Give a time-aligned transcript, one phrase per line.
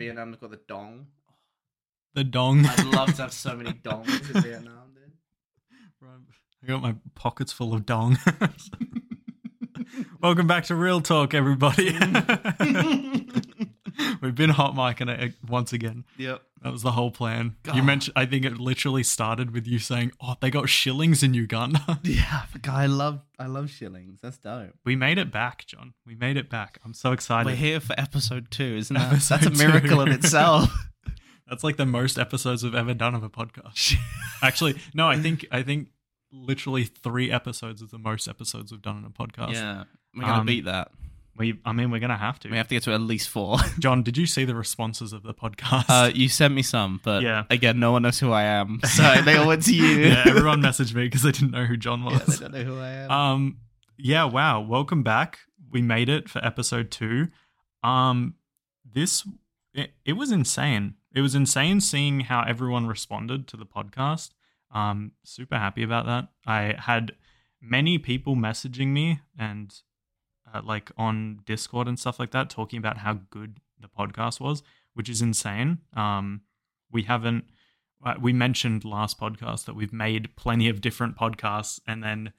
[0.00, 1.08] Vietnam got the dong.
[2.14, 2.64] The dong.
[2.64, 5.12] I'd love to have so many dongs in Vietnam, dude.
[6.62, 8.18] I got my pockets full of dong.
[10.22, 11.92] Welcome back to Real Talk, everybody.
[14.22, 16.06] We've been hot micing it once again.
[16.16, 16.40] Yep.
[16.62, 17.56] That was the whole plan.
[17.74, 21.32] You mentioned, I think it literally started with you saying, "Oh, they got shillings in
[21.32, 24.20] Uganda." Yeah, guy, I love I love shillings.
[24.22, 24.74] That's dope.
[24.84, 25.94] we made it back, Jon.
[26.04, 26.78] We made it back.
[26.84, 27.46] I'm so excited.
[27.48, 29.20] We're here for episode two, isn't that?
[29.22, 30.02] That's a miracle two.
[30.02, 30.70] in itself.
[31.48, 33.94] That's like the most episodes we've ever done of a podcast.
[34.42, 35.88] Actually, no, I think I think
[36.30, 39.54] literally three episodes is the most episodes we've done in a podcast.
[39.54, 39.84] yeah,
[40.14, 40.92] we're gonna Um, beat that.
[41.40, 42.50] We, I mean, we're gonna have to.
[42.50, 43.56] We have to get to at least four.
[43.78, 45.86] Jon, did you see the responses of the podcast?
[45.88, 47.44] Uh, you sent me some, but Yeah.
[47.48, 49.86] again, no one knows who I am, so they all went to you.
[50.08, 52.38] yeah, everyone messaged me because they didn't know who Jon Yeah, they was.
[52.40, 53.10] don't know who I am.
[53.10, 53.56] um,
[53.96, 54.60] yeah, wow.
[54.60, 55.38] Welcome back.
[55.70, 57.28] We made it for episode two.
[57.82, 58.34] Um,
[58.84, 59.26] this
[59.72, 60.94] it, it was insane.
[61.14, 64.30] It was insane seeing how everyone responded to the podcast.
[64.74, 66.28] Um, super happy about that.
[66.46, 67.12] I had
[67.62, 69.74] many people messaging me and
[70.52, 74.62] uh, like on Discord and stuff like that, talking about how good the podcast was,
[74.94, 75.78] which is insane.
[75.94, 76.42] Um,
[76.90, 77.44] we haven't.
[78.04, 82.32] Uh, we mentioned last podcast that we've made plenty of different podcasts, and then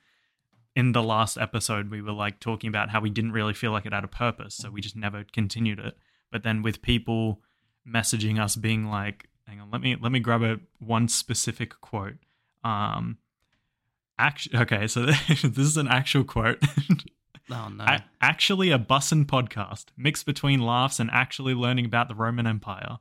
[0.76, 3.86] in the last episode we were like talking about how we didn't really feel like
[3.86, 5.98] it had a purpose, so we just never continued it.
[6.32, 7.42] But then with people
[7.88, 12.18] messaging us being like, "Hang on, let me let me grab a one specific quote."
[12.64, 13.18] Um,
[14.18, 16.62] actually, okay, so this is an actual quote.
[17.52, 17.84] oh no.
[17.84, 22.98] A- actually, a bussin' podcast mixed between laughs and actually learning about the Roman Empire.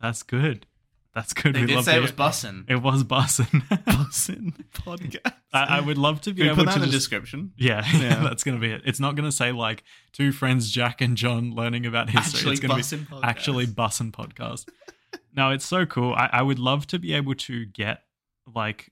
[0.00, 0.66] That's good.
[1.14, 1.54] That's good.
[1.56, 2.64] they we did love say it was hear- bussin'.
[2.70, 3.62] It was bussin'.
[3.84, 5.32] bussin' podcast.
[5.52, 7.52] I, I would love to be Can we able put that to in the description.
[7.56, 8.22] Yeah, Yeah.
[8.22, 8.82] that's gonna be it.
[8.84, 9.82] It's not gonna say like
[10.12, 12.38] two friends, Jack and Jon, learning about history.
[12.38, 13.20] Actually, it's gonna be bussin' podcast.
[13.24, 14.68] actually bussin' podcast.
[15.36, 16.14] no, it's so cool.
[16.14, 18.04] I, I would love to be able to get
[18.54, 18.90] like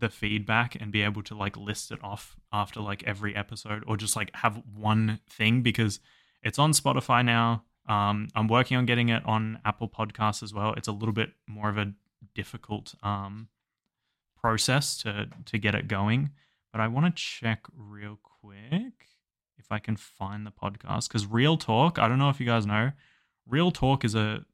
[0.00, 3.96] the feedback and be able to like list it off after like every episode or
[3.96, 6.00] just like have one thing because
[6.42, 7.64] it's on Spotify now.
[7.88, 10.74] Um, I'm working on getting it on Apple Podcasts as well.
[10.76, 11.92] It's a little bit more of a
[12.34, 13.48] difficult um
[14.36, 16.30] process to to get it going
[16.72, 19.06] but I want to check real quick
[19.58, 21.98] if I can find the podcast because Real Talk.
[21.98, 22.92] I don't know if you guys know,
[23.46, 24.44] Real Talk is a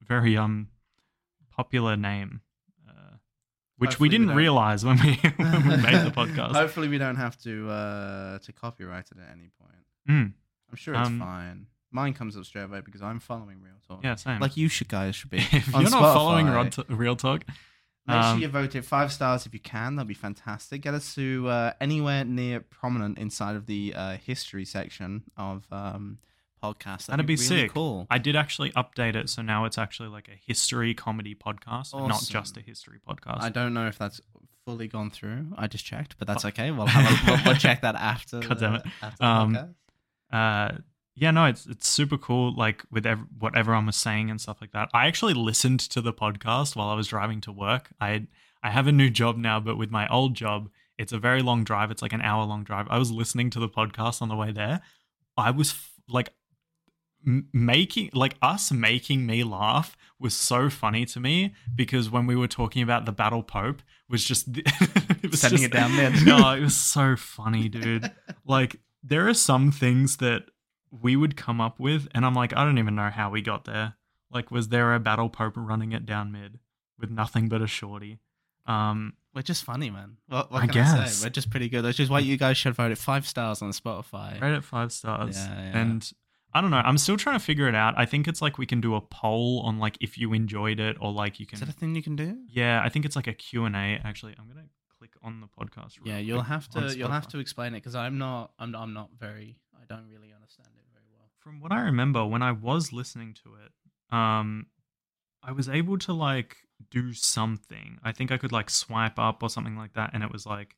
[0.00, 0.68] very um
[1.50, 2.40] popular name,
[3.78, 6.52] which Hopefully we we didn't don't- realize when we when we made the podcast.
[6.52, 9.84] Hopefully, we don't have to uh, to copyright it at any point.
[10.08, 10.32] Mm,
[10.70, 11.66] I'm sure it's Um, fine.
[11.90, 14.00] Mine comes up straight away because I'm following Real Talk.
[14.02, 14.40] yeah, same.
[14.40, 15.38] like you should guys should be.
[15.52, 16.46] if you're not following.
[16.48, 17.44] Rod T- Real Talk,
[18.06, 19.96] Make Um, sure you vote it five stars if you can.
[19.96, 20.82] That'd be fantastic.
[20.82, 26.18] Get us to uh, anywhere near prominent inside of the uh, history section of um,
[26.64, 27.06] podcasts.
[27.06, 27.72] That'd be really sick.
[27.72, 28.06] Cool.
[28.10, 32.08] I did actually update it, so now it's actually like a history comedy podcast, and
[32.08, 33.42] not just a history podcast.
[33.42, 34.20] I don't know if that's
[34.64, 35.48] fully gone through.
[35.56, 36.70] I just checked, but that's okay.
[36.70, 38.40] We'll have a, we'll, we'll check that after.
[38.40, 38.82] God damn it.
[39.02, 39.74] after the Um,
[40.32, 40.72] uh
[41.16, 44.56] yeah no it's it's super cool like with ev- what everyone was saying and stuff
[44.60, 48.26] like that i actually listened to the podcast while i was driving to work i
[48.64, 51.62] i have a new job now but with my old job it's a very long
[51.62, 54.34] drive it's like an hour long drive i was listening to the podcast on the
[54.34, 54.80] way there
[55.36, 56.30] i was f- like
[57.26, 62.36] m- making like us making me laugh was so funny to me because when we
[62.36, 66.24] were talking about the battle pope was just it was Sending just- it down mid.
[66.26, 68.10] no it was so funny dude
[68.46, 70.44] like there are some things that
[70.90, 73.64] we would come up with and i'm like i don't even know how we got
[73.64, 73.94] there
[74.30, 76.58] like was there a battle pope running it down mid
[76.98, 78.18] with nothing but a shorty
[78.66, 80.16] um We're just funny, man.
[80.28, 81.16] What, what I can I guess.
[81.16, 81.26] say?
[81.26, 81.82] We're just pretty good.
[81.82, 84.40] That's just why you guys should vote it five stars on Spotify.
[84.40, 85.78] rate it five stars Yeah, yeah.
[85.80, 86.12] and
[86.54, 88.66] i don't know i'm still trying to figure it out i think it's like we
[88.66, 91.56] can do a poll on like if you enjoyed it or like you can.
[91.56, 92.38] Is that a thing you can do?
[92.48, 96.18] yeah i think it's like a q&a actually i'm gonna click on the podcast Yeah,
[96.18, 96.96] you'll have to.
[96.96, 98.52] You'll have to explain it because I'm not.
[98.58, 98.74] I'm.
[98.74, 99.58] I'm not very.
[99.76, 101.28] I don't really understand it very well.
[101.40, 104.66] from what I remember, when I was listening to it, um,
[105.42, 106.56] I was able to like
[106.90, 107.98] do something.
[108.02, 110.76] I think I could like swipe up or something like that, and it was like,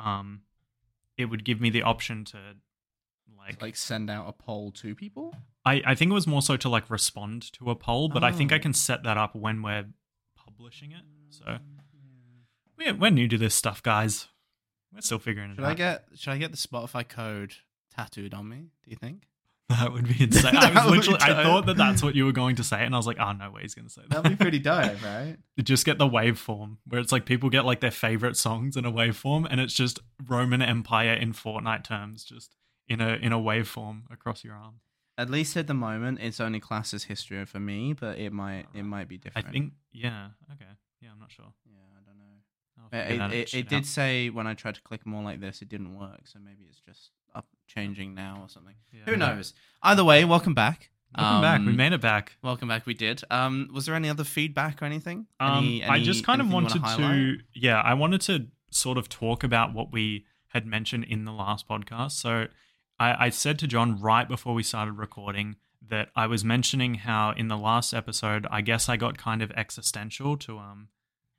[0.00, 0.40] um,
[1.16, 2.38] it would give me the option to
[3.36, 5.34] like, Like send out a poll to people.
[5.64, 8.32] I I think it was more so to like respond to a poll, but I
[8.32, 8.60] think I Oh.
[8.60, 9.86] can set that up when we're
[10.36, 11.02] publishing it.
[11.30, 11.58] So mm,
[12.78, 14.28] we're we're new to this stuff, guys.
[14.92, 15.68] We're still figuring it Should out.
[15.68, 16.04] Should I get?
[16.16, 17.54] Should I get the Spotify code
[17.94, 18.70] tattooed on me?
[18.84, 19.26] Do you think?
[19.70, 20.56] that would be insane.
[20.56, 22.98] I was literally, I thought that that's what you were going to say, and I
[22.98, 24.24] was like, oh no way, he's going to say that.
[24.24, 25.36] That'd be pretty dope, right?
[25.62, 28.90] Just get the waveform where it's like people get like their favorite songs in a
[28.90, 32.56] waveform, and it's just Roman Empire in Fortnite terms, just
[32.90, 34.80] in a in a waveform across your arm.
[35.16, 38.66] At least at the moment, it's only classed as history for me, but it might
[38.74, 39.48] it might be different.
[39.48, 40.28] I think yeah.
[40.52, 40.70] Okay.
[41.00, 41.52] Yeah, I'm not sure.
[41.64, 43.32] Yeah, I don't know.
[43.32, 45.96] It, it, it, did say when I tried to click more like this, it didn't
[45.96, 46.22] work.
[46.24, 48.74] So maybe it's just up changing now or something.
[48.92, 49.02] Yeah.
[49.06, 49.54] Who knows?
[49.82, 50.90] Either way, welcome back.
[51.16, 51.60] Welcome back.
[51.60, 52.36] We Um, made it back.
[52.42, 52.86] Welcome back.
[52.86, 53.22] We did.
[53.30, 55.26] Um, was there any other feedback or anything?
[55.38, 59.44] Um, Any- I just kind of wanted to, yeah, I wanted to sort of talk
[59.44, 62.12] about what we had mentioned in the last podcast.
[62.12, 62.46] So
[63.00, 65.56] I, I said to Jon right before we started recording
[65.88, 69.50] that I was mentioning how in the last episode, I guess I got kind of
[69.52, 70.88] existential to um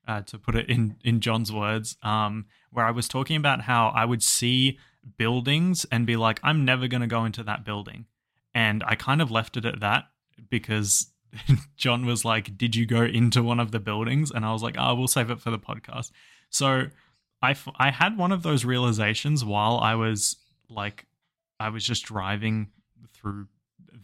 [0.07, 3.89] uh, to put it in in Jon's words, um, where I was talking about how
[3.89, 4.79] I would see
[5.17, 8.07] buildings and be like, I'm never to go into that building,
[8.53, 10.05] and I kind of left it at that
[10.49, 11.11] because
[11.77, 14.31] Jon was like, Did you go into one of the buildings?
[14.31, 16.11] And I was like, Oh, we'll save it for the podcast.
[16.49, 16.87] So
[17.41, 20.37] I, f- I had one of those realizations while I was
[20.69, 21.05] like,
[21.61, 22.69] I was just driving
[23.13, 23.47] through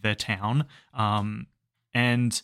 [0.02, 0.66] their town.
[0.94, 1.46] Um,
[1.92, 2.40] and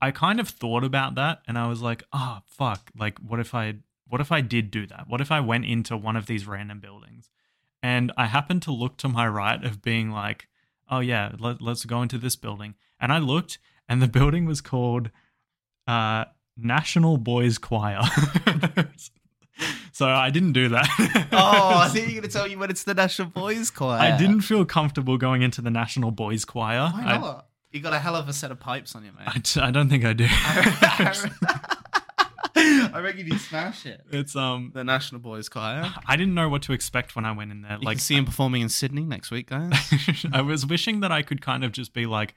[0.00, 2.90] I kind of thought about that and I was like, Oh, fuck.
[2.98, 3.74] Like, what if I,
[4.08, 5.04] what if I did do that?
[5.08, 7.30] What if I went into one of these random buildings?
[7.82, 10.48] And I happened to look to my right of being like,
[10.90, 12.74] oh yeah, let, let's go into this building.
[13.00, 15.10] And I looked, and the building was called
[15.86, 16.26] uh,
[16.56, 18.02] National Boys Choir.
[19.92, 20.88] so I didn't do that.
[21.32, 24.00] oh, I think you're going to tell you when it's the National Boys Choir.
[24.00, 26.90] I didn't feel comfortable going into the National Boys Choir.
[26.92, 27.48] Why I, not?
[27.70, 29.44] You got a hell of a set of pipes on you, I, mate.
[29.44, 30.26] t- I don't think I do.
[32.54, 34.02] I reckon you'd smash it.
[34.10, 35.90] it's um, The National Boys Choir.
[36.06, 37.78] I didn't know what to expect when I went in there.
[37.80, 39.72] You like, can see him performing in Sydney next week, guys.
[40.32, 42.34] I was wishing that I could kind of just be like,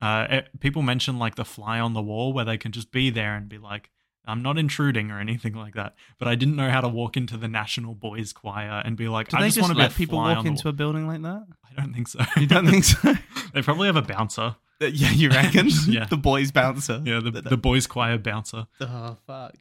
[0.00, 3.10] uh, eh, people mention like the fly on the wall where they can just be
[3.10, 3.90] there and be like,
[4.28, 5.94] I'm not intruding or anything like that.
[6.18, 9.28] But I didn't know how to walk into the National Boys Choir and be like,
[9.28, 11.46] Do I they just, just want to let people walk into a building like that?
[11.76, 12.20] I don't think so.
[12.36, 13.14] You don't think so?
[13.54, 14.56] they probably have a bouncer.
[14.80, 15.68] yeah, you reckon?
[15.88, 16.04] Yeah.
[16.06, 17.02] The boys bouncer.
[17.04, 18.66] Yeah, the, the Boys Choir bouncer.
[18.80, 19.54] Oh fuck!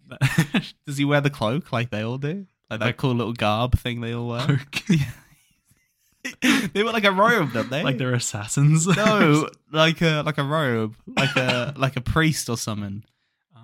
[0.86, 2.46] Does he wear the cloak like they all do?
[2.70, 4.60] Like that Like- cool little garb thing they all wear?
[6.74, 7.84] They wear like a robe, don't they?
[7.84, 8.86] like they're assassins.
[8.86, 13.04] no, like a like a robe, like a like a priest or something.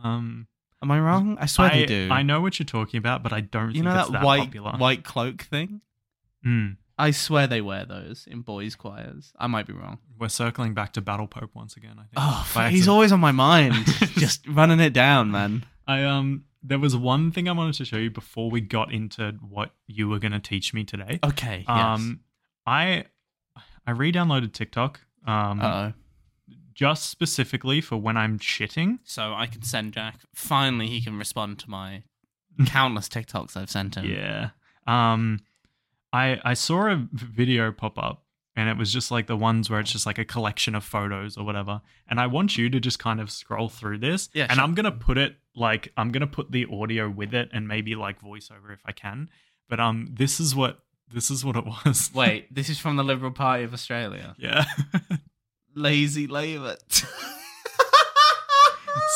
[0.03, 0.47] um,
[0.83, 1.37] Am I wrong?
[1.39, 2.09] I swear I, they do.
[2.11, 4.41] I know what you're talking about, but I don't You think know that, that white
[4.41, 4.71] popular.
[4.73, 5.81] white cloak thing?
[6.45, 6.77] Mm.
[6.99, 9.33] I swear they wear those in boys' choirs.
[9.39, 9.97] I might be wrong.
[10.19, 11.93] We're circling back to Battle Pope once again.
[11.97, 12.13] I think.
[12.17, 12.89] Oh, By he's accident.
[12.93, 13.73] always on my mind.
[14.17, 15.65] Just running it down, man.
[15.87, 19.31] I um there was one thing I wanted to show you before we got into
[19.41, 21.19] what you were going to teach me today.
[21.23, 21.65] Okay.
[21.67, 22.19] Um
[22.65, 23.05] I
[23.87, 25.93] I re-downloaded TikTok um Uh oh.
[26.73, 28.99] Just specifically for when I'm shitting.
[29.03, 30.19] So I can send Jack.
[30.33, 32.03] Finally, he can respond to my
[32.65, 34.05] countless TikToks I've sent him.
[34.05, 34.49] Yeah.
[34.87, 35.39] Um
[36.11, 38.23] I I saw a video pop up
[38.55, 41.37] and it was just like the ones where it's just like a collection of photos
[41.37, 41.81] or whatever.
[42.07, 44.29] And I want you to just kind of scroll through this.
[44.33, 44.63] Yeah, And sure.
[44.63, 48.21] I'm gonna put it like I'm gonna put the audio with it and maybe like
[48.21, 49.29] voiceover if I can.
[49.69, 50.79] But um this is what
[51.11, 52.11] this is what it was.
[52.13, 54.35] Wait, this is from the Liberal Party of Australia.
[54.37, 54.65] yeah.
[55.75, 56.77] Lazy Labour.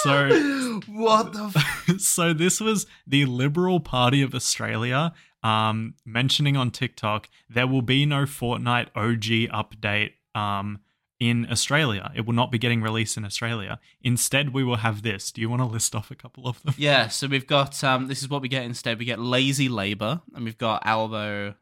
[0.03, 1.51] So- what the?
[1.55, 5.13] F- so this was the Liberal Party of Australia
[5.43, 10.79] um, mentioning on TikTok there will be no Fortnite OG update um,
[11.19, 12.11] in Australia.
[12.15, 13.79] It will not be getting released in Australia.
[14.01, 15.31] Instead, we will have this.
[15.31, 16.75] Do you want to list off a couple of them?
[16.77, 18.07] yeah, so we've got um.
[18.07, 18.99] This is what we get instead.
[18.99, 21.55] We get Lazy Labour, and we've got Albo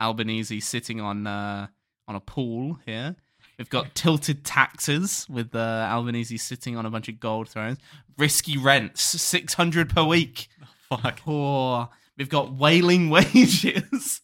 [0.00, 1.66] Albanese sitting on uh
[2.08, 3.16] on a pool here.
[3.58, 7.78] We've got tilted taxes with uh, Albanese sitting on a bunch of gold thrones.
[8.18, 10.48] Risky rents, six hundred per week.
[10.88, 11.20] Fuck.
[11.20, 11.88] Poor.
[12.16, 14.20] We've got wailing wages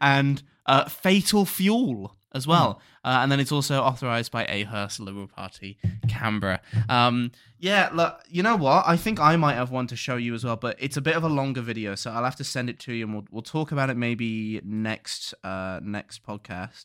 [0.00, 2.80] and uh, fatal fuel as well.
[3.04, 5.78] Uh, and then it's also authorized by Ahurst Liberal Party,
[6.08, 6.60] Canberra.
[6.88, 8.84] Um, yeah, look, you know what?
[8.86, 11.16] I think I might have one to show you as well, but it's a bit
[11.16, 13.42] of a longer video, so I'll have to send it to you, and we'll we'll
[13.42, 16.84] talk about it maybe next uh next podcast.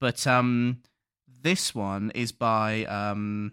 [0.00, 0.82] But um,
[1.42, 3.52] this one is by um,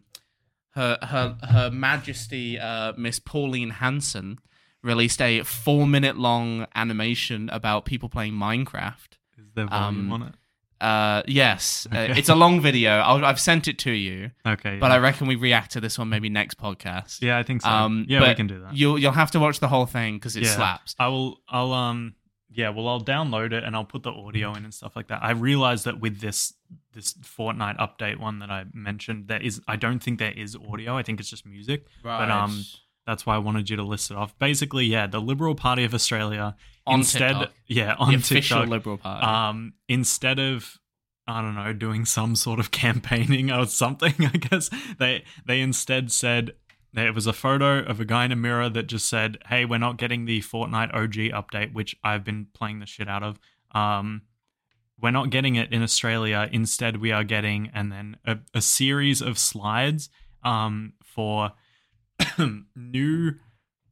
[0.72, 4.40] her her her Majesty uh, Miss Pauline Hanson
[4.82, 9.18] released a four minute long animation about people playing Minecraft.
[9.38, 10.36] Is there volume Um, on it?
[10.82, 12.92] Uh, yes, uh, it's a long video.
[12.98, 14.80] I'll, I've sent it to you, Okay.
[14.80, 14.96] but yeah.
[14.96, 17.22] I reckon we react to this one maybe next podcast.
[17.22, 17.70] yeah, I think so.
[17.70, 18.76] Um, yeah, we can do that.
[18.76, 20.50] You'll you'll have to watch the whole thing because it Yeah.
[20.50, 20.94] slaps.
[21.00, 21.40] I will.
[21.48, 22.16] I'll um.
[22.54, 25.24] Yeah, well, I'll download it and I'll put the audio in and stuff like that.
[25.24, 26.54] I realized that with this
[26.94, 29.62] this Fortnite update one that I mentioned, there is.
[29.68, 30.98] I don't think there is audio.
[30.98, 31.86] I think it's just music.
[32.04, 32.64] But um,
[33.06, 34.38] that's why I wanted you to list it off.
[34.40, 36.56] Basically, yeah, the Liberal Party of Australia
[36.86, 37.52] On instead, TikTok.
[37.68, 39.26] yeah, the on official TikTok, Liberal Party.
[39.26, 40.78] um, instead of
[41.26, 44.14] I don't know, doing some sort of campaigning or something.
[44.20, 44.70] I guess
[45.00, 46.52] they they instead said
[46.94, 49.78] there was a photo of a guy in a mirror that just said, "Hey, we're
[49.80, 53.40] not getting the Fortnite OG update, which I've been playing the shit out of.
[53.74, 54.22] Um,
[55.02, 56.48] we're not getting it in Australia.
[56.52, 60.10] Instead, we are getting and then a, a series of slides
[60.44, 61.52] um, for
[62.76, 63.34] new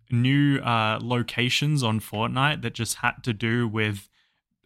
[0.10, 4.10] new uh, locations on Fortnite that just had to do with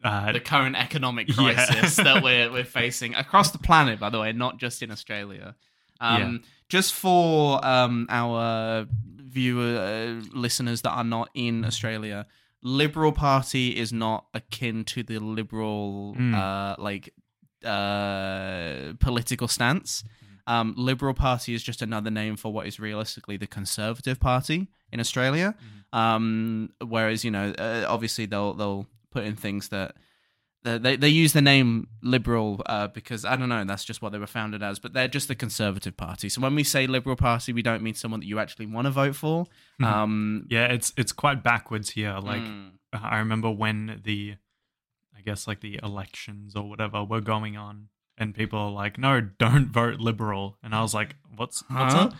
[0.03, 1.53] uh, the current economic Yeah.
[1.65, 5.55] crisis that we're we're facing across the planet, by the way, not just in Australia.
[6.01, 8.87] Um, Just for um, our
[9.17, 12.25] viewer uh, listeners that are not in Australia,
[12.61, 16.33] Liberal Party is not akin to the liberal Mm.
[16.33, 17.13] uh, like
[17.63, 20.03] uh, political stance.
[20.47, 24.99] Um, Liberal Party is just another name for what is realistically the Conservative Party in
[24.99, 25.55] Australia.
[25.91, 29.95] Um, whereas you know, uh, obviously they'll they'll put in things that
[30.65, 34.17] they they use the name Liberal uh, because I don't know, that's just what they
[34.17, 34.79] were founded as.
[34.79, 36.27] But they're just the Conservative Party.
[36.29, 38.91] So when we say Liberal Party, we don't mean someone that you actually want to
[38.91, 39.45] vote for.
[39.81, 39.85] Mhm.
[39.85, 42.17] Um, yeah, it's it's quite backwards here.
[42.21, 44.35] Like mm, I remember when the,
[45.17, 49.21] I guess like the elections or whatever were going on, and people are like, "No,
[49.21, 52.09] don't vote Liberal," and I was like, "What's what's Huh?
[52.09, 52.13] up?"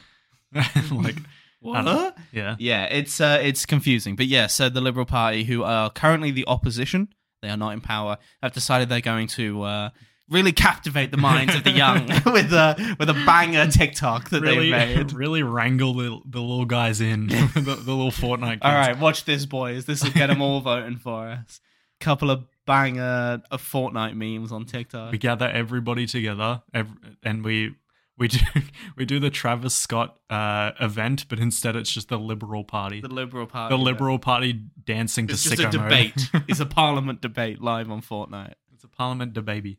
[0.91, 1.95] like, I don't know.
[1.95, 2.17] what?
[2.31, 4.15] yeah, Yeah, it's uh, it's confusing.
[4.15, 7.09] But yeah, so the Liberal Party, who are currently the opposition,
[7.45, 9.89] they are not in power, have decided they're going to uh,
[10.29, 14.71] really captivate the minds of the young with a with a banger TikTok that really,
[14.71, 15.13] they've made.
[15.13, 18.53] really wrangle the, the little guys in, the, the little Fortnite.
[18.53, 18.61] Kids.
[18.63, 19.85] All right, watch this, boys.
[19.85, 21.61] This will get them all voting for us.
[21.99, 25.11] Couple of banger of Fortnite memes on TikTok.
[25.11, 26.89] we gather everybody together, ev-
[27.23, 27.75] and we
[28.17, 28.39] we do
[28.95, 33.07] we do the Travis Scott uh, event, but instead it's just the Liberal Party, the
[33.07, 33.75] Liberal Party.
[33.75, 34.53] The Liberal Party
[34.85, 36.29] dancing It's to just a debate.
[36.47, 38.53] it's a parliament debate live on Fortnite.
[38.73, 39.77] it's a parliament debate,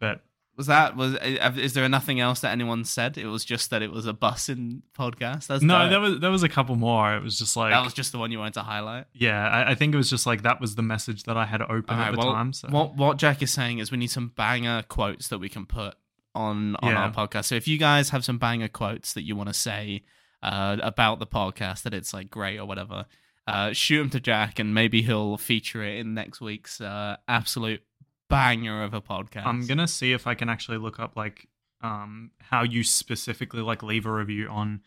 [0.00, 0.22] but
[0.56, 1.14] Was that was
[1.56, 3.18] is there nothing else that anyone said?
[3.18, 5.48] It was just that it was a busing podcast.
[5.48, 5.90] That's no, dope.
[5.90, 7.14] there was there was a couple more.
[7.16, 9.06] It was just like that was just the one you wanted to highlight.
[9.12, 11.60] yeah, I, I think it was just like that was the message that I had
[11.60, 12.52] open All at right, the well, time.
[12.52, 15.66] So what what Jack is saying is we need some banger quotes that we can
[15.66, 15.96] put
[16.34, 17.04] on on Yeah.
[17.04, 17.44] our podcast.
[17.46, 20.02] So if you guys have some banger quotes that you want to say
[20.42, 23.06] uh, about the podcast, that it's like great or whatever,
[23.46, 27.82] uh, shoot them to Jack, and maybe he'll feature it in next week's uh, absolute
[28.30, 29.46] banger of a podcast.
[29.46, 31.48] I'm gonna see if I can actually look up like
[31.82, 34.80] um how you specifically like leave a review on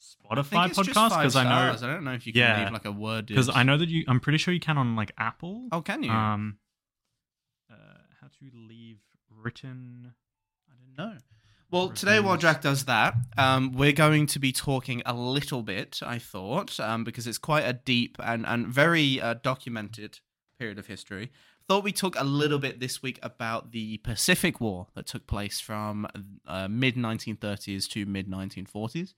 [0.00, 1.72] Spotify podcast because I know.
[1.72, 2.64] I don't know if you can Yeah.
[2.64, 4.96] leave like a word because I know that you I'm pretty sure you can on
[4.96, 5.68] like Apple.
[5.72, 6.10] Oh, can you?
[6.10, 6.58] Um,
[7.70, 7.74] uh,
[8.20, 8.98] how to leave
[9.30, 10.14] written?
[10.98, 11.22] Didn't.
[11.70, 16.00] Well, today while Jack does that, um, we're going to be talking a little bit.
[16.04, 20.20] I thought um, because it's quite a deep and and very uh, documented
[20.58, 21.30] period of history.
[21.68, 25.60] Thought we talk a little bit this week about the Pacific War that took place
[25.60, 26.08] from
[26.46, 29.12] uh, mid 1930s to mid 1940s.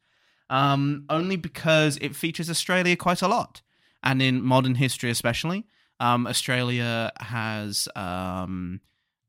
[0.51, 3.63] Um, only because it features Australia quite a lot,
[4.03, 5.67] and in modern history especially,
[6.01, 8.81] um, Australia has um,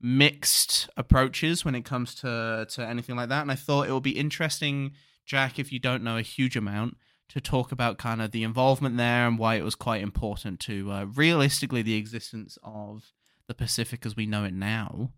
[0.02, 3.42] mixed approaches when it comes to to anything like that.
[3.42, 4.92] And I thought it would be interesting,
[5.26, 6.98] Jack, if you don't know a huge amount,
[7.30, 10.92] to talk about kind of the involvement there and why it was quite important to
[10.92, 13.14] uh, realistically the existence of
[13.48, 15.12] the Pacific as we know it now.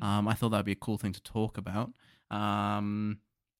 [0.00, 1.90] Um, I thought that'd be a cool thing to talk about.
[2.30, 3.18] Um,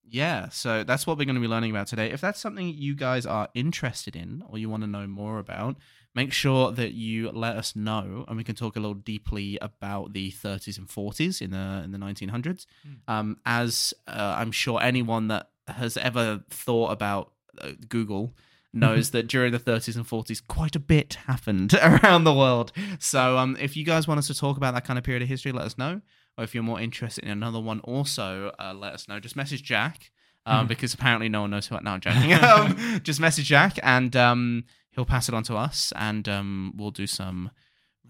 [0.09, 2.11] yeah, so that's what we're going to be learning about today.
[2.11, 5.77] If that's something you guys are interested in or you want to know more about,
[6.17, 10.13] make sure that you let us know, and we can talk a little deeply about
[10.15, 12.67] the 30s and 40s in the in the 1900s.
[13.07, 18.35] Um, as uh, I'm sure anyone that has ever thought about uh, Google
[18.73, 22.73] knows that during the 30s and 40s, quite a bit happened around the world.
[22.99, 25.29] So, um, if you guys want us to talk about that kind of period of
[25.29, 26.01] history, let us know.
[26.39, 29.19] Or if you're more interested in another one, also uh, let us know.
[29.21, 30.11] Just message Jack.
[30.49, 30.69] Um, Mhm.
[30.69, 31.77] because apparently no one knows who.
[31.83, 32.33] No, I'm joking.
[32.35, 34.65] um, just message Jack, and um,
[34.97, 37.51] he'll pass it on to us, and um, we'll do some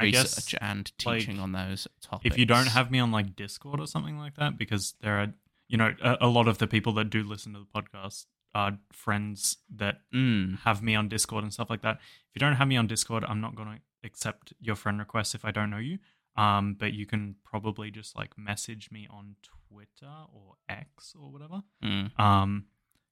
[0.00, 2.33] I guess, research and like, teaching on those topics.
[2.33, 5.35] If you don't have me on like Discord or something like that, because there are
[5.69, 8.25] you know a, a lot of the people that do listen to the podcast
[8.55, 10.61] are friends that Mm.
[10.61, 11.97] have me on Discord and stuff like that.
[11.97, 15.35] If you don't have me on Discord, I'm not going to accept your friend requests
[15.35, 15.99] if I don't know you.
[16.37, 21.62] Um, but you can probably just like message me on Twitter or X or whatever.
[21.83, 22.19] Mm.
[22.21, 22.66] Um,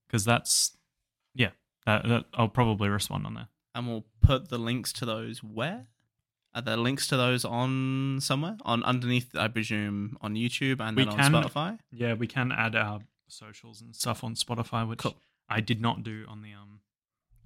[0.07, 0.77] because that's
[1.35, 1.51] yeah,
[1.87, 3.49] that, that I'll probably respond on there.
[3.75, 5.87] And we'll put the links to those where
[6.55, 11.05] are there links to those on somewhere on underneath i presume on youtube and We
[11.05, 15.01] then can- on spotify Yeah, we can add our socials and stuff on Spotify, which
[15.01, 15.17] Cool.
[15.49, 16.81] I did not do on the um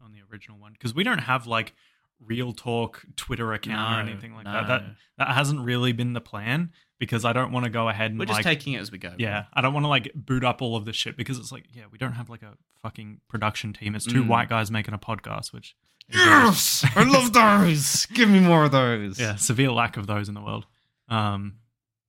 [0.05, 1.73] on the original one because we don't have like
[2.21, 4.53] real talk Twitter account or anything like no.
[4.53, 4.67] that.
[4.67, 4.83] That
[5.19, 8.27] that hasn't really been the plan because I don't want to go ahead and We're
[8.27, 9.15] just like taking it as we go.
[9.19, 11.65] yeah, I don't want to like boot up all of this shit because it's like
[11.73, 13.95] yeah, we don't have like a fucking production team.
[13.95, 14.29] It's two Mm.
[14.29, 15.75] white guys making a podcast, which
[16.11, 18.07] Yes, I love those.
[18.07, 19.19] Give me more of those.
[19.21, 20.67] yeah, severe lack of those in the world.
[21.09, 21.57] Um,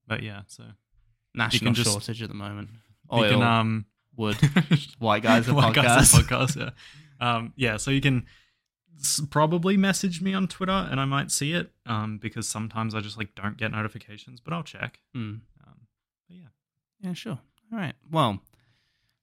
[0.07, 0.63] but yeah, so
[1.33, 2.69] national just- shortage at the moment.
[3.11, 4.37] we Oil, can um wood,
[4.99, 6.23] white guys, a White Guys, podcast.
[6.23, 6.69] podcast, yeah.
[7.35, 8.25] Um, yeah, so you can
[9.29, 13.17] probably message me on Twitter and I might see it um, because sometimes I just
[13.17, 14.99] like don't get notifications, but I'll check.
[15.15, 15.19] Mm.
[15.65, 15.77] Um,
[16.27, 16.47] but yeah,
[17.01, 17.39] Yeah, sure.
[17.71, 17.93] All right.
[18.11, 18.41] Well,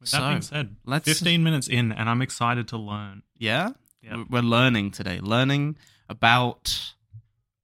[0.00, 3.22] with that So, being said, let's- 15 minutes in and I'm excited to learn.
[3.38, 3.70] yeah,
[4.06, 4.24] Yeah.
[4.30, 5.18] we're learning today.
[5.20, 5.76] Learning
[6.08, 6.92] about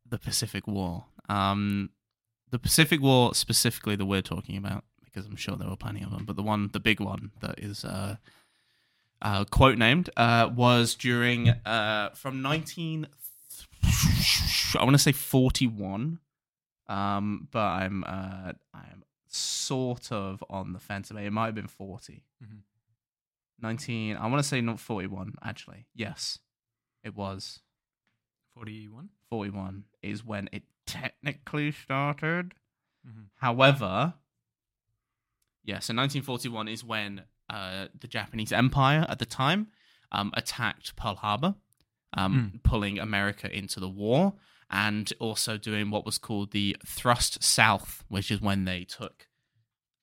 [0.09, 1.05] the Pacific War.
[1.29, 1.91] Um,
[2.51, 6.11] the Pacific War specifically that we're talking about, because I'm sure there were plenty of
[6.11, 8.17] them, but the one, the big one that is uh,
[9.23, 13.07] uh, quote named, uh, was during uh, from 19.
[13.85, 16.19] I want to say 41,
[16.89, 21.11] um, but I'm uh, I'm sort of on the fence.
[21.11, 22.25] about It It might have been 40.
[22.43, 22.59] Mhm.
[23.62, 24.16] 19.
[24.16, 25.35] I want to say not 41.
[25.42, 26.38] Actually, yes,
[27.02, 27.61] it was
[28.54, 29.11] 41?
[29.31, 32.54] 41 is when it technically started.
[33.07, 33.26] Mhm.
[33.37, 34.14] However,
[35.64, 39.69] yeah, so 1941 is when uh, the Japanese Empire at the time
[40.11, 41.54] um, attacked Pearl Harbor,
[42.14, 44.35] um, pulling America into the war,
[44.71, 49.26] and also doing what was called the Thrust South, which is when they took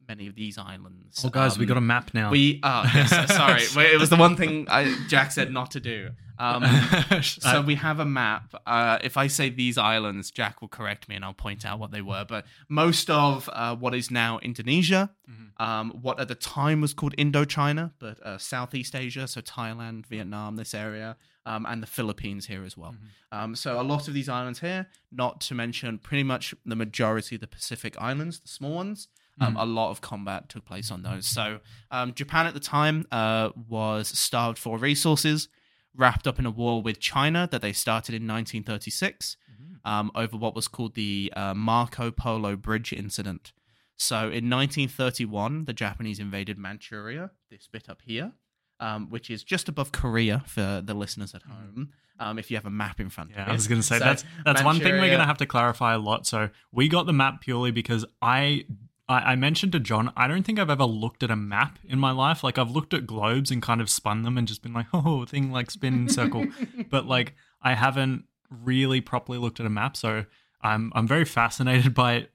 [0.09, 1.23] many of these islands.
[1.23, 2.31] Oh, guys, we Um, got a map now.
[2.31, 3.63] We, oh, yes, sorry.
[3.93, 6.09] It was the one thing I, Jack said not to do.
[6.39, 6.63] Um,
[7.21, 8.55] so we have a map.
[8.65, 11.91] Uh, if I say these islands, Jack will correct me and I'll point out what
[11.91, 12.25] they were.
[12.27, 15.61] But most of uh, what is now Indonesia, Mhm.
[15.63, 20.55] um, what at the time was called Indochina, but uh, Southeast Asia, so Thailand, Vietnam,
[20.55, 22.95] this area, um, and the Philippines here as well.
[23.31, 27.35] Um, so a lot of these islands here, not to mention pretty much the majority
[27.35, 29.07] of the Pacific islands, the small ones.
[29.41, 31.25] Um, A lot of combat took place on those.
[31.25, 31.59] So
[31.91, 35.47] um, Japan at the time uh, was starved for resources,
[35.95, 39.37] wrapped up in a war with China that they started in 1936
[39.85, 43.53] um, over what was called the uh, Marco Polo Bridge Incident.
[43.97, 48.33] So in 1931, the Japanese invaded Manchuria, this bit up here,
[48.79, 51.89] um, which is just above Korea for the listeners at home.
[52.21, 53.51] Um, if you have a map in front Yeah, of you.
[53.51, 55.45] I was going to say So, that's that's one thing we're going to have to
[55.45, 56.25] clarify a lot.
[56.27, 58.65] So we got the map purely because I,
[59.09, 61.99] I I mentioned to Jon I don't think I've ever looked at a map in
[61.99, 62.43] my life.
[62.43, 65.25] Like I've looked at globes and kind of spun them and just been like, oh,
[65.25, 66.45] thing like spin circle,
[66.89, 69.97] but like I haven't really properly looked at a map.
[69.97, 70.25] So
[70.61, 72.27] I'm I'm very fascinated by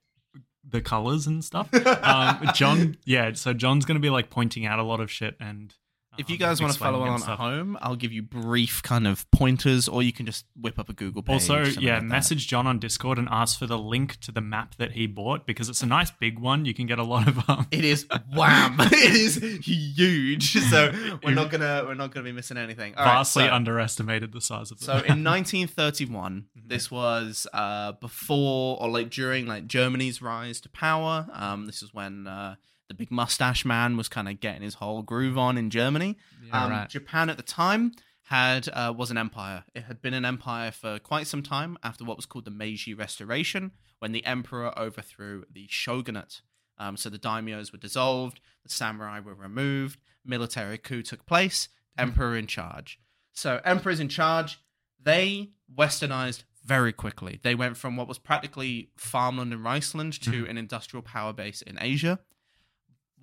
[0.68, 1.72] the colors and stuff.
[1.74, 3.32] Um, Jon, yeah.
[3.34, 5.74] So John's going to be like pointing out a lot of shit and.
[6.16, 9.28] If you guys want to follow along at home, I'll give you brief kind of
[9.30, 11.34] pointers, or you can just whip up a Google page.
[11.34, 14.76] Also, yeah, like message Jon on Discord and ask for the link to the map
[14.76, 16.64] that he bought because it's a nice big one.
[16.64, 18.76] You can get a lot of um, It is wham!
[18.80, 20.54] it is huge.
[20.74, 22.94] So we're not gonna we're not gonna be missing anything.
[22.96, 27.92] All right, vastly so- underestimated the size of the So in 1931, this was uh,
[27.92, 31.28] before or like during like Germany's rise to power.
[31.32, 32.56] Um, this is when uh,
[32.94, 36.16] the big mustache man was kind of getting his whole groove on in Germany.
[36.46, 36.88] Yeah, um, right.
[36.88, 37.92] Japan at the time
[38.24, 39.64] had uh, was an empire.
[39.74, 42.94] It had been an empire for quite some time after what was called the Meiji
[42.94, 46.40] Restoration, when the emperor overthrew the shogunate.
[46.78, 52.36] Um, so the daimyos were dissolved, the samurai were removed, military coup took place, emperor
[52.36, 52.98] in charge.
[53.32, 54.60] So emperors in charge,
[55.02, 57.40] they westernized very quickly.
[57.42, 61.78] They went from what was practically farmland and riceland to an industrial power base in
[61.80, 62.20] Asia.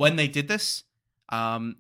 [0.02, 0.84] When they did this,
[1.30, 1.76] um,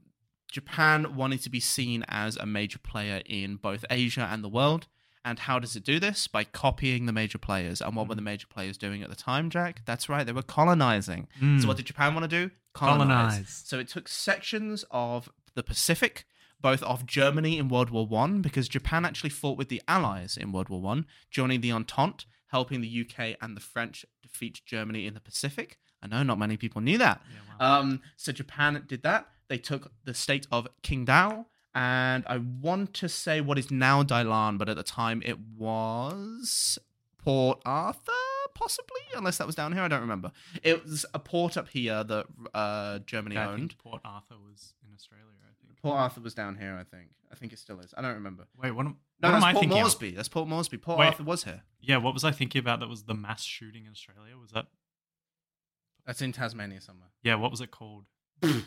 [0.51, 4.87] Japan wanted to be seen as a major player in both Asia and the world.
[5.25, 6.27] And how does it do this?
[6.27, 7.81] By copying the major players.
[7.81, 9.81] And what were the major players doing at the time, Jack?
[9.85, 11.27] That's right, they were colonizing.
[11.41, 11.61] Mm.
[11.61, 12.53] So what did Japan want to do?
[12.73, 13.63] Colonize.
[13.65, 16.25] So it took sections of the Pacific,
[16.59, 20.51] both of Germany in World War One, because Japan actually fought with the Allies in
[20.51, 25.13] World War One, joining the Entente, helping the UK and the French defeat Germany in
[25.13, 25.79] the Pacific.
[26.03, 27.21] I know not many people knew that.
[27.31, 27.79] Yeah, wow.
[27.79, 29.27] Um, so Japan did that.
[29.47, 34.57] They took the state of Qingdao, and I want to say what is now Dalian,
[34.57, 36.79] but at the time it was
[37.17, 38.11] Port Arthur,
[38.53, 39.81] possibly, unless that was down here.
[39.83, 40.31] I don't remember.
[40.63, 43.71] It was a port up here that uh, Germany Yeah, I owned.
[43.71, 45.25] think Port Arthur was in Australia.
[45.43, 45.79] I think.
[45.81, 47.09] Port Arthur was down here, I think.
[47.31, 47.93] I think it still is.
[47.95, 48.45] I don't remember.
[48.61, 49.77] Wait, what am, No, what am that's I Port thinking?
[49.77, 49.83] of?
[49.83, 50.11] Moresby.
[50.11, 50.77] That's Port Moresby.
[50.77, 51.05] Port Wait.
[51.07, 51.61] Arthur was here.
[51.79, 52.79] Yeah, what was I thinking about?
[52.79, 54.33] That was the mass shooting in Australia.
[54.39, 54.65] Was that?
[56.05, 57.09] That's in Tasmania somewhere.
[57.23, 58.05] Yeah, what was it called?
[58.41, 58.63] Don't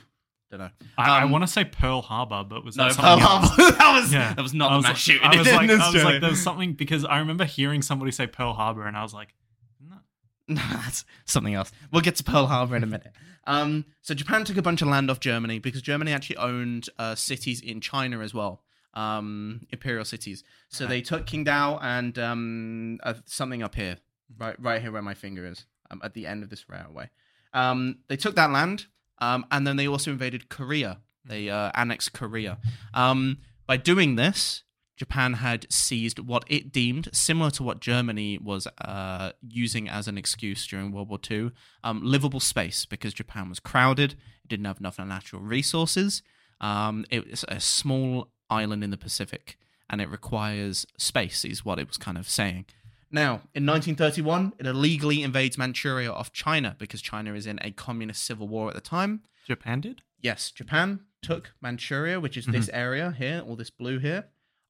[0.53, 0.71] know.
[0.97, 3.49] I, I Um, want to say Pearl Harbor, but was No, that Pearl something else?
[3.51, 3.77] Harbor.
[3.77, 4.35] that was Yeah.
[4.35, 5.23] that was not I the was mass like, shooting.
[5.25, 6.11] I was in like, I was Australia.
[6.13, 9.15] like, there was something because I remember hearing somebody say Pearl Harbor, and I was
[9.15, 9.35] like,
[9.81, 9.97] no.
[10.49, 11.73] No, that's something else.
[11.91, 13.13] We'll get to Pearl Harbor in a minute.
[13.47, 17.15] Um, so Japan took a bunch of land off Germany because Germany actually owned uh,
[17.15, 18.63] cities in China as well,
[18.95, 20.45] um, imperial cities.
[20.69, 23.99] So they took Qingdao and um, uh, something up here,
[24.39, 27.11] right, right here where my finger is, um, at the end of this railway.
[27.55, 28.87] Um, they took that land,
[29.19, 30.99] um, and then they also invaded Korea.
[31.25, 32.59] They uh, annexed Korea.
[32.93, 34.65] Um, by doing this,
[34.97, 40.17] Japan had seized what it deemed similar to what Germany was uh, using as an
[40.17, 41.51] excuse during World War II
[41.83, 46.23] um, livable space because Japan was crowded, it didn't have enough natural resources.
[46.61, 49.59] Um, it was a small island in the Pacific
[49.91, 52.67] and it requires space, is what it was kind of saying.
[53.15, 58.25] Now, in 1931, it illegally invades Manchuria off China because China is in a communist
[58.25, 59.23] civil war at the time.
[59.47, 60.03] Japan did.
[60.21, 62.77] Yes, Japan took Manchuria, which is this mm-hmm.
[62.77, 64.25] area here, all this blue here,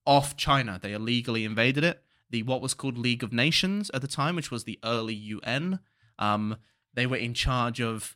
[0.04, 0.78] off China.
[0.80, 2.02] They illegally invaded it.
[2.28, 5.78] The what was called League of Nations at the time, which was the early UN,
[6.18, 6.58] um,
[6.92, 8.14] they were in charge of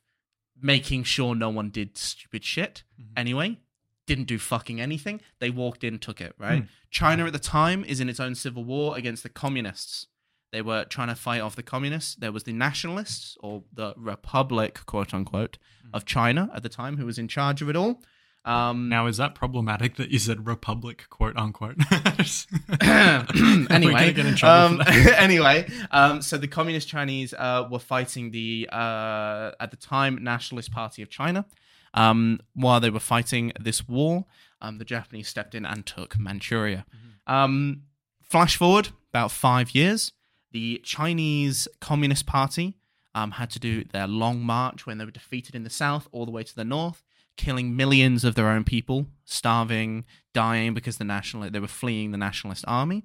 [0.60, 2.82] making sure no one did stupid shit.
[3.00, 3.12] Mm-hmm.
[3.16, 3.60] Anyway,
[4.06, 5.22] didn't do fucking anything.
[5.38, 6.34] They walked in, took it.
[6.36, 6.64] Right.
[6.64, 6.66] Hmm.
[6.90, 10.06] China at the time is in its own civil war against the communists.
[10.50, 12.14] They were trying to fight off the communists.
[12.14, 15.58] There was the nationalists or the Republic, quote unquote,
[15.92, 18.02] of China at the time, who was in charge of it all.
[18.44, 21.76] Um, Now, is that problematic that you said republic, quote unquote?
[22.80, 28.30] anyway, We're get in trouble um, anyway, um, so the communist Chinese uh, were fighting
[28.30, 31.44] the uh, at the time Nationalist Party of China.
[31.94, 34.26] Um, while they were fighting this war,
[34.60, 36.84] um, the Japanese stepped in and took Manchuria.
[36.88, 37.34] Mm-hmm.
[37.34, 37.82] Um,
[38.22, 40.12] flash forward about five years,
[40.52, 42.76] the Chinese Communist Party
[43.14, 46.24] um, had to do their long march when they were defeated in the south all
[46.24, 47.04] the way to the north,
[47.36, 52.18] killing millions of their own people, starving, dying because the national they were fleeing the
[52.18, 53.04] nationalist army.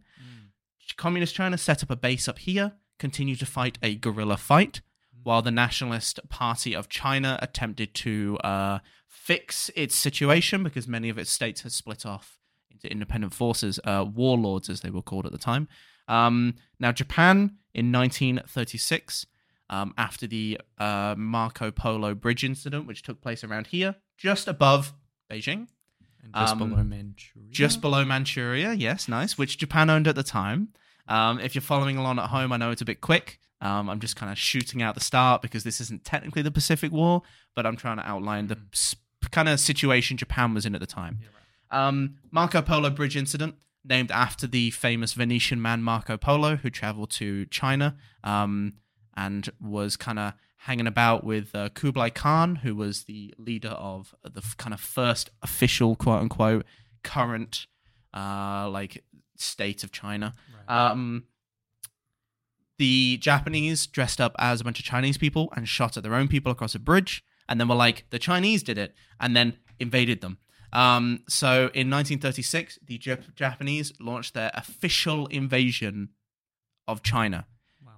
[0.97, 4.81] Communist China set up a base up here, continued to fight a guerrilla fight,
[5.23, 11.17] while the Nationalist Party of China attempted to uh, fix its situation because many of
[11.17, 15.31] its states had split off into independent forces, uh, warlords as they were called at
[15.31, 15.67] the time.
[16.07, 19.25] Um, now, Japan in 1936,
[19.69, 24.93] um, after the uh, Marco Polo Bridge incident, which took place around here, just above
[25.31, 25.67] Beijing,
[26.23, 27.49] And just Um, below Manchuria.
[27.51, 28.73] just below Manchuria.
[28.73, 30.69] Yes, nice, which Japan owned at the time.
[31.07, 33.39] Um, if you're following along at home, I know it's a bit quick.
[33.59, 36.91] Um, I'm just kind of shooting out the start because this isn't technically the Pacific
[36.91, 37.23] War,
[37.55, 38.95] but I'm trying to outline the s-
[39.31, 41.19] kind of situation Japan was in at the time.
[41.71, 47.11] Um, Marco Polo Bridge incident, named after the famous Venetian man Marco Polo, who traveled
[47.11, 48.73] to China um,
[49.15, 54.15] and was kind of hanging about with uh, Kublai Khan, who was the leader of
[54.23, 56.65] the f- kind of first official, quote unquote,
[57.03, 57.67] current
[58.13, 59.03] uh, like
[59.37, 60.33] state of China.
[60.67, 61.25] Um,
[62.77, 66.27] the Japanese dressed up as a bunch of Chinese people and shot at their own
[66.27, 70.21] people across a bridge, and then were like, the Chinese did it, and then invaded
[70.21, 70.37] them.
[70.73, 76.09] Um, so in 1936, the Jap- Japanese launched their official invasion
[76.87, 77.45] of China.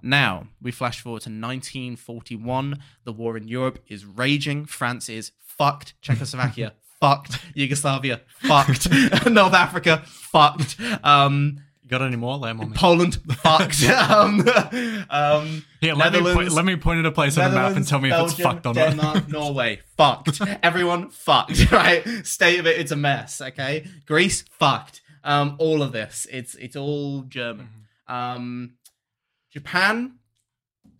[0.02, 2.78] Now, we flash forward to 1941.
[3.04, 4.66] The war in Europe is raging.
[4.66, 5.94] France is fucked.
[6.00, 7.40] Czechoslovakia, fucked.
[7.54, 8.88] Yugoslavia, fucked.
[9.28, 10.76] North Africa, fucked.
[11.02, 12.36] Um, got any more?
[12.38, 12.76] Lay 'em on me.
[12.76, 13.82] Poland, fucked.
[14.10, 14.46] um,
[15.10, 17.62] um, Here, let me, point, let me point at a place on the map and
[17.84, 19.28] Netherlands, tell me if it's Belgium, fucked or Denmark, not.
[19.28, 20.40] Norway, fucked.
[20.62, 21.70] Everyone fucked.
[21.70, 22.04] Right?
[22.26, 23.40] State of it, it's a mess.
[23.40, 25.00] Okay, Greece, fucked.
[25.24, 27.68] Um, all of this, it's it's all German.
[28.08, 28.14] Mm-hmm.
[28.14, 28.74] Um,
[29.50, 30.18] Japan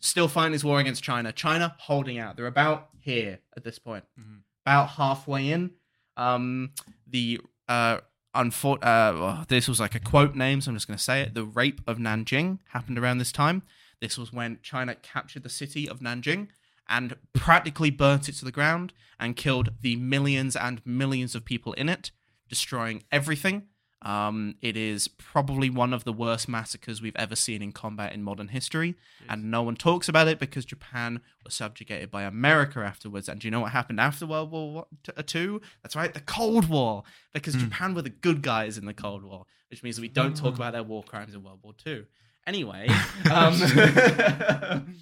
[0.00, 1.32] still fighting his war against China.
[1.32, 2.36] China holding out.
[2.36, 4.40] They're about here at this point, Mhm.
[4.64, 5.70] about halfway in.
[6.16, 6.70] Um,
[7.06, 7.98] the uh,
[8.36, 11.22] unfor- uh, well, this was like a quote name, so I'm just going to say
[11.22, 11.34] it.
[11.34, 13.62] The rape of Nanjing happened around this time.
[14.00, 16.48] This was when China captured the city of Nanjing
[16.88, 21.72] and practically burnt it to the ground and killed the millions and millions of people
[21.72, 22.10] in it,
[22.48, 23.64] destroying everything.
[24.02, 28.22] Um, it is probably one of the worst massacres we've ever seen in combat in
[28.22, 28.94] modern history,
[29.28, 33.28] and no one talks about it because Japan was subjugated by America afterwards.
[33.28, 35.60] And do you know what happened after World War uh, Two?
[35.82, 37.60] That's right, the Cold War, because Hmm.
[37.60, 40.74] Japan were the good guys in the Cold War, which means we don't talk about
[40.74, 42.04] their war crimes in World War Two.
[42.46, 42.88] Anyway,
[43.32, 43.54] um,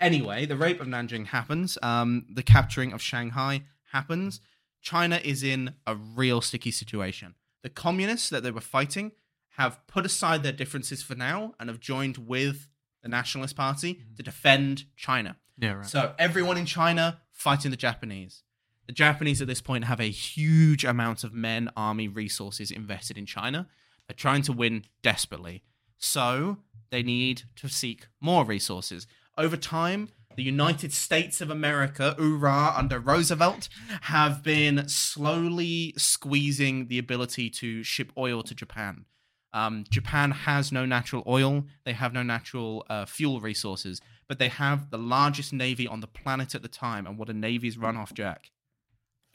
[0.00, 1.78] anyway, the rape of Nanjing happens.
[1.82, 4.40] Um, the capturing of Shanghai happens.
[4.86, 7.34] China is in a real sticky situation.
[7.64, 9.10] The communists that they were fighting
[9.56, 12.68] have put aside their differences for now and have joined with
[13.02, 14.14] the Nationalist Party mm-hmm.
[14.14, 15.38] to defend China.
[15.58, 15.86] Yeah, right.
[15.86, 18.44] So everyone in China fighting the Japanese.
[18.86, 23.26] The Japanese at this point have a huge amount of men, army, resources invested in
[23.26, 23.66] China.
[24.06, 25.64] They're trying to win desperately.
[25.98, 26.58] So
[26.90, 29.08] they need to seek more resources.
[29.36, 33.68] Over time, the United States of America, hoorah, under Roosevelt,
[34.02, 39.06] have been slowly squeezing the ability to ship oil to Japan.
[39.52, 44.48] Um, Japan has no natural oil, they have no natural uh, fuel resources, but they
[44.48, 47.06] have the largest navy on the planet at the time.
[47.06, 48.50] And what a navy's run off, Jack?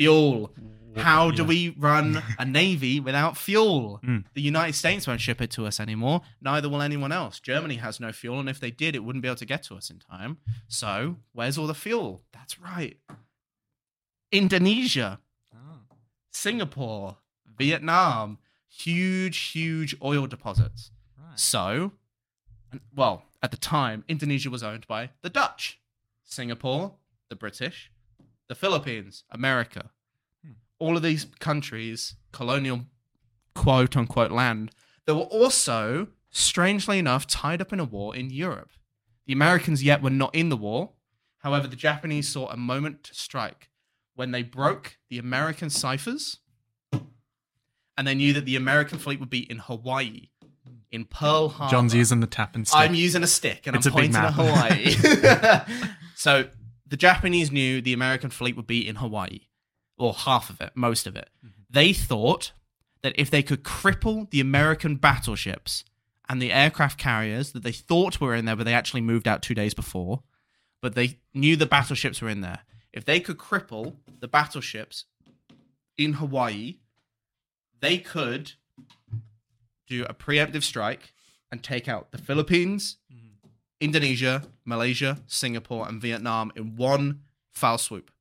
[0.02, 0.52] Fuel.
[0.98, 1.48] How do Yeah.
[1.48, 4.00] we run a navy without fuel?
[4.04, 4.26] Mm.
[4.34, 6.22] The United States won't ship it to us anymore.
[6.42, 7.40] Neither will anyone else.
[7.40, 9.76] Germany has no fuel, and if they did, it wouldn't be able to get to
[9.76, 10.38] us in time.
[10.68, 12.24] So, where's all the fuel?
[12.34, 12.98] That's right.
[14.32, 15.20] Indonesia,
[15.54, 15.80] Oh.
[16.32, 17.18] Singapore,
[17.58, 20.92] Vietnam, huge, huge oil deposits.
[21.18, 21.40] Right.
[21.40, 21.92] So,
[22.96, 25.80] well, at the time, Indonesia was owned by the Dutch,
[26.24, 26.96] Singapore,
[27.30, 27.92] the British,
[28.52, 29.92] the Philippines, America.
[30.44, 30.52] Hmm.
[30.78, 32.82] All of these countries, colonial
[33.56, 34.72] quote unquote land,
[35.06, 38.72] that were also, strangely enough, tied up in a war in Europe.
[39.26, 40.90] The Americans yet were not in the war.
[41.38, 43.70] However, the Japanese saw a moment to strike
[44.16, 46.40] when they broke the American ciphers
[47.98, 50.28] and they knew that the American fleet would be in Hawaii,
[50.92, 51.72] in Pearl Harbor.
[51.72, 52.82] Jon's using the tap and stick.
[52.82, 54.34] I'm using a stick and It's a I'm big pointing at.
[54.34, 55.88] Hawaii.
[56.16, 56.50] so
[56.92, 59.48] the Japanese knew the American fleet would be in Hawaii,
[59.98, 61.30] or half of it, most of it.
[61.40, 61.62] Mm-hmm.
[61.70, 62.52] They thought
[63.02, 65.86] that if they could cripple the American battleships
[66.28, 69.42] and the aircraft carriers that they thought were in there, but they actually moved out
[69.42, 70.24] two days before,
[70.82, 72.60] but they knew the battleships were in there.
[72.92, 75.06] If they could cripple the battleships
[75.98, 76.80] in Hawaii,
[77.80, 78.52] they could
[79.88, 81.14] do a preemptive strike
[81.50, 82.98] and take out the Philippines,
[83.82, 88.12] Indonesia, Malaysia, Singapore, and Vietnam in one foul swoop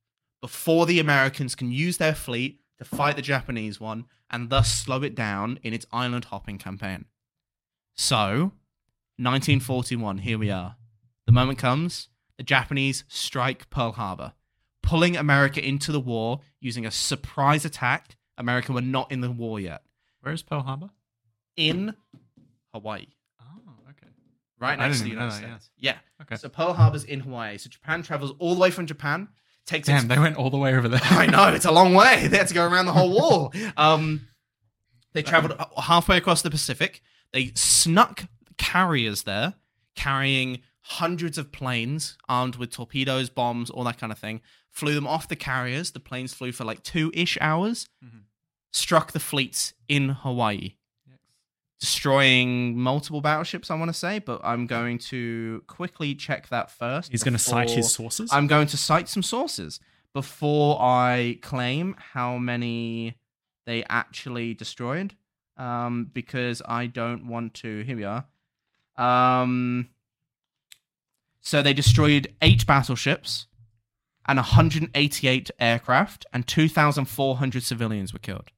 [0.40, 5.02] before the Americans can use their fleet to fight the Japanese one and thus slow
[5.02, 7.04] it down in its island hopping campaign.
[7.94, 8.52] So,
[9.18, 10.76] 1941, here we are.
[11.26, 14.32] The moment comes, the Japanese strike Pearl Harbor,
[14.82, 18.16] pulling America into the war using a surprise attack.
[18.38, 19.82] America were not in the war yet.
[20.22, 20.90] Where's Pearl Harbor?
[21.56, 21.94] In
[22.72, 23.08] Hawaii.
[24.60, 25.70] Right I next to the United that, States.
[25.78, 25.96] Yeah.
[26.22, 26.36] Okay.
[26.36, 27.56] So Pearl Harbor's in Hawaii.
[27.58, 29.28] So Japan travels all the way from Japan.
[29.66, 31.00] Takes its Damn, they went all the way over there.
[31.04, 32.26] I know it's a long way.
[32.26, 33.52] They had to go around the whole wall.
[33.76, 34.26] Um,
[35.12, 37.02] they traveled halfway across the Pacific.
[37.32, 38.24] They snuck
[38.58, 39.54] carriers there,
[39.96, 44.40] carrying hundreds of planes armed with torpedoes, bombs, all that kind of thing.
[44.70, 45.90] Flew them off the carriers.
[45.92, 47.88] The planes flew for like two ish hours.
[48.04, 48.22] Mhm.
[48.72, 50.74] Struck the fleets in Hawaii,
[51.80, 53.70] destroying multiple battleships.
[53.70, 57.10] I want to say, but I'm going to quickly check that first.
[57.10, 58.30] He's going to cite his sources.
[58.32, 59.80] I'm going to cite some sources
[60.12, 63.16] before I claim how many
[63.66, 65.14] they actually destroyed,
[65.56, 67.82] um, because I don't want to.
[67.82, 68.26] Here we are.
[68.96, 69.88] Um,
[71.40, 73.46] so they destroyed eight battleships
[74.26, 78.50] and 188 aircraft, and 2,400 civilians were killed.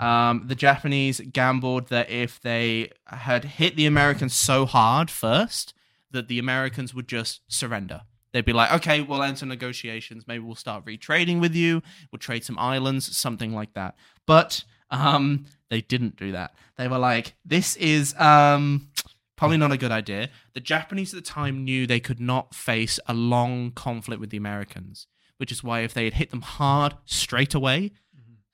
[0.00, 5.74] Um, the Japanese gambled that if they had hit the Americans so hard first,
[6.10, 8.00] that the Americans would just surrender.
[8.32, 10.24] They'd be like, okay, we'll enter negotiations.
[10.26, 11.82] Maybe we'll start retrading with you.
[12.10, 13.94] We'll trade some islands, something like that.
[14.26, 16.54] But um, they didn't do that.
[16.76, 18.88] They were like, this is um,
[19.36, 20.30] probably not a good idea.
[20.54, 24.38] The Japanese at the time knew they could not face a long conflict with the
[24.38, 27.92] Americans, which is why if they had hit them hard straight away,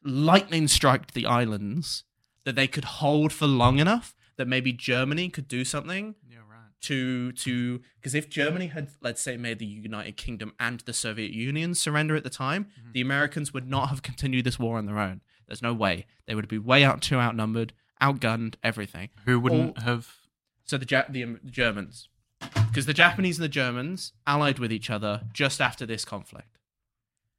[0.06, 2.04] lightning strike the islands,
[2.44, 6.70] that they could hold for long enough that maybe Germany could do something yeah, right.
[6.82, 11.32] to to because if Germany had let's say made the United Kingdom and the Soviet
[11.32, 12.92] Union surrender at the time, Mhm.
[12.92, 15.22] the Americans would not have continued this war on their own.
[15.46, 19.08] There's no way they would be way out too outnumbered, outgunned, everything.
[19.24, 20.16] Who wouldn't have?
[20.64, 22.08] So the ja- the, um, the Germans,
[22.68, 26.58] because the Japanese and the Germans allied with each other just after this conflict.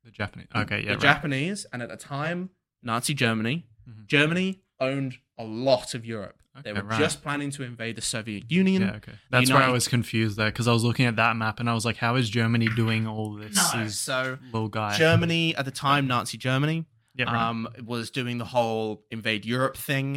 [0.04, 0.48] The Japanese.
[0.56, 0.86] Okay, yeah.
[0.86, 1.02] the right.
[1.02, 2.50] Japanese and at the time
[2.88, 4.08] Nazi Germany, Mhm.
[4.08, 6.34] Germany owned a lot of Europe.
[6.64, 6.98] they were right.
[7.00, 8.82] just planning to invade the Soviet Union.
[8.82, 9.12] Yeah, okay.
[9.30, 11.76] That's where I was confused there because I was looking at that map and I
[11.76, 13.56] was like, how is Germany doing all this?
[13.76, 14.98] No, so little guy.
[14.98, 17.50] Germany at the time, Nazi Germany, yeah, right.
[17.50, 20.08] um, was doing the whole invade Europe thing.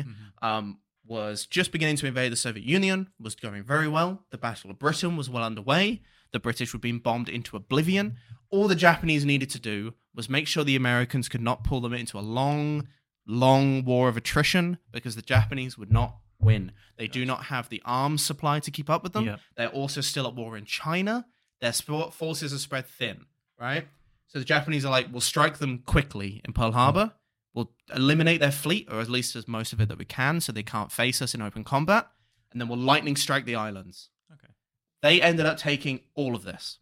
[0.43, 0.49] Mhm.
[0.49, 3.09] Um, was just beginning to invade the Soviet Union.
[3.19, 4.25] Was going very well.
[4.31, 6.01] The Battle of Britain was well underway.
[6.33, 8.17] The British were being bombed into oblivion.
[8.49, 11.93] All the Japanese needed to do was make sure the Americans could not pull them
[11.93, 12.89] into a long,
[13.27, 16.73] long war of attrition because the Japanese would not win.
[16.97, 19.27] They do not have the arms supply to keep up with them.
[19.27, 19.37] Yeah.
[19.57, 21.27] They're also still at war in China.
[21.61, 23.27] Their forces are spread thin,
[23.59, 23.87] right?
[24.29, 26.79] So the Japanese are like, we'll strike them quickly in Pearl hmm.
[26.79, 27.13] Harbor.
[27.53, 30.53] We'll eliminate their fleet, or at least as most of it that we can, so
[30.53, 32.09] they can't face us in open combat.
[32.53, 34.11] And then we'll lightning strike the islands.
[34.33, 34.53] Okay.
[35.03, 36.79] They ended up taking all of this.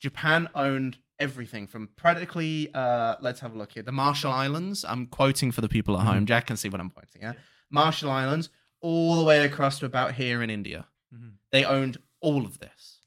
[0.00, 4.84] Japan owned everything from practically, uh, let's have a look here, the Marshall Islands.
[4.84, 6.26] I'm quoting for the people at home.
[6.26, 7.36] Jack can see what I'm pointing at.
[7.70, 8.50] Marshall Islands,
[8.80, 10.86] all the way across to about here in India.
[11.14, 11.32] Mhm.
[11.50, 13.00] They owned all of this.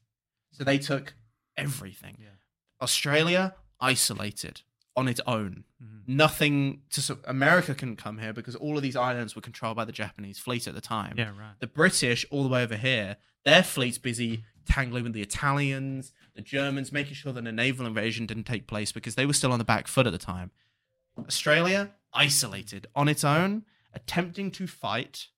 [0.52, 1.14] So they took
[1.56, 2.18] everything.
[2.20, 2.28] Yeah.
[2.80, 4.62] Australia, isolated
[4.96, 5.64] on its own.
[5.82, 6.02] Mhm.
[6.06, 7.00] Nothing to.
[7.00, 10.38] su- America couldn't come here because all of these islands were controlled by the Japanese
[10.38, 11.14] fleet at the time.
[11.16, 11.58] Yeah, right.
[11.60, 16.42] The British, all the way over here, their fleet's busy tangling with the Italians, the
[16.42, 19.58] Germans, making sure that a naval invasion didn't take place because they were still on
[19.58, 20.50] the back foot at the time.
[21.18, 25.28] Australia, isolated on its own, attempting to fight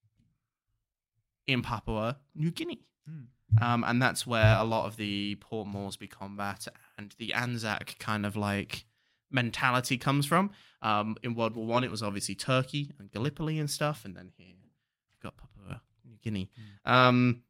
[1.47, 2.87] in Papua New Guinea.
[3.09, 3.63] Hmm.
[3.63, 6.67] Um, and that's where a lot of the Port Moresby combat
[6.99, 8.85] and the Anzac kind of like
[9.31, 10.51] mentality comes from.
[10.83, 14.33] Um, in World War One, it was obviously Turkey and Gallipoli and stuff, and then
[14.37, 16.51] here we've got Papua New Guinea.
[16.85, 17.43] Um,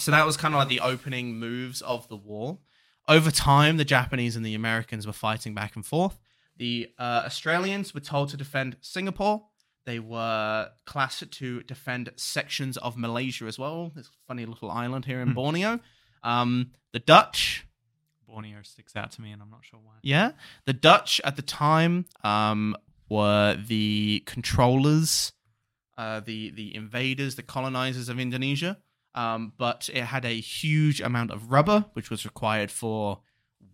[0.00, 2.58] so that was kind of like the opening moves of the war.
[3.08, 6.18] Over time, the Japanese and the Americans were fighting back and forth.
[6.56, 9.46] The uh, Australians were told to defend Singapore.
[9.86, 13.90] They were classed to defend sections of Malaysia as well.
[13.94, 15.34] This funny little island here in Hmm.
[15.34, 15.80] Borneo.
[16.22, 17.66] Um, the Dutch
[18.28, 19.94] Borneo sticks out to me, and I'm not sure why.
[20.02, 20.32] yeah,
[20.66, 22.76] the Dutch at the time um,
[23.08, 25.32] were the controllers,
[25.98, 28.76] uh, the the invaders, the colonizers of Indonesia.
[29.14, 33.20] Um, but it had a huge amount of rubber, which was required for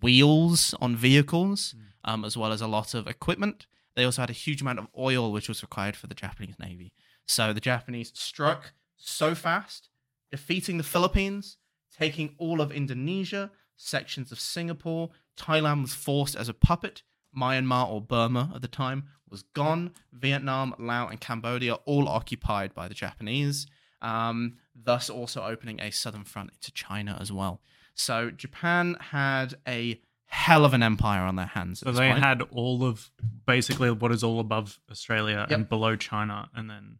[0.01, 3.67] wheels on vehicles, um, as well as a lot of equipment.
[3.95, 6.93] They also had a huge amount of oil, which was required for the Japanese navy.
[7.27, 9.89] So the Japanese struck so fast,
[10.31, 11.57] defeating the Philippines,
[11.99, 15.11] taking all of Indonesia, sections of Singapore.
[15.37, 17.03] Thailand was forced as a puppet.
[17.37, 19.93] Myanmar or Burma at the time was gone.
[20.13, 23.67] Vietnam, Laos, and Cambodia all occupied by the Japanese,
[24.03, 27.61] um, thus also opening a southern front into China as well.
[27.95, 31.83] So Japan had a hell of an empire on their hands.
[31.83, 32.23] At So they point.
[32.23, 33.11] had all of
[33.47, 35.51] basically what is all above Australia Yep.
[35.51, 36.99] and below China, and then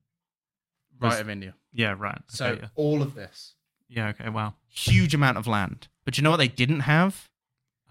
[0.99, 1.55] right of India.
[1.73, 2.21] yeah, right.
[2.29, 2.69] So Okay, yeah.
[2.77, 3.55] all of this
[3.89, 4.55] yeah, okay, wow.
[4.69, 5.89] huge amount of land.
[6.05, 7.29] But you know what they didn't have?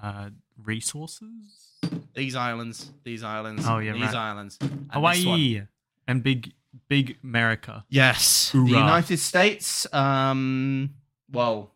[0.01, 0.29] Uh,
[0.61, 1.77] resources,
[2.13, 4.15] These islands, these islands, Oh, yeah, these right.
[4.15, 4.87] islands, and.
[4.91, 5.61] Hawaii,
[6.07, 6.53] and big,
[6.87, 7.85] big America.
[7.89, 8.65] Yes, Hoorah.
[8.65, 10.91] the United States, um,
[11.31, 11.71] well,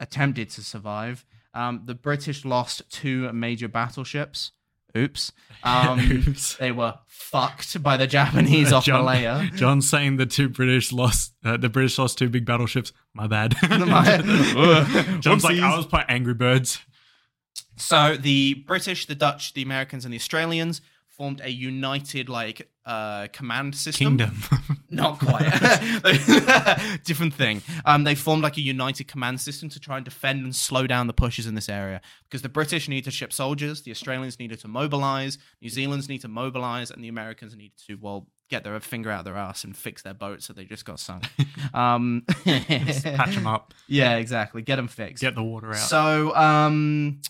[0.00, 1.24] attempted to survive.
[1.54, 4.52] Um, the British lost two major battleships.
[4.96, 5.32] Oops.
[5.64, 6.56] Um, Oops.
[6.56, 9.48] They were fucked by the Japanese off Jon- Malaya.
[9.54, 11.34] Jon saying the two British lost.
[11.44, 12.92] Uh, the British lost two big battleships.
[13.14, 13.54] My bad.
[15.20, 15.60] Jon's like.
[15.60, 16.80] I was playing Angry Birds.
[17.76, 20.80] So the British, the Dutch, the Americans, and the Australians
[21.12, 24.18] formed a united like uh, command system.
[24.18, 24.42] Kingdom.
[24.90, 25.44] Not quite.
[27.04, 27.62] Different thing.
[27.84, 31.06] Um, they formed like a united command system to try and defend and slow down
[31.06, 34.58] the pushes in this area because the British needed to ship soldiers, the Australians needed
[34.60, 38.78] to mobilize, New Zealand's need to mobilize, and the Americans needed to well get their
[38.80, 41.24] finger out their ass and fix their boat so they just got sunk.
[41.74, 43.72] um, Patch them up.
[43.86, 44.60] Yeah, exactly.
[44.60, 45.22] Get them fixed.
[45.22, 45.76] Get the water out.
[45.76, 47.20] So, um,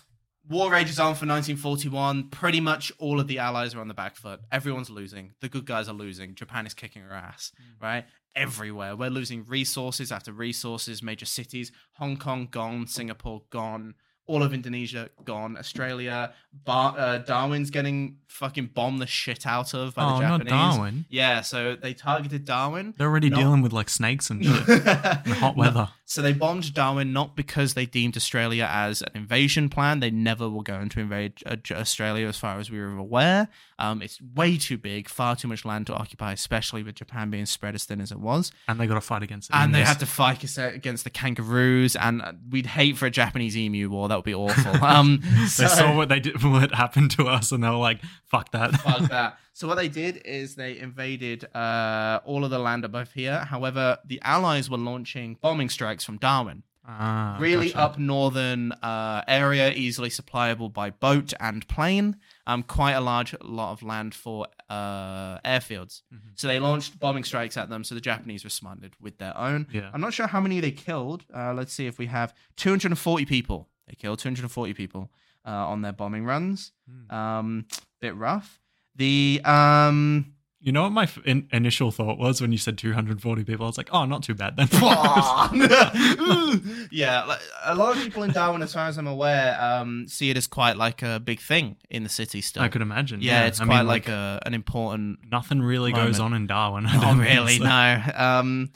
[0.49, 2.29] war rages on for 1941.
[2.31, 4.41] Pretty much all of the allies are on the back foot.
[4.51, 5.33] Everyone's losing.
[5.41, 6.35] The good guys are losing.
[6.35, 8.05] Japan is kicking her ass, right?
[8.35, 8.97] Everywhere.
[8.97, 11.71] We're losing resources after resources, major cities.
[11.95, 13.95] Hong Kong gone, Singapore gone,
[14.27, 16.33] all of Indonesia gone, Australia.
[16.65, 20.51] Bar- uh, Darwin's getting fucking bombed the shit out of by oh, the not Japanese.
[20.77, 21.05] Darwin.
[21.11, 22.95] Yeah, so they targeted Darwin.
[22.97, 23.37] They're already No.
[23.37, 24.83] dealing with like snakes and shit.
[24.87, 25.89] hot weather.
[26.13, 30.01] So they bombed Darwin not because they deemed Australia as an invasion plan.
[30.01, 33.49] They never were going to invade uh, Australia, as far as we were aware.
[33.79, 37.47] Um, it's way too big, far too much land to occupy, especially with Japan being
[37.47, 38.53] spread as thin as it was.
[38.69, 39.57] And they got to fight against it.
[39.57, 43.57] And they had to fight against the kangaroos, and uh, we'd hate for a Japanese
[43.57, 44.09] emu war.
[44.09, 44.73] That would be awful.
[44.93, 48.01] Um, They so- saw what they did, what happened to us, and they were like,
[48.27, 49.39] "Fuck that." Fuck that.
[49.53, 53.39] So what they did is they invaded uh, all of the land above here.
[53.41, 56.63] However, the Allies were launching bombing strikes from Darwin.
[56.85, 57.79] Ah, really gotcha.
[57.81, 62.17] up northern uh, area, easily supplyable by boat and plane.
[62.45, 66.03] Um, quite a large lot of land for uh, airfields.
[66.13, 66.19] Mhm.
[66.35, 67.85] So they launched bombing strikes at them.
[67.85, 69.69] So the Japanese responded with their own.
[69.71, 69.91] Yeah.
[69.95, 71.25] I'm not sure how many they killed.
[71.33, 73.69] Uh, let's see if we have 240 people.
[73.87, 75.13] They killed 240 people
[75.47, 76.73] uh, on their bombing runs.
[76.91, 77.15] Hmm.
[77.15, 77.67] Um,
[78.01, 78.59] bit rough.
[78.97, 83.45] The um, You know what my f- in- initial thought was when you said 240
[83.45, 83.67] people?
[83.67, 84.69] I was like, oh, not too bad then.
[86.91, 90.31] yeah, like, a lot of people in Darwin, as far as I'm aware, um, see
[90.31, 92.63] it as quite like a big thing in the city still.
[92.63, 93.21] I could imagine.
[93.23, 96.87] yeah, it's I quite mean, like, a, an important nothing really goes on in Darwin.
[96.87, 97.65] I Not really, so.
[97.65, 98.03] no.
[98.15, 98.71] Um,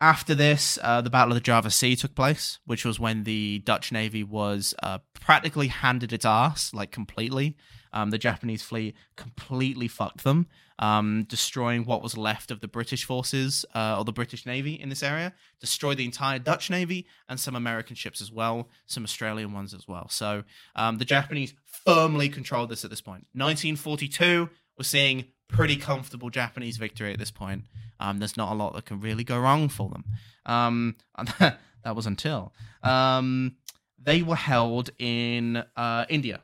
[0.00, 3.60] after this, uh, the Battle of the Java Sea took place, which was when the
[3.64, 7.56] Dutch Navy was uh, practically handed its ass, like completely.
[7.96, 13.06] Um, the Japanese fleet completely fucked them, um, destroying what was left of the British
[13.06, 15.32] forces uh, or the British Navy in this area.
[15.60, 19.88] Destroyed the entire Dutch Navy and some American ships as well, some Australian ones as
[19.88, 20.10] well.
[20.10, 20.44] So
[20.74, 23.28] um, the Japanese firmly controlled this at this point.
[23.32, 27.64] 1942, we're seeing pretty comfortable Japanese victory at this point.
[27.98, 30.04] Um, there's not a lot that can really go wrong for them.
[30.44, 30.96] Um,
[31.38, 33.56] that was until um,
[33.98, 36.42] they were held in uh, India.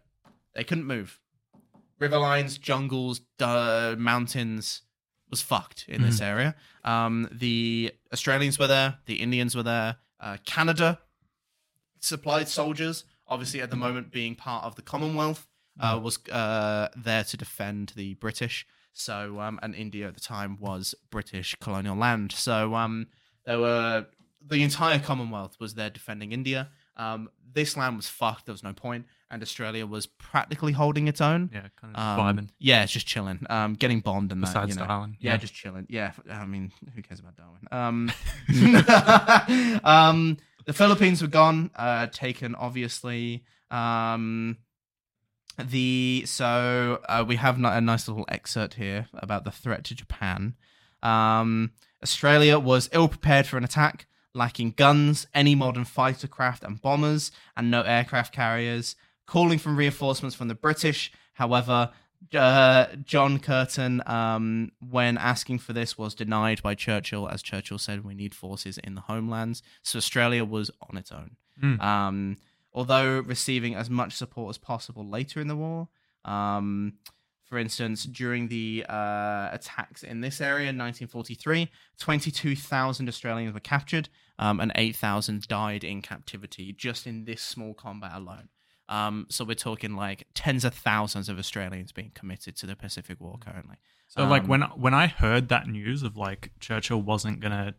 [0.54, 1.18] They couldn't move.
[2.02, 4.82] River lines, jungles, uh, mountains
[5.30, 6.56] was fucked in this area.
[6.82, 8.98] Um, the Australians were there.
[9.06, 9.96] The Indians were there.
[10.18, 10.98] Uh, Canada
[12.00, 13.04] supplied soldiers.
[13.28, 15.46] Obviously, at the moment, being part of the Commonwealth,
[15.78, 18.66] uh, was uh, there to defend the British.
[18.92, 22.32] So, um, and India at the time was British colonial land.
[22.32, 23.06] So, um,
[23.46, 24.06] there were
[24.44, 26.68] the entire Commonwealth was there defending India.
[26.96, 28.46] Um, this land was fucked.
[28.46, 31.50] There was no point, and Australia was practically holding its own.
[31.52, 32.48] Yeah, kind of Um, vibing.
[32.58, 33.44] Yeah, it's just chilling.
[33.48, 34.48] Um, getting bombed and that.
[34.48, 34.86] Besides you know.
[34.86, 35.16] Darwin.
[35.18, 35.86] Yeah, just chilling.
[35.88, 37.66] Yeah, I mean, who cares about Darwin?
[37.72, 38.12] Um,
[39.84, 43.44] um, the Philippines were gone, uh, taken obviously.
[43.70, 44.58] Um,
[45.58, 50.54] the so uh, we have a nice little excerpt here about the threat to Japan.
[51.02, 51.72] Um,
[52.02, 57.30] Australia was ill prepared for an attack, lacking guns, any modern fighter craft and bombers,
[57.56, 58.94] and no aircraft carriers.
[59.26, 61.90] Calling for reinforcements from the British, however,
[62.34, 68.04] uh, John Curtin, um, when asking for this, was denied by Churchill, as Churchill said,
[68.04, 71.36] "We need forces in the homelands." So Australia was on its own.
[71.62, 71.82] Mm.
[71.82, 72.36] Um,
[72.72, 75.88] although receiving as much support as possible later in the war.
[76.24, 76.94] Um,
[77.44, 81.68] for instance, during the uh, attacks in this area in 1943,
[81.98, 84.08] 22,000 Australians were captured
[84.38, 88.48] um, and 8,000 died in captivity just in this small combat alone.
[88.92, 93.18] Um, so we're talking like tens of thousands of Australians being committed to the Pacific
[93.20, 93.76] War currently.
[94.08, 97.74] So like Um, when when I heard that news of like Churchill wasn't gonna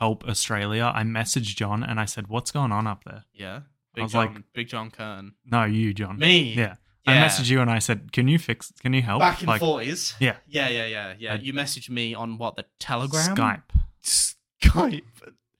[0.00, 3.60] help Australia, I messaged Jon and I said, "What's going on up there?" Yeah,
[3.96, 5.34] I was John, like- Big John Curtin.
[5.44, 6.18] No, you, Jon.
[6.18, 6.76] Me, Yeah.
[7.08, 8.72] I messaged you and I said, "Can you fix?
[8.80, 10.14] Can you help?" back in like forties.
[10.18, 10.36] Yeah.
[10.48, 11.32] yeah, yeah, yeah, yeah.
[11.34, 13.62] I- you messaged me on what the Telegram, Skype.
[14.02, 15.02] Skype.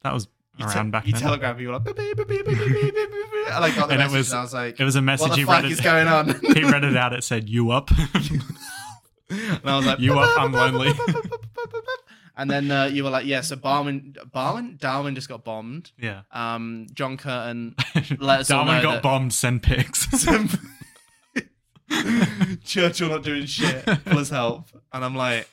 [0.03, 0.29] That was
[0.61, 1.21] around te- back you then.
[1.23, 4.85] telegraph people like, I like got the and it was, and I was like, it
[4.85, 5.29] was a message.
[5.29, 6.29] What the fuck read is going on?
[6.55, 7.13] he read it out.
[7.13, 7.91] It said, "You up?"
[9.31, 10.39] and I was like, "You up?
[10.39, 10.93] I'm lonely."
[12.39, 15.91] And then uh, you were like, yeah, so Barwin, Barwin, Darwin just got bombed.
[15.99, 16.21] Yeah.
[16.31, 17.75] Um, John Curtin
[18.19, 19.33] let us Darwin got that- bombed.
[19.33, 20.07] Send pics.
[22.65, 23.85] Churchill not doing shit.
[24.05, 24.67] Please help.
[24.93, 25.49] And I'm like,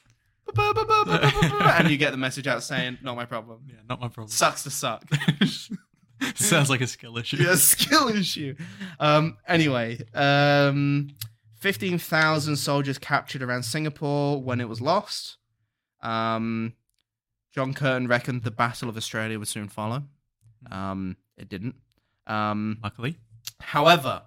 [0.57, 3.61] and you get the message out saying, not my problem.
[3.67, 4.27] yeah, not my problem.
[4.29, 5.03] Sucks to suck.
[6.35, 7.37] Sounds like a skill issue.
[7.37, 8.55] yeah, skill issue.
[8.99, 11.09] Um, anyway, um,
[11.59, 15.37] 15,000 soldiers captured around Singapore when it was lost.
[16.01, 16.73] Um,
[17.53, 20.03] John Curtin reckoned the Battle of Australia would soon follow.
[20.71, 21.75] Um, it didn't.
[22.27, 23.17] Um, Luckily.
[23.59, 24.23] however,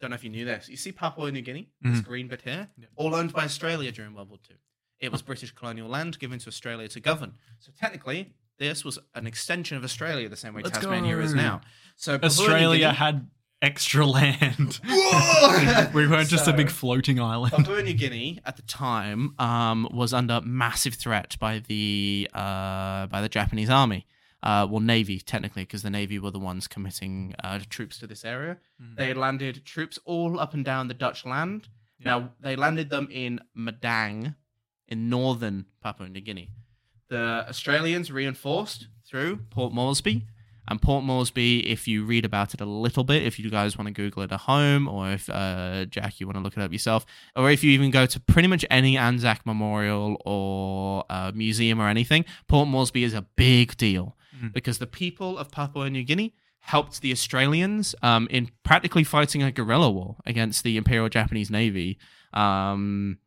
[0.00, 0.68] don't know if you knew this.
[0.68, 2.04] You see Papua New Guinea, this Mhm.
[2.04, 2.86] green bit here, Yeah.
[2.96, 4.56] all owned by Australia during World War II.
[5.00, 7.32] It was British colonial land given to Australia to govern.
[7.58, 11.62] So technically, this was an extension of Australia, the same way Let's Tasmania is now.
[11.96, 13.30] So Australia Guinea- had
[13.62, 14.80] extra land.
[15.94, 17.52] We weren't just a big floating island.
[17.52, 23.20] Papua New Guinea at the time um, was under massive threat by the uh, by
[23.20, 24.06] the Japanese army,
[24.42, 28.24] uh, well Navy technically, because the Navy were the ones committing uh, troops to this
[28.24, 28.58] area.
[28.80, 28.96] Mhm.
[28.96, 31.68] They had landed troops all up and down the Dutch land.
[31.98, 32.04] Yeah.
[32.18, 34.36] Now they landed them in Madang,
[34.90, 36.50] in northern Papua New Guinea.
[37.08, 40.26] The Australians reinforced through Port Moresby.
[40.68, 43.88] And Port Moresby, if you read about it a little bit, if you guys want
[43.88, 46.70] to Google it at home, or if uh, Jack, you want to look it up
[46.70, 51.80] yourself, or if you even go to pretty much any Anzac memorial or uh, museum
[51.80, 54.52] or anything, Port Moresby is a big deal Mm.
[54.54, 59.50] because the people of Papua New Guinea helped the Australians um, in practically fighting a
[59.50, 61.98] guerrilla war against the Imperial Japanese Navy.
[62.32, 63.18] Um,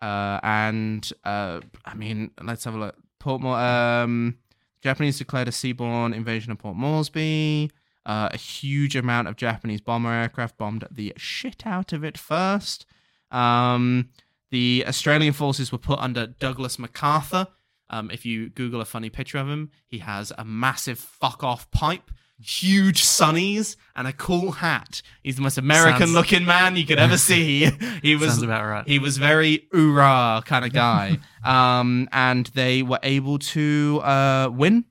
[0.00, 2.96] uh, and uh, I mean, let's have a look.
[3.18, 4.38] Port um,
[4.82, 7.70] Japanese declared a seaborne invasion of Port Moresby.
[8.04, 12.86] Uh, a huge amount of Japanese bomber aircraft bombed the shit out of it first.
[13.30, 14.10] Um,
[14.50, 17.48] The Australian forces were put under Douglas MacArthur.
[17.90, 21.70] Um, if you Google a funny picture of him, he has a massive fuck off
[21.70, 25.00] pipe, huge sunnies, and a cool hat.
[25.22, 27.70] He's the most American Sounds- looking man you could ever see.
[28.02, 28.86] He was Sounds about right.
[28.86, 31.18] he was very oorah kind of guy.
[31.44, 34.84] um, and they were able to uh, win.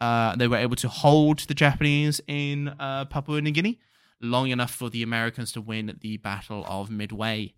[0.00, 3.78] Uh, they were able to hold the Japanese in uh, Papua New Guinea
[4.20, 7.54] long enough for the Americans to win the Battle of Midway.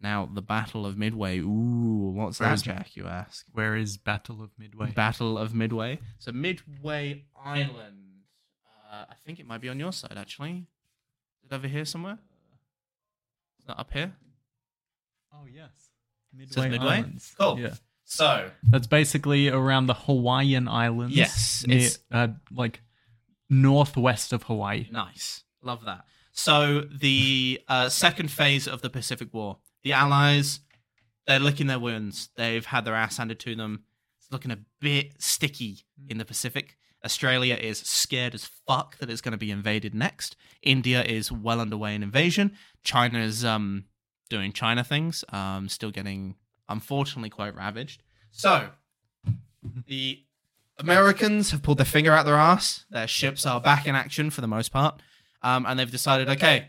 [0.00, 1.38] Now, the Battle of Midway.
[1.38, 2.96] Ooh, what's Where that, is- Jack?
[2.96, 3.46] You ask.
[3.52, 4.90] Where is Battle of Midway?
[4.92, 5.98] Battle of Midway.
[6.18, 8.05] So Midway Island.
[8.90, 10.66] Uh, I think it might be on your side actually.
[11.44, 12.18] Is it over here somewhere?
[13.60, 14.12] Is that up here.
[15.32, 15.70] oh yes,
[16.50, 17.04] Says Midway?
[17.38, 17.58] Cool.
[17.58, 17.74] Yeah,
[18.04, 21.16] So that's basically around the Hawaiian Islands.
[21.16, 22.80] Yes, near, it's- uh, like
[23.50, 24.88] northwest of Hawaii.
[24.90, 25.42] Nice.
[25.62, 26.04] Love that.
[26.32, 30.60] So the uh, second phase of the Pacific War, the Allies,
[31.26, 32.28] they're licking their wounds.
[32.36, 33.84] They've had their ass handed to them.
[34.20, 36.76] It's looking a bit sticky in the Pacific.
[37.04, 40.36] Australia is scared as fuck that it's going to be invaded next.
[40.62, 42.52] India is well underway in invasion.
[42.82, 43.84] China is um,
[44.28, 46.34] doing China things, um, still getting,
[46.68, 48.02] unfortunately, quite ravaged.
[48.30, 48.68] So
[49.86, 50.22] the
[50.78, 52.84] Americans have pulled their finger out their ass.
[52.90, 55.00] Their ships are back in action for the most part,
[55.42, 56.68] um, and they've decided, okay,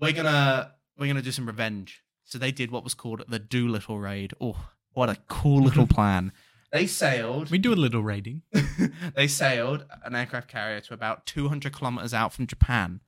[0.00, 2.02] we're gonna we're gonna do some revenge.
[2.24, 4.34] So they did what was called the Doolittle raid.
[4.40, 6.32] Oh, what a cool little plan!
[6.70, 7.50] They sailed.
[7.50, 8.42] We do a little raiding.
[9.14, 13.00] they sailed an aircraft carrier to about 200 kilometers out from Japan.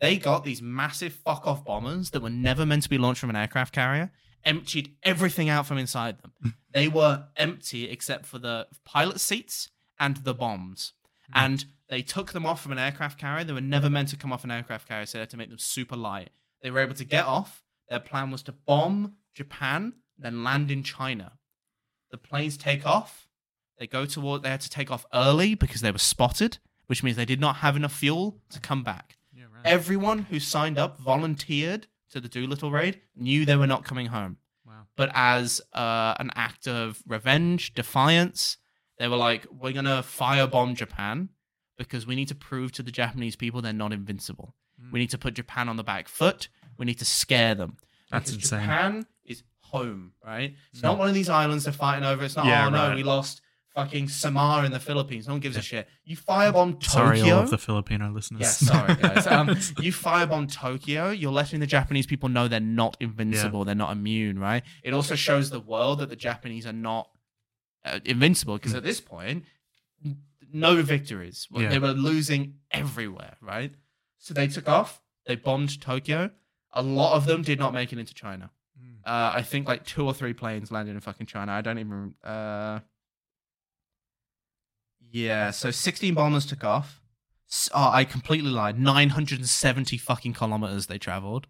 [0.00, 3.30] They got these massive fuck off bombers that were never meant to be launched from
[3.30, 4.12] an aircraft carrier,
[4.44, 6.32] emptied everything out from inside them.
[6.42, 6.48] Hmm.
[6.72, 10.92] they were empty except for the pilot seats and the bombs.
[11.32, 11.38] Hmm.
[11.44, 13.44] And they took them off from an aircraft carrier.
[13.44, 15.48] They were never meant to come off an aircraft carrier, so they had to make
[15.48, 16.30] them super light.
[16.60, 17.62] They were able to get off.
[17.88, 21.32] Their plan was to bomb Japan, then land in China.
[22.14, 23.26] The planes take off.
[23.76, 24.44] They go toward.
[24.44, 27.56] They had to take off early because they were spotted, which means they did not
[27.56, 29.16] have enough fuel to come back.
[29.36, 29.62] Yeah, right.
[29.64, 34.36] Everyone who signed up, volunteered to the Doolittle raid, knew they were not coming home.
[34.64, 34.84] wow.
[34.94, 38.58] But as uh, an act of revenge, defiance,
[38.96, 41.30] they were like, "We're gonna firebomb Japan
[41.76, 44.54] because we need to prove to the Japanese people they're not invincible.
[44.80, 44.92] Mm.
[44.92, 46.46] We need to put Japan on the back foot.
[46.78, 47.78] We need to scare them.
[48.12, 48.60] That's Because insane.
[48.60, 49.06] Japan
[49.76, 50.50] home, right?
[50.70, 50.84] It's Mm.
[50.88, 52.24] not one of these islands they're fighting over.
[52.24, 52.96] It's not, Yeah, oh no, right.
[52.96, 53.40] we lost
[53.74, 55.26] fucking Samar in the Philippines.
[55.26, 55.88] No one gives a shit.
[56.04, 56.88] You firebomb Tokyo.
[56.90, 58.42] Sorry, all of the Filipino listeners.
[58.42, 59.26] Yeah, sorry guys.
[59.26, 59.48] Um,
[59.84, 64.38] you firebomb Tokyo, you're letting the Japanese people know they're not invincible, they're not immune,
[64.38, 64.62] right?
[64.84, 67.10] It also shows the world that the Japanese are not
[67.84, 69.44] uh, invincible because at this point,
[70.52, 71.48] no victories.
[71.50, 71.70] Well, Yeah.
[71.70, 73.72] They were losing everywhere, right?
[74.18, 75.02] So they took off.
[75.26, 76.30] They bombed Tokyo.
[76.72, 78.50] A lot of them did not make it into China.
[79.06, 81.52] Uh, I think like two or three planes landed in fucking China.
[81.52, 82.14] I don't even.
[82.22, 82.80] Uh...
[85.10, 87.00] Yeah, so 16 bombers took off.
[87.72, 88.80] Oh, I completely lied.
[88.80, 91.46] 970 fucking kilometers they traveled.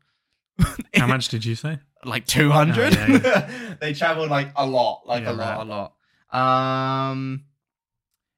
[0.95, 1.79] How much did you say?
[2.05, 2.97] like 200.
[2.97, 5.93] Oh, yeah, they traveled like a lot, like Yeah, a lot, right.
[6.33, 7.11] a lot.
[7.11, 7.45] Um,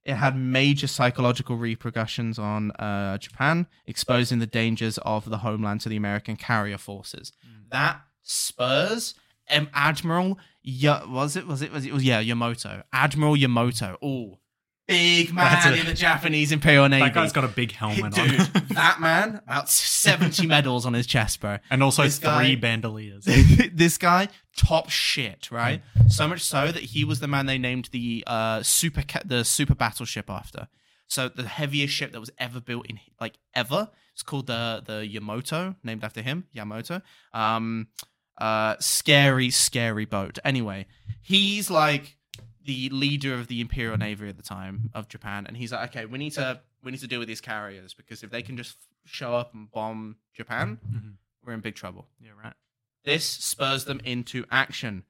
[0.04, 5.88] it had major psychological repercussions on uh, Japan, exposing the dangers of the homeland to
[5.88, 7.32] the American carrier forces.
[7.44, 7.70] Mm.
[7.70, 9.14] That spurs
[9.51, 10.39] um, Admiral.
[10.62, 11.47] Ya- was it?
[11.47, 11.72] Was it?
[11.72, 11.93] Was it?
[11.93, 12.83] Was yeah, Yamamoto.
[12.93, 13.97] Admiral Yamamoto.
[14.03, 14.39] Oh,
[14.89, 17.05] big man a- in the Japanese Imperial Navy.
[17.05, 18.49] That guy's got a big helmet Dude, on.
[18.70, 21.59] that man, about 70 medals on his chest, bro.
[21.70, 23.24] and also this guy- three bandoliers.
[23.72, 25.83] this guy, top shit, right?
[26.09, 29.74] So much so that he was the man they named the uh, super the super
[29.77, 30.66] battleship after.
[31.07, 33.91] So the heaviest ship that was ever built in like ever.
[34.14, 37.03] It's called the the Yamamoto, named after him, Yamamoto.
[37.33, 37.89] Um,
[38.39, 40.39] uh, scary, scary boat.
[40.45, 40.87] Anyway,
[41.22, 42.16] he's like
[42.64, 46.07] the leader of the Imperial Navy at the time of Japan, and he's like, okay,
[46.07, 48.76] we need to we need to deal with these carriers because if they can just
[49.05, 51.14] show up and bomb Japan, Mhm.
[51.45, 52.07] we're in big trouble.
[52.20, 52.55] Yeah, right.
[53.05, 55.05] This spurs them into action.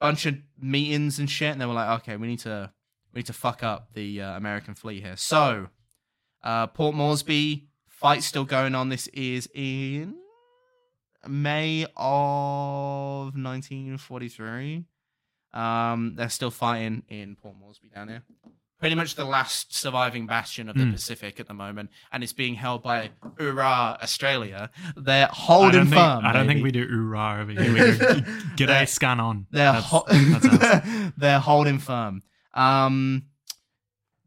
[0.00, 2.72] Bunch of meetings and shit, and they were like, okay, we need to
[3.12, 5.16] we need to fuck up the uh, American fleet here.
[5.16, 5.68] So,
[6.42, 8.88] uh, Port Moresby fight still going on.
[8.88, 10.16] This is in
[11.28, 14.84] May of 1943.
[15.54, 18.22] Um, they're still fighting in Port Moresby down here.
[18.80, 20.92] Pretty much the last surviving bastion of the Mm.
[20.92, 24.70] Pacific at the moment, and it's being held by Ura Australia.
[24.96, 26.24] They're I holding think, firm.
[26.24, 27.72] I don't think we do oorah over here.
[27.72, 27.78] We
[28.56, 29.46] do g'day scan on.
[29.52, 32.22] They're That's- ho- that's they're holding firm.
[32.54, 33.26] Um,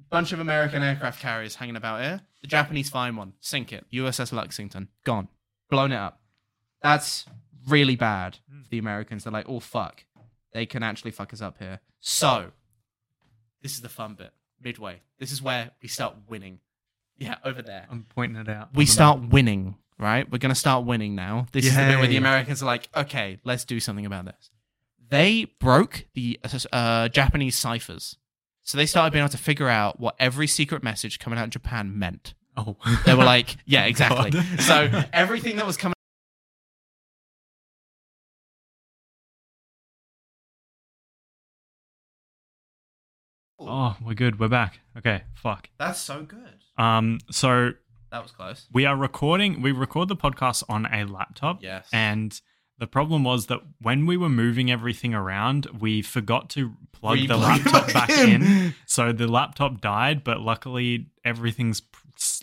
[0.10, 2.22] bunch of American aircraft carriers hanging about here.
[2.42, 3.86] The Japanese find one, sink it.
[3.92, 5.28] USS Lexington, gone,
[5.70, 6.22] blown it up.
[6.86, 7.26] That's
[7.68, 8.64] really bad Mm.
[8.64, 9.24] for the Americans.
[9.24, 10.06] They're like, oh fuck,
[10.54, 11.80] they can actually fuck us up here.
[12.00, 12.52] So
[13.62, 14.32] this is the fun bit.
[14.62, 15.02] Midway.
[15.20, 16.60] This is where we start winning.
[17.18, 17.88] Yeah, over there.
[17.90, 18.70] I'm pointing it out.
[18.76, 20.30] We start winning, right?
[20.32, 21.48] We're gonna start winning now.
[21.52, 22.18] This is the bit where the Yay.
[22.20, 24.52] Americans are like, okay, let's do something about this.
[25.10, 26.40] They broke the
[26.72, 28.18] uh, Japanese ciphers.
[28.64, 31.52] So they started being able to figure out what every secret message coming out of
[31.52, 32.34] Japan meant.
[32.58, 32.76] Oh,
[33.06, 34.32] They were like, yeah, exactly.
[34.32, 34.46] God.
[34.62, 35.95] So everything that was coming.
[43.68, 44.40] Oh, we're good.
[44.40, 44.80] We're back.
[44.98, 45.70] Okay, fuck.
[45.78, 46.60] That's so good.
[46.78, 47.72] Um, so
[48.12, 48.68] That was close.
[48.74, 49.62] we are recording.
[49.62, 51.62] We record the podcast on a laptop.
[51.64, 51.88] Yes.
[51.94, 52.40] And
[52.78, 57.22] the problem was that when we were moving everything around, we forgot to plug the
[57.36, 58.74] Re-plug laptop back in.
[58.86, 61.82] So the laptop died, but luckily everything's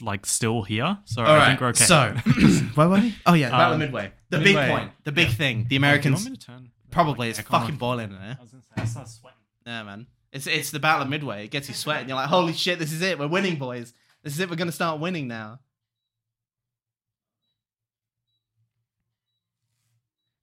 [0.01, 0.99] like still here.
[1.05, 1.85] So I think we're okay.
[1.85, 2.15] So,
[2.75, 3.15] where were we?
[3.27, 4.13] Oh yeah, Battle of Um, Midway.
[4.31, 4.53] The Midway.
[4.55, 4.91] big point.
[5.05, 5.59] The big thing.
[5.65, 6.15] The Do you Americans.
[6.21, 6.71] want me to turn?
[6.91, 7.61] Probably it's aircon on?
[7.63, 8.37] fucking boiling in there.
[8.39, 9.39] I was gonna say I start sweating.
[9.67, 10.07] Yeah, man.
[10.33, 11.45] It's it's the Battle of Midway.
[11.45, 12.09] It gets you sweating.
[12.09, 13.19] You're like, holy shit, this is it.
[13.19, 13.93] We're winning, boys.
[14.23, 14.49] This is it.
[14.49, 15.61] We're gonna start winning now.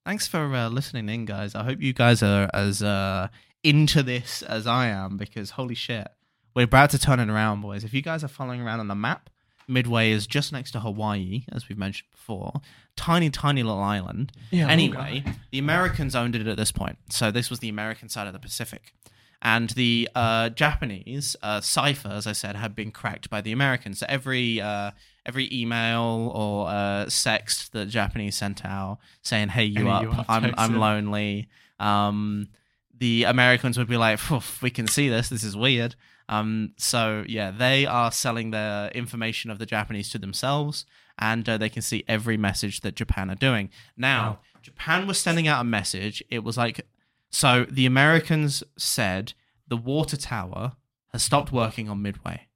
[0.06, 1.56] Thanks for uh, listening in, guys.
[1.56, 3.28] I hope you guys are as uh,
[3.64, 6.08] into this as I am because holy shit,
[6.56, 7.84] we're about to turn it around, boys.
[7.84, 9.30] If you guys are following around on the map,
[9.68, 12.62] Midway is just next to Hawaii, as we've mentioned before.
[12.96, 14.32] Tiny, tiny little island.
[14.50, 14.68] Yeah.
[14.68, 16.98] Anyway, the Americans owned it at this point.
[17.10, 18.94] So this was the American side of the Pacific.
[19.42, 24.00] And the uh, Japanese uh, cipher, as I said, had been cracked by the Americans.
[24.00, 24.92] So every uh,
[25.26, 30.04] every email or uh, sext that Japanese sent out saying, "Hey, you Hey, up?
[30.04, 31.48] you up, I'm I'm lonely."
[31.80, 32.50] Um,
[32.98, 34.20] the Americans would be like,
[34.62, 35.30] "We can see this.
[35.30, 35.96] This is weird."
[36.28, 40.86] Um, so yeah, they are selling the information of the Japanese to themselves,
[41.18, 43.70] and uh, they can see every message that Japan are doing.
[43.98, 44.40] Now, Wow.
[44.62, 46.22] Japan was sending out a message.
[46.30, 46.86] It was like,
[47.30, 49.34] so the Americans said
[49.68, 50.74] the water tower
[51.14, 52.48] has stopped working on Midway.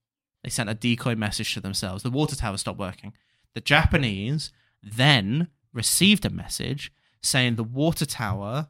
[0.44, 2.04] They sent a decoy message to themselves.
[2.04, 3.14] The water tower stopped working.
[3.54, 4.52] The Japanese
[4.82, 8.68] then received a message saying the water tower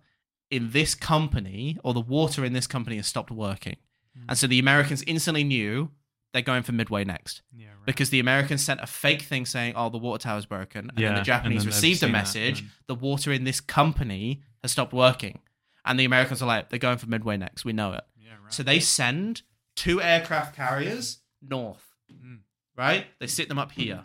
[0.52, 3.78] in this company or the water in this company has stopped working.
[4.16, 4.26] Hmm.
[4.30, 5.90] And so the Americans instantly knew
[6.32, 7.86] they're going for Midway next Yeah, right.
[7.86, 11.16] because the Americans sent a fake thing saying, "Oh, the water tower's broken," and then
[11.16, 15.40] the Japanese received a seen that, message: "The water in this company has stopped working,"
[15.86, 17.66] and the Americans are like, "They're going for Midway next.
[17.66, 18.54] We know it." yeah, right.
[18.54, 19.42] So they send
[19.76, 22.40] two aircraft carriers north, Mm.
[22.78, 23.08] right?
[23.20, 24.04] They sit them up here.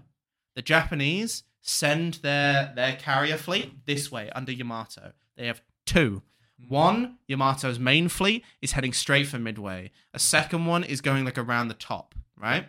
[0.54, 5.12] The Japanese send their their carrier fleet this way under Yamato.
[5.36, 6.22] They have two.
[6.66, 9.92] One, Yamato's main fleet is heading straight for Midway.
[10.12, 12.66] A second one is going like around the top, right?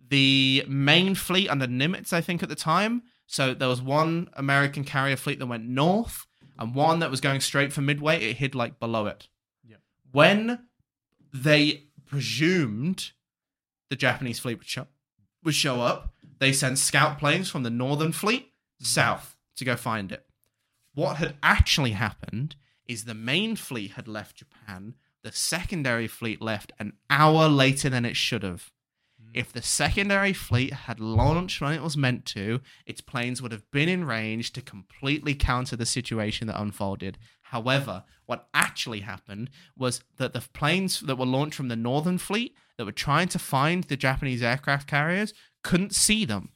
[0.00, 3.02] The main fleet under Nimitz, I think, at the time.
[3.26, 6.26] So there was one American carrier fleet that went north,
[6.58, 8.30] and one that was going straight for Midway.
[8.30, 9.28] It hid like below it.
[9.68, 9.80] Yep.
[10.12, 10.66] When
[11.32, 13.12] they presumed
[13.90, 14.86] the Japanese fleet would show,
[15.44, 18.84] would show up, they sent scout planes from the northern fleet mm-hmm.
[18.84, 20.26] south to go find it.
[20.94, 22.56] What had actually happened
[22.86, 24.94] is the main fleet had left Japan.
[25.22, 28.72] The secondary fleet left an hour later than it should have.
[29.34, 33.70] If the secondary fleet had launched when it was meant to, its planes would have
[33.70, 37.18] been in range to completely counter the situation that unfolded.
[37.42, 42.54] However, what actually happened was that the planes that were launched from the northern fleet
[42.76, 46.50] that were trying to find the Japanese aircraft carriers couldn't see them.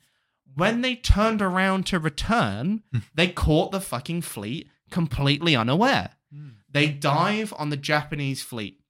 [0.54, 2.82] When they turned around to return,
[3.14, 6.10] they caught the fucking fleet completely unaware.
[6.34, 6.56] Mm.
[6.70, 8.80] They dive on the Japanese fleet,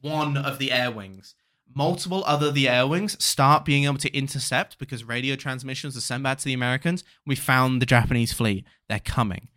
[0.00, 1.34] one of the air wings.
[1.74, 6.22] Multiple other the air wings start being able to intercept because radio transmissions are sent
[6.22, 7.02] back to the Americans.
[7.26, 8.64] We found the Japanese fleet.
[8.88, 9.48] They're coming.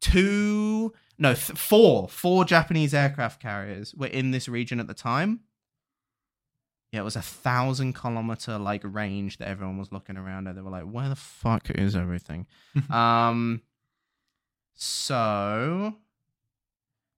[0.00, 5.40] Two, no, th- four, four Japanese aircraft carriers were in this region at the time.
[6.92, 10.56] Yeah, it was a thousand kilometer like range that everyone was looking around at.
[10.56, 12.46] They were like, "Where the fuck is everything?"
[12.90, 13.62] um,
[14.74, 15.94] so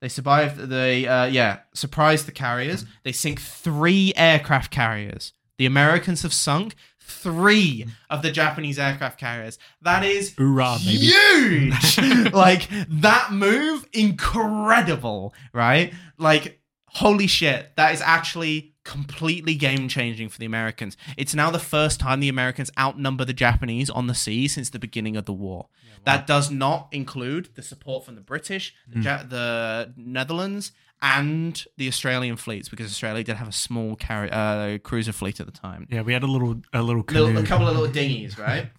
[0.05, 0.59] they survived.
[0.59, 2.85] They uh, yeah surprised the carriers.
[3.05, 5.33] They sink three aircraft carriers.
[5.57, 9.59] The Americans have sunk three of the Japanese aircraft carriers.
[9.81, 12.33] That is Hoorah, huge.
[12.35, 15.95] like that move, incredible, right?
[16.19, 20.99] Like holy shit, that is actually completely game changing for the Americans.
[21.17, 24.79] It's now the first time the Americans outnumber the Japanese on the sea since the
[24.79, 25.69] beginning of the war.
[26.05, 31.89] That does not include the support from the British, the, ja- the Netherlands, and the
[31.89, 35.87] Australian fleets because Australia did have a small carri- uh, cruiser fleet at the time
[35.91, 37.25] Yeah, we had a little a little canoe.
[37.25, 38.71] little, a couple of little dinghies, right?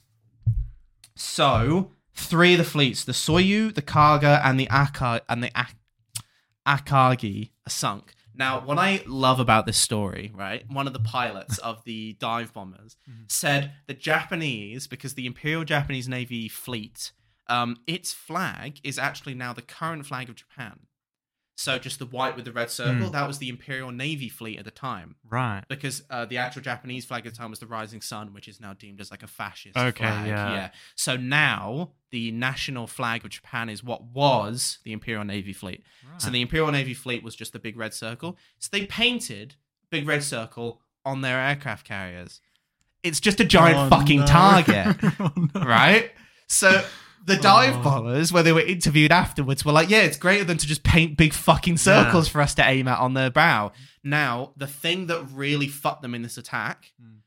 [1.16, 5.76] So three of the fleets, the Soryu, the Kaga, and the Aka and the Ak-
[6.68, 8.14] Akagi, are sunk.
[8.38, 10.64] Now, what I love about this story, right?
[10.70, 13.32] One of the pilots of the dive bombers Mhm.
[13.32, 17.12] said the Japanese, because the Imperial Japanese Navy fleet,
[17.48, 20.80] um, its flag is actually now the current flag of Japan.
[21.58, 23.12] So just the white with the red circle, Hmm.
[23.14, 25.64] that was the Imperial Navy fleet at the time Right.
[25.70, 28.60] because uh, the actual Japanese flag at the time was the Rising Sun, which is
[28.60, 30.28] now deemed as like a fascist Okay, flag.
[30.28, 30.72] yeah.
[30.96, 35.84] So now the national flag of Japan is what was the Imperial Navy fleet.
[36.18, 38.38] So the Imperial Navy fleet was just the big red circle.
[38.60, 39.56] So they painted
[39.90, 42.42] big red circle on their aircraft carriers.
[43.02, 44.26] It's just a giant Oh, fucking no.
[44.26, 45.62] target, Oh, no.
[45.62, 46.12] right?
[46.48, 46.84] So
[47.26, 47.82] the dive Oh.
[47.84, 51.18] bombers, where they were interviewed afterwards, were like, "Yeah, it's greater than to just paint
[51.18, 53.72] big fucking circles for us to aim at on their bow."
[54.04, 57.18] Now, the thing that really fucked them in this attack, Hmm.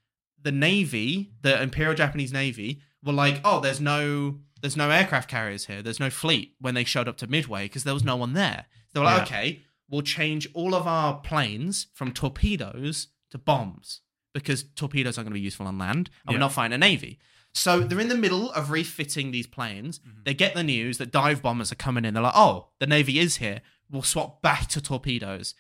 [0.41, 5.67] the Navy, the Imperial Japanese Navy, were like, "Oh, there's no, there's no aircraft carriers
[5.67, 5.83] here.
[5.83, 8.67] There's no fleet." When they showed up to Midway, because there was no one there,
[8.93, 9.37] they were like, Yeah.
[9.39, 14.01] "Okay, we'll change all of our planes from torpedoes to bombs
[14.33, 16.33] because torpedoes aren't going to be useful on land, and Yeah.
[16.35, 17.19] we're not fighting a navy."
[17.55, 19.99] So they're in the middle of refitting these planes.
[20.01, 20.25] Mhm.
[20.25, 22.15] They get the news that dive bombers are coming in.
[22.15, 23.63] They're like, "Oh, the navy is here.
[23.91, 25.55] We'll swap back to torpedoes."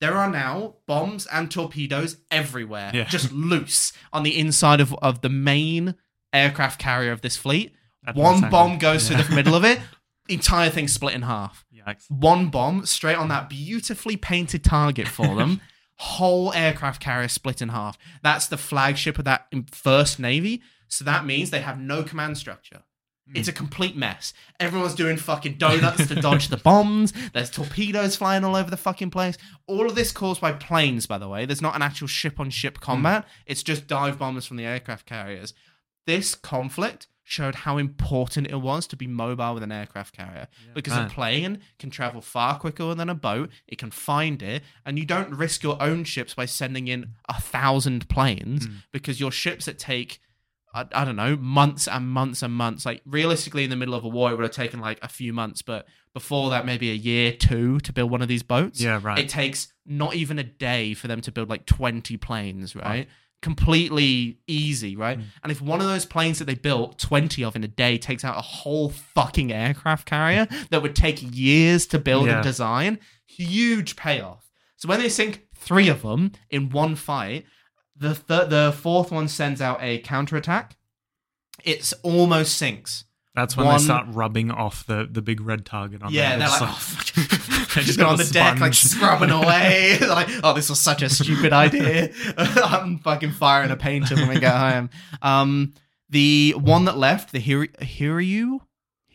[0.00, 3.04] There are now bombs and torpedoes everywhere, Yeah.
[3.04, 5.94] just loose on the inside of, of the main
[6.32, 7.74] aircraft carrier of this fleet.
[8.14, 9.16] One bomb goes Yeah.
[9.18, 9.80] through the middle of it,
[10.28, 11.64] entire thing split in half.
[11.74, 12.10] Yikes.
[12.10, 15.60] One bomb straight on that beautifully painted target for them.
[15.96, 17.98] Whole aircraft carrier split in half.
[18.22, 20.62] That's the flagship of that first navy.
[20.90, 22.82] So that means they have no command structure.
[23.32, 24.32] It's a complete mess.
[24.58, 27.12] Everyone's doing fucking donuts to dodge the bombs.
[27.32, 29.38] There's torpedoes flying all over the fucking place.
[29.68, 31.46] All of this caused by planes, by the way.
[31.46, 33.24] There's not an actual ship on ship combat.
[33.46, 35.54] It's just dive bombers from the aircraft carriers.
[36.08, 40.94] This conflict showed how important it was to be mobile with an aircraft carrier because
[40.96, 43.48] a plane can travel far quicker than a boat.
[43.68, 47.40] It can find it, and you don't risk your own ships by sending in a
[47.40, 48.72] thousand planes Mm.
[48.90, 50.18] because your ships that take
[50.72, 52.86] I, I don't know months and months and months.
[52.86, 55.32] Like realistically, in the middle of a war, it would have taken like a few
[55.32, 58.80] months, but before that, maybe a year, two to build one of these boats.
[58.80, 59.18] Yeah, right.
[59.18, 63.08] It takes not even a day for them to build like 20 planes, right?
[63.42, 65.18] Completely easy, right?
[65.18, 65.24] Mm.
[65.42, 68.24] And if one of those planes that they built 20 of in a day takes
[68.24, 72.36] out a whole fucking aircraft carrier that would take years to build Yeah.
[72.36, 74.50] and design, huge payoff.
[74.76, 77.44] So when they sink three of them in one fight,
[78.00, 80.76] the th- the fourth one sends out a counterattack.
[81.62, 83.04] It's almost sinks.
[83.34, 86.48] That's when one- they start rubbing off the, the big red target on Yeah, they're
[86.48, 87.00] like, oh.
[87.76, 89.98] They just got on the deck, like scrubbing away.
[90.00, 92.10] Like, oh, this was such a stupid idea.
[92.36, 94.90] I'm fucking firing a painter when we get home.
[95.22, 95.74] Um,
[96.08, 98.58] the one that left, the Hir- Hiryu,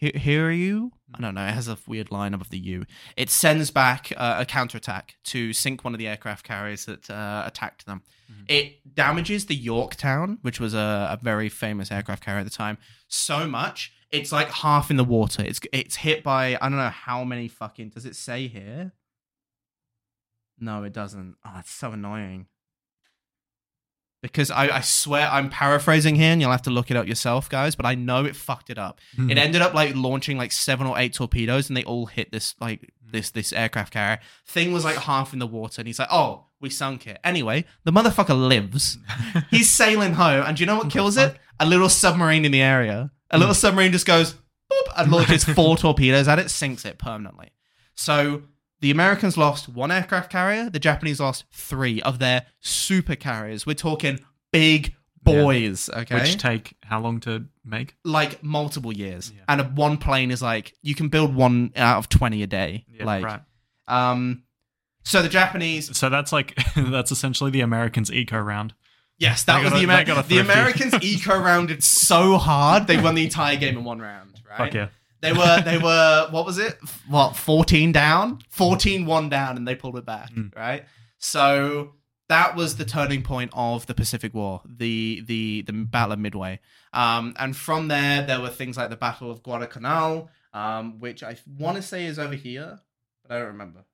[0.01, 0.91] Hi- Hiryu.
[1.13, 1.45] I don't know.
[1.45, 2.85] It has a weird line above the U.
[3.17, 7.43] It sends back uh, a counterattack to sink one of the aircraft carriers that uh,
[7.45, 8.03] attacked them.
[8.31, 8.45] Mhm.
[8.47, 12.77] It damages the Yorktown, which was a, a very famous aircraft carrier at the time,
[13.07, 15.43] so much it's like half in the water.
[15.43, 17.89] It's it's hit by I don't know how many fucking.
[17.89, 18.93] Does it say here?
[20.57, 21.35] No, it doesn't.
[21.45, 22.45] Oh, it's so annoying.
[24.21, 27.47] Because I, I swear I'm paraphrasing here, and you'll have to look it up yourself,
[27.47, 27.75] guys.
[27.75, 28.99] But I know it fucked it up.
[29.17, 29.29] Mhm.
[29.31, 32.55] It ended up like launching like seven or eight torpedoes, and they all hit this
[32.59, 33.11] like Mm.
[33.11, 34.19] this this aircraft carrier.
[34.47, 37.63] Thing was like half in the water, and he's like, "Oh, we sunk it." Anyway,
[37.85, 38.97] the motherfucker lives.
[39.51, 41.37] He's sailing home, and do you know what kills it?
[41.59, 43.11] A little submarine in the area.
[43.31, 43.59] A little Hmm.
[43.65, 44.33] submarine just goes
[44.71, 47.49] boop and launches four torpedoes at it, sinks it permanently.
[47.95, 48.43] So
[48.81, 50.69] the Americans lost one aircraft carrier.
[50.69, 53.65] The Japanese lost three of their super carriers.
[53.65, 54.19] We're talking
[54.51, 54.93] big
[55.23, 55.89] boys.
[55.89, 57.95] Okay, Which take how long to make?
[58.03, 59.43] like multiple years, Yeah.
[59.47, 62.85] and a, one plane is like you can build one out of twenty a day.
[62.91, 63.41] Yeah, like, right.
[63.87, 64.43] um,
[65.05, 68.73] so the Japanese, So that's like that's essentially the Americans' eco round.
[69.17, 70.15] yes, that They was the American.
[70.27, 70.39] The.
[70.39, 74.41] Americans eco rounded so hard they won the entire game in one round.
[74.49, 74.57] Right?
[74.57, 74.87] Fuck yeah.
[75.21, 76.77] They were they were what was it?
[77.07, 78.39] What 14 down?
[78.55, 80.55] 14-1 down and they pulled it back, Mm.
[80.55, 80.83] right?
[81.17, 81.93] So
[82.29, 86.59] that was the turning point of the Pacific War, the the the Battle of Midway.
[86.93, 91.37] Um, and from there there were things like the Battle of Guadalcanal, um, which I
[91.47, 92.79] want to say is over here,
[93.23, 93.85] but I don't remember.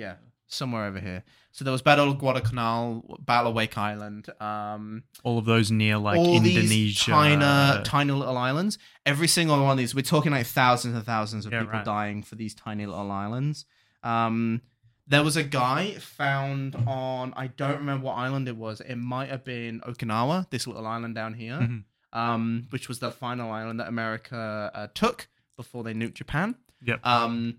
[0.00, 0.14] Yeah,
[0.46, 1.22] somewhere over here.
[1.52, 5.96] So there was Battle of Guadalcanal, Battle of Wake Island, um, All of those near
[5.98, 6.68] like all Indonesia.
[6.68, 8.78] these tiny, tiny little islands.
[9.04, 11.84] Every single one of these, we're talking like thousands and thousands of Yeah, people right.
[11.84, 13.64] dying for these tiny little islands.
[14.04, 14.62] Um,
[15.08, 18.80] there was a guy found on, I don't remember what island it was.
[18.80, 21.58] It might have been Okinawa, this little island down here.
[21.58, 21.84] Mhm.
[22.12, 26.56] um, which was the final island that America uh, took before they nuked Japan.
[26.84, 27.06] Yep.
[27.06, 27.58] Um,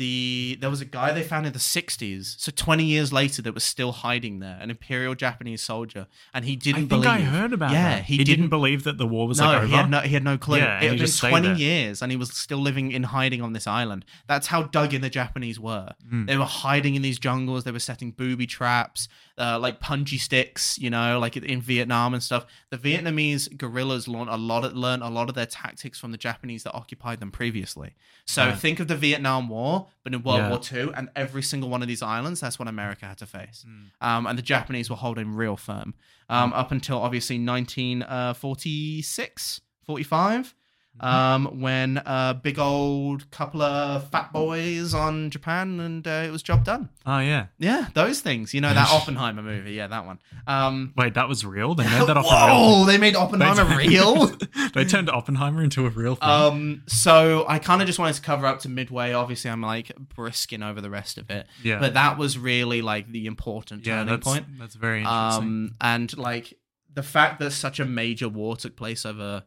[0.00, 3.52] the there was a guy they found in the 60s, so 20 years later, that
[3.52, 7.06] was still hiding there, an Imperial Japanese soldier, and he didn't think believe.
[7.06, 8.04] I heard about Yeah, that.
[8.04, 9.66] he He, didn't didn't- believe that the war was no, like over.
[9.66, 10.56] he had no, he had no clue.
[10.56, 13.66] Yeah, it had been 20 years, and he was still living in hiding on this
[13.66, 14.04] island.
[14.26, 15.90] That's how dug in the Japanese were.
[16.10, 16.26] Mm.
[16.26, 17.64] They were hiding in these jungles.
[17.64, 22.22] They were setting booby traps, uh, like punji sticks, you know, like in Vietnam and
[22.22, 22.46] stuff.
[22.70, 26.18] The Vietnamese guerrillas learned a lot of learned a lot of their tactics from the
[26.18, 27.90] Japanese that occupied them previously.
[28.24, 28.58] So Right.
[28.58, 30.48] think of the Vietnam War, but in World Yeah.
[30.50, 33.64] War II, and every single one of these islands, that's what America had to face.
[33.68, 34.06] Mm.
[34.06, 35.94] Um, and the Japanese were holding real firm
[36.28, 40.54] um, up until obviously 1946, 45,
[40.98, 46.42] um, when a big old couple of fat boys on Japan and uh, it was
[46.42, 46.90] job done.
[47.06, 47.46] Oh yeah.
[47.58, 48.52] Yeah, those things.
[48.52, 49.72] You know, that Oppenheimer movie.
[49.72, 50.18] Yeah, that one.
[50.46, 51.74] Um, Wait, that was real.
[51.74, 52.26] They made that up.
[52.26, 52.80] for real.
[52.80, 54.26] whoa, they made Oppenheimer They- real.
[54.74, 56.28] they turned Oppenheimer into a real thing.
[56.28, 59.12] Um, so I kind of just wanted to cover up to midway.
[59.12, 61.78] Obviously, I'm like brisking over the rest of it, yeah.
[61.78, 64.46] but that was really like the important yeah, turning that's point.
[64.58, 65.44] that's very interesting.
[65.44, 66.58] Um, and like
[66.92, 69.44] the fact that such a major war took place over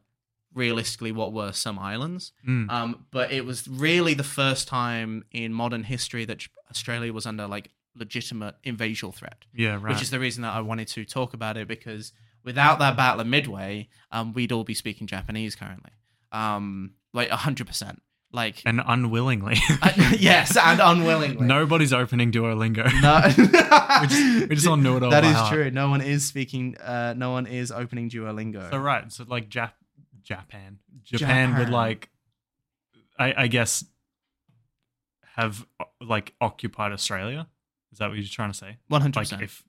[0.55, 2.31] realistically what were some islands.
[2.47, 2.69] Mm.
[2.69, 7.47] Um, but it was really the first time in modern history that Australia was under
[7.47, 9.93] like legitimate invasion threat, yeah, right.
[9.93, 13.21] which is the reason that I wanted to talk about it because without that battle
[13.21, 15.91] of Midway, um, we'd all be speaking Japanese currently.
[16.31, 18.01] Um, like hundred percent.
[18.31, 19.57] Like and unwillingly.
[20.17, 21.45] yes, and unwillingly.
[21.45, 22.91] Nobody's opening Duolingo.
[22.99, 23.21] No,
[24.01, 25.11] we just, we just all know it all.
[25.11, 25.53] That is heart.
[25.53, 25.69] true.
[25.69, 26.75] No one is speaking.
[26.77, 28.71] Uh, no one is opening Duolingo.
[28.71, 29.73] So right, so like Jap-
[30.23, 32.09] Japan, Japan, would like,
[33.19, 33.83] I, I guess,
[35.35, 35.65] have
[36.01, 37.47] like occupied Australia.
[37.91, 38.77] Is that what you're trying to say?
[38.87, 39.41] One hundred percent.
[39.41, 39.63] if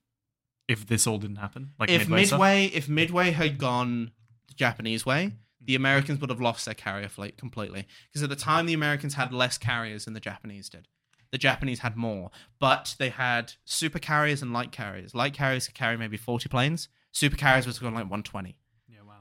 [0.69, 2.23] if this all didn't happen, like If Midway?
[2.23, 4.13] Midway, if Midway had gone
[4.49, 7.87] the Japanese way, the Americans would have lost their carrier fleet completely.
[8.09, 10.89] Because at the time, the Americans had less carriers than the Japanese did.
[11.33, 12.31] The Japanese had more,
[12.61, 15.15] but they had super carriers and light carriers.
[15.15, 16.89] Light carriers could carry maybe forty planes.
[17.13, 18.55] Super carriers was going like one twenty.
[18.55, 18.64] yeah, wow.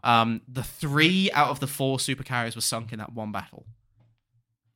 [0.03, 3.65] Um, the three out of the four super carriers were sunk in that one battle.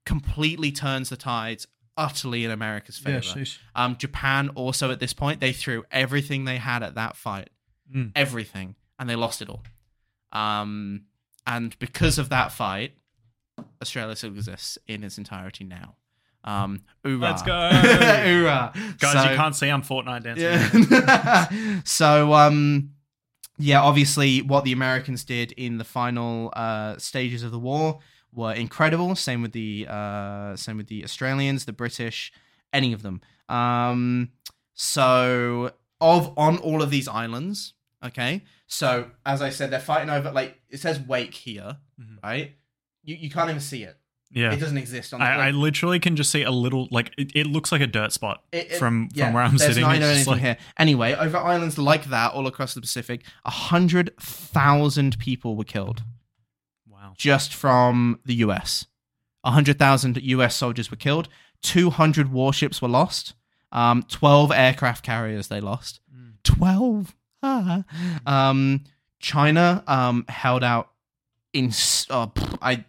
[0.06, 1.68] Completely turns the tides
[1.98, 3.44] utterly in America's favor.
[3.76, 7.50] um, Japan also at this point they threw everything they had at that fight,
[7.94, 8.12] Mm.
[8.16, 9.64] everything, and they lost it all.
[10.32, 11.04] Um,
[11.46, 12.94] and because of that fight,
[13.82, 15.96] Australia still exists in its entirety now.
[16.44, 16.84] Um.
[17.04, 17.70] Let's go.
[17.74, 18.72] hoorah.
[19.00, 20.88] Guys, So- you can't see I'm Fortnite dancing.
[20.92, 21.82] yeah.
[21.84, 22.92] so um
[23.58, 28.00] yeah, obviously what the Americans did in the final uh stages of the war
[28.34, 29.16] were incredible.
[29.16, 32.32] Same with the uh same with the Australians, the British,
[32.74, 33.22] any of them.
[33.50, 34.32] Um
[34.74, 38.44] so of on all of these islands, okay?
[38.68, 42.18] So as I said, they're fighting over like it says wake here, Mhm.
[42.24, 42.56] right?
[43.04, 43.98] You you can't even see it.
[44.32, 44.52] Yeah.
[44.52, 47.32] It doesn't exist on the I, I literally can just see a little like it,
[47.34, 49.86] it looks like a dirt spot It- it- from yeah, from where I'm sitting.
[49.86, 50.58] It's anything like, here.
[50.78, 56.04] Anyway, over islands like that, all across the Pacific, a hundred thousand people were killed
[56.90, 57.14] wow.
[57.16, 58.86] just from the U.S.
[59.44, 60.56] A hundred thousand U.S.
[60.56, 61.30] soldiers were killed.
[61.62, 63.34] Two hundred warships were lost.
[63.72, 66.02] Um, Twelve aircraft carriers they lost.
[66.14, 66.34] Mm.
[66.44, 67.16] Twelve.
[67.42, 67.84] Ah.
[68.26, 68.84] Um,
[69.20, 70.92] China um held out
[71.54, 71.72] in
[72.10, 72.28] uh,
[72.62, 72.86] I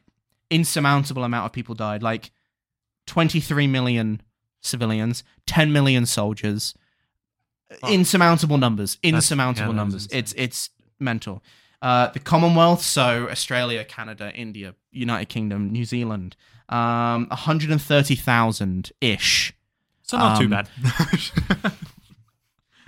[0.50, 2.02] insurmountable amount of people died.
[2.02, 2.30] Like
[3.06, 4.20] twenty three million
[4.60, 6.74] civilians, ten million soldiers.
[7.80, 7.90] Fuck.
[7.90, 8.98] Insurmountable numbers.
[9.02, 10.04] Insurmountable is numbers.
[10.06, 10.18] insane.
[10.18, 11.42] It's it's mental.
[11.80, 16.34] Uh, the Commonwealth, so Australia, Canada, India, United Kingdom, New Zealand,
[16.70, 19.52] um, 130,000 ish.
[20.02, 20.68] So not too Um, bad.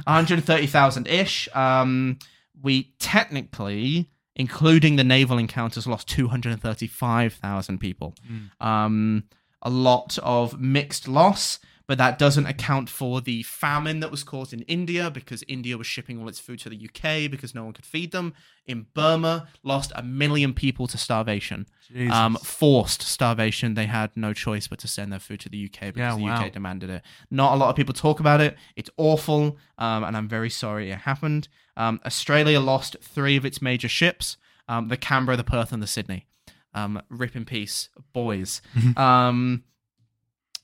[0.06, 1.48] 130,000 ish.
[1.54, 2.18] Um,
[2.60, 4.08] we technically,
[4.40, 8.14] including the naval encounters, lost 235,000 people.
[8.26, 8.66] Mm.
[8.66, 9.24] Um,
[9.60, 11.58] a lot of mixed loss,
[11.90, 15.88] but that doesn't account for the famine that was caused in India because India was
[15.88, 18.32] shipping all its food to the UK because no one could feed them.
[18.64, 21.66] In Burma, lost a million people to starvation.
[22.08, 23.74] Um, forced starvation.
[23.74, 26.22] They had no choice but to send their food to the UK because Yeah, the
[26.22, 26.44] wow.
[26.44, 27.02] UK demanded it.
[27.28, 28.56] Not a lot of people talk about it.
[28.76, 31.48] It's awful, um, and I'm very sorry it happened.
[31.76, 34.36] Um, Australia lost three of its major ships:
[34.68, 36.28] um, the Canberra, the Perth, and the Sydney.
[36.72, 38.62] Um, rip in peace, boys.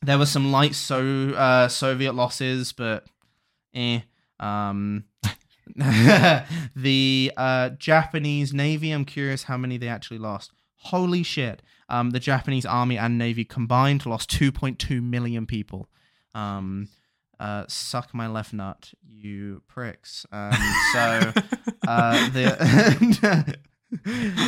[0.06, 3.06] there were some light so uh, Soviet losses, but
[3.74, 4.00] eh.
[4.38, 5.04] Um,
[6.76, 8.90] the uh, Japanese Navy.
[8.92, 10.52] I'm curious how many they actually lost.
[10.76, 11.62] Holy shit!
[11.88, 15.88] Um, the Japanese Army and Navy combined lost 2.2 million people.
[16.34, 16.88] Um,
[17.38, 20.24] uh, suck my left nut, you pricks.
[20.32, 20.52] Um,
[20.92, 21.32] so
[21.86, 23.58] uh, the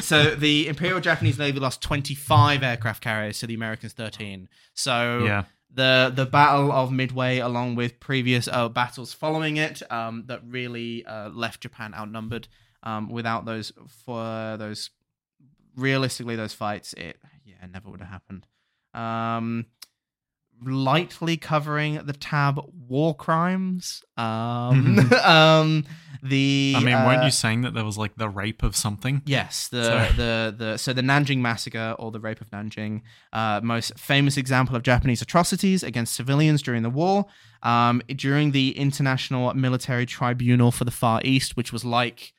[0.03, 4.49] so the Imperial Japanese Navy lost 25 aircraft carriers to the Americans 13.
[4.75, 5.45] So Yeah.
[5.73, 11.05] the the Battle of Midway, along with previous uh, battles following it, um, that really
[11.07, 12.49] uh, left Japan outnumbered.
[12.83, 13.73] Um, without those
[14.05, 14.91] for those
[15.77, 18.47] realistically those fights, it yeah never would have happened.
[18.95, 19.67] Um,
[20.65, 24.03] lightly covering the tab war crimes.
[24.17, 25.85] Um, um,
[26.23, 29.23] the I mean, weren't uh, you saying that there was like the rape of something?
[29.27, 33.03] Yes, the So- the the so the Nanjing massacre or the rape of Nanjing,
[33.33, 37.27] uh, most famous example of Japanese atrocities against civilians during the war.
[37.63, 42.33] Um, during the International Military Tribunal for the Far East, which was like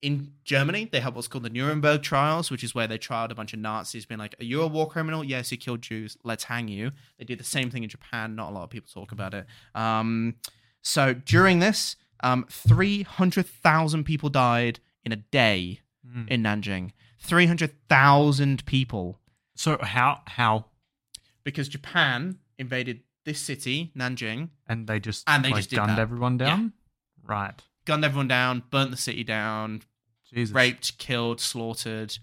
[0.00, 3.34] in Germany, they have what's called the Nuremberg trials, which is where they tried a
[3.34, 5.24] bunch of Nazis, being like, "Are you a war criminal?
[5.24, 6.16] Yes, you killed Jews.
[6.22, 8.36] Let's hang you." They did the same thing in Japan.
[8.36, 9.46] Not a lot of people talk about it.
[9.74, 10.36] Um,
[10.82, 16.28] so during this, um, three hundred thousand people died in a day Mm.
[16.28, 16.92] in Nanjing.
[17.20, 19.18] 300,000 people
[19.56, 20.66] So how how
[21.44, 25.98] because Japan invaded this city, Nanjing, and they just And they like, just gunned that.
[25.98, 26.72] everyone down?
[27.26, 27.60] Right.
[27.84, 29.82] gunned everyone down, burnt the city down,
[30.32, 30.54] Jesus.
[30.54, 32.16] raped, killed, slaughtered.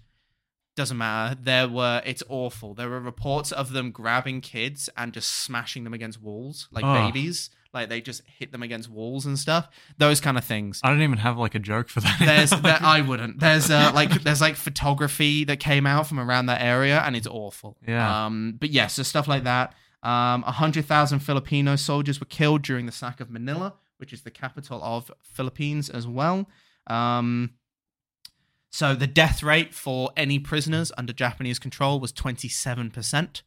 [0.76, 1.36] Doesn't matter.
[1.40, 2.74] There were, it's awful.
[2.74, 7.12] There were reports of them grabbing kids and just smashing them against walls, like Ugh.
[7.12, 7.50] babies.
[7.76, 9.68] Like they just hit them against walls and stuff.
[9.98, 10.80] Those kind of things.
[10.82, 12.16] I don't even have like a joke for that.
[12.18, 13.38] There's, there, I wouldn't.
[13.38, 17.26] There's uh, like, there's like photography that came out from around that area, and it's
[17.26, 17.76] awful.
[17.86, 18.26] Yeah.
[18.26, 19.74] Um, but yes, so stuff like that.
[20.02, 24.30] Um, hundred thousand Filipino soldiers were killed during the sack of Manila, which is the
[24.30, 26.48] capital of Philippines as well.
[26.86, 27.50] Um,
[28.70, 33.42] so the death rate for any prisoners under Japanese control was twenty seven percent.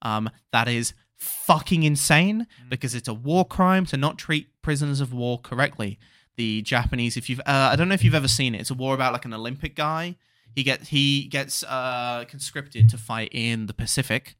[0.00, 5.12] Um, that is fucking insane because it's a war crime to not treat prisoners of
[5.12, 5.98] war correctly.
[6.36, 8.60] The Japanese, if you've, uh, I don't know if you've ever seen it.
[8.60, 10.16] It's a war about like an Olympic guy.
[10.54, 14.36] He gets he gets uh, conscripted to fight in the Pacific,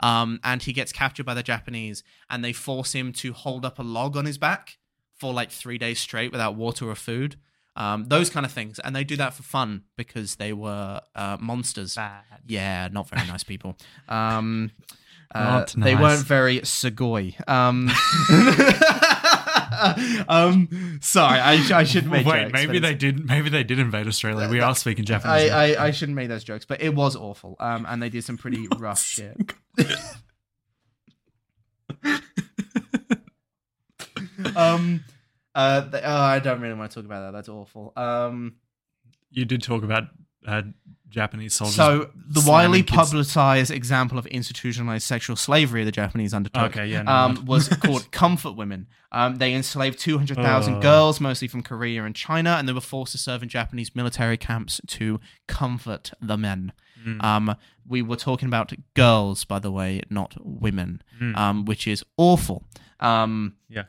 [0.00, 3.78] um, and he gets captured by the Japanese, and they force him to hold up
[3.78, 4.78] a log on his back
[5.16, 7.36] for like three days straight without water or food.
[7.74, 11.36] Um, those kind of things, and they do that for fun because they were uh,
[11.40, 11.96] monsters.
[11.96, 12.22] Bad.
[12.46, 13.76] Yeah, not very nice people.
[14.08, 14.70] Um,
[15.34, 17.34] uh, Not They weren't very Sugoi.
[17.48, 17.90] Um,
[20.28, 23.26] um, sorry, I, I shouldn't make Wait, jokes, maybe they did.
[23.26, 24.48] Maybe they did invade Australia.
[24.48, 25.50] We are speaking Japanese.
[25.50, 27.56] I, I, I shouldn't make those jokes, but it was awful.
[27.60, 29.36] Um, and they did some pretty rough shit.
[34.56, 35.04] um,
[35.54, 37.32] uh, th- oh, I don't really want to talk about that.
[37.32, 37.92] That's awful.
[37.96, 38.56] Um,
[39.30, 40.04] you did talk about
[40.46, 40.62] uh,
[41.08, 41.76] Japanese soldiers.
[41.76, 47.12] so the widely publicized example of institutionalized sexual slavery the Japanese undertook Okay, yeah, no,
[47.12, 48.86] um, was called comfort women.
[49.12, 50.80] Um, they enslaved 200,000 Oh.
[50.80, 54.36] girls, mostly from Korea and China, and they were forced to serve in Japanese military
[54.36, 56.72] camps to comfort the men.
[57.06, 57.22] Mm.
[57.24, 61.36] Um, we were talking about girls, by the way, not women, Mm.
[61.36, 62.64] um, which is awful.
[63.00, 63.86] Um, Yuck.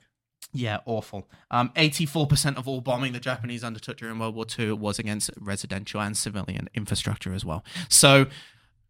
[0.58, 1.30] Yeah, awful.
[1.52, 6.02] Um, 84% of all bombing the Japanese undertook during World War II was against residential
[6.02, 7.64] and civilian infrastructure as well.
[7.90, 8.26] So,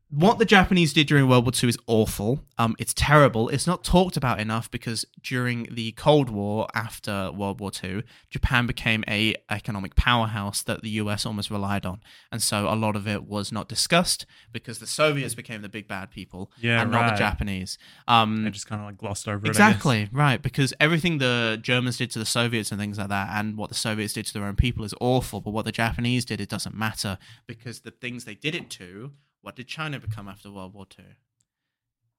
[0.09, 2.39] what the Japanese did during World War II is awful.
[2.57, 3.49] Um, it's terrible.
[3.49, 8.65] It's not talked about enough because during the Cold War after World War II, Japan
[8.67, 11.99] became a economic powerhouse that the US almost relied on,
[12.31, 15.87] and so a lot of it was not discussed because the Soviets became the big
[15.87, 17.17] bad people Yeah, and not the right.
[17.17, 17.77] Japanese.
[18.07, 19.49] Um, I just kind of like glossed over it.
[19.49, 20.41] Exactly, right.
[20.41, 23.75] Because everything the Germans did to the Soviets and things like that, and what the
[23.75, 25.41] Soviets did to their own people is awful.
[25.41, 29.11] But what the Japanese did, it doesn't matter because the things they did it to,
[29.41, 31.05] what did China become after World War II?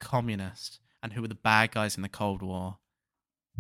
[0.01, 0.81] Communist.
[1.03, 2.79] And who were the bad guys in the Cold War?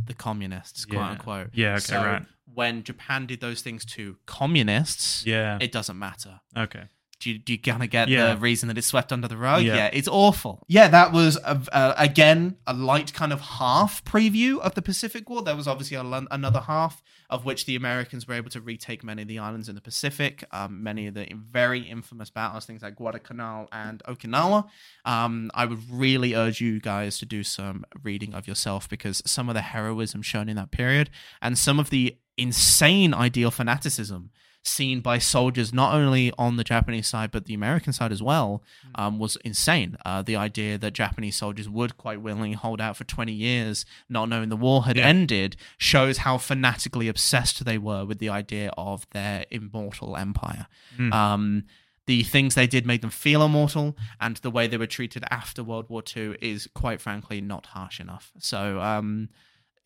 [0.06, 1.10] The communists, quote Yeah.
[1.10, 1.50] unquote.
[1.52, 2.22] Yeah, okay, so right.
[2.44, 5.58] when Japan did those things to communists, Yeah.
[5.60, 6.84] it doesn't matter okay.
[7.20, 8.34] Do you, do you kind of get Yeah.
[8.34, 9.62] the reason that it's swept under the rug?
[9.64, 9.74] Yeah.
[9.76, 10.64] Yeah, it's awful.
[10.68, 15.28] Yeah, that was a, uh, again a light kind of half preview of the Pacific
[15.28, 15.42] War.
[15.42, 19.22] There was obviously a, another half of which the Americans were able to retake many
[19.22, 20.44] of the islands in the Pacific.
[20.52, 24.66] Um, many of the very infamous battles, things like Guadalcanal and Okinawa.
[25.04, 29.48] Um, I would really urge you guys to do some reading of yourself because some
[29.48, 31.10] of the heroism shown in that period
[31.42, 34.30] and some of the insane ideal fanaticism
[34.64, 38.62] seen by soldiers not only on the Japanese side but the American side as well
[38.96, 39.96] um, was insane.
[40.04, 44.28] Uh, the idea that Japanese soldiers would quite willingly hold out for 20 years, not
[44.28, 45.06] knowing the war had Yeah.
[45.06, 50.66] ended, shows how fanatically obsessed they were with the idea of their immortal empire.
[50.98, 51.12] Mm.
[51.14, 51.64] Um,
[52.06, 55.62] the things they did made them feel immortal, and the way they were treated after
[55.62, 58.32] World War II is quite frankly not harsh enough.
[58.38, 59.28] So, um,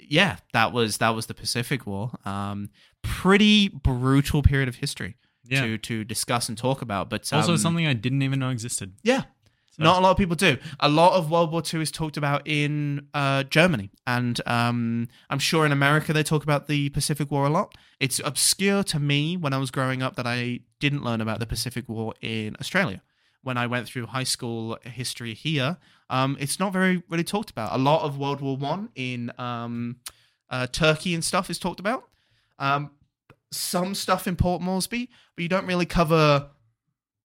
[0.08, 2.12] yeah, that was that was the Pacific War.
[2.24, 2.70] Um,
[3.02, 5.16] pretty brutal period of history.
[5.44, 5.62] Yeah.
[5.62, 7.10] to to discuss and talk about.
[7.10, 8.94] But also um, something I didn't even know existed.
[9.02, 9.22] yeah.
[9.76, 10.58] So- Not a lot of people do.
[10.80, 15.38] A lot of World War II is talked about in uh, Germany, and um, I'm
[15.38, 17.74] sure in America they talk about the Pacific War a lot.
[17.98, 21.46] It's obscure to me when I was growing up that I didn't learn about the
[21.46, 23.00] Pacific War in Australia.
[23.42, 25.76] When I went through high school history here,
[26.10, 27.74] um, it's not very really talked about.
[27.74, 29.96] A lot of World War One in um,
[30.50, 32.04] uh, Turkey and stuff is talked about.
[32.58, 32.90] Um,
[33.50, 36.48] some stuff in Port Moresby, but you don't really cover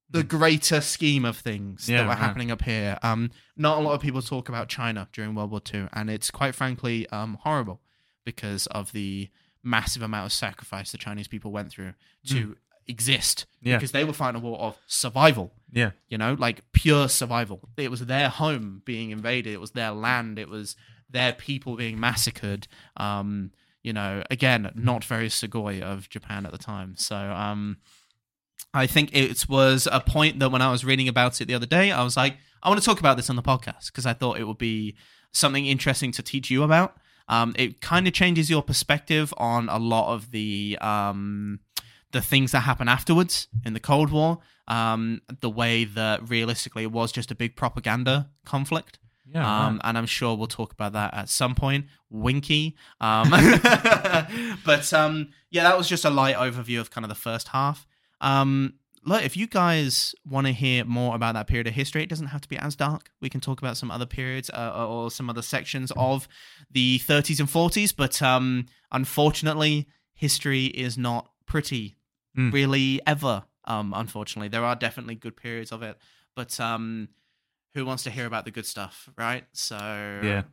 [0.09, 2.17] the greater scheme of things Yeah, that were right.
[2.17, 2.97] happening up here.
[3.03, 6.31] Um, not a lot of people talk about China during World War II, and it's
[6.31, 7.81] quite frankly um, horrible
[8.25, 9.29] because of the
[9.63, 11.93] massive amount of sacrifice the Chinese people went through
[12.27, 12.55] to
[12.87, 13.45] exist.
[13.61, 13.69] Hmm.
[13.69, 13.75] Yeah.
[13.77, 15.91] Because they were fighting a war of survival Yeah.
[16.07, 17.69] you know, like pure survival.
[17.77, 19.53] It was their home being invaded.
[19.53, 20.39] It was their land.
[20.39, 20.75] It was
[21.09, 22.67] their people being massacred.
[22.95, 23.51] Um,
[23.83, 26.95] you know, again, not very Sugoi of Japan at the time.
[26.97, 27.77] So, um,
[28.73, 31.65] I think it was a point that when I was reading about it the other
[31.65, 34.13] day, I was like, I want to talk about this on the podcast because I
[34.13, 34.95] thought it would be
[35.31, 36.97] something interesting to teach you about.
[37.29, 41.59] Um, it kind of changes your perspective on a lot of the um,
[42.11, 44.39] the things that happen afterwards in the Cold War.
[44.67, 48.99] Um, the way that realistically it was just a big propaganda conflict.
[49.33, 49.67] Yeah.
[49.67, 51.85] Um, and I'm sure we'll talk about that at some point.
[52.09, 52.75] Winky.
[53.01, 53.29] Um,
[54.65, 57.85] but um, yeah, that was just a light overview of kind of the first half.
[58.21, 62.09] Um, look, if you guys want to hear more about that period of history, it
[62.09, 63.11] doesn't have to be as dark.
[63.21, 66.27] We can talk about some other periods uh, or some other sections of
[66.71, 67.93] the 30s and 40s.
[67.95, 71.96] But um, unfortunately, history is not pretty,
[72.37, 72.53] Mm.
[72.53, 73.43] really, ever.
[73.65, 75.97] Um, unfortunately, there are definitely good periods of it.
[76.35, 77.09] But um,
[77.73, 79.45] who wants to hear about the good stuff, right?
[79.53, 79.75] So
[80.23, 80.43] Yeah.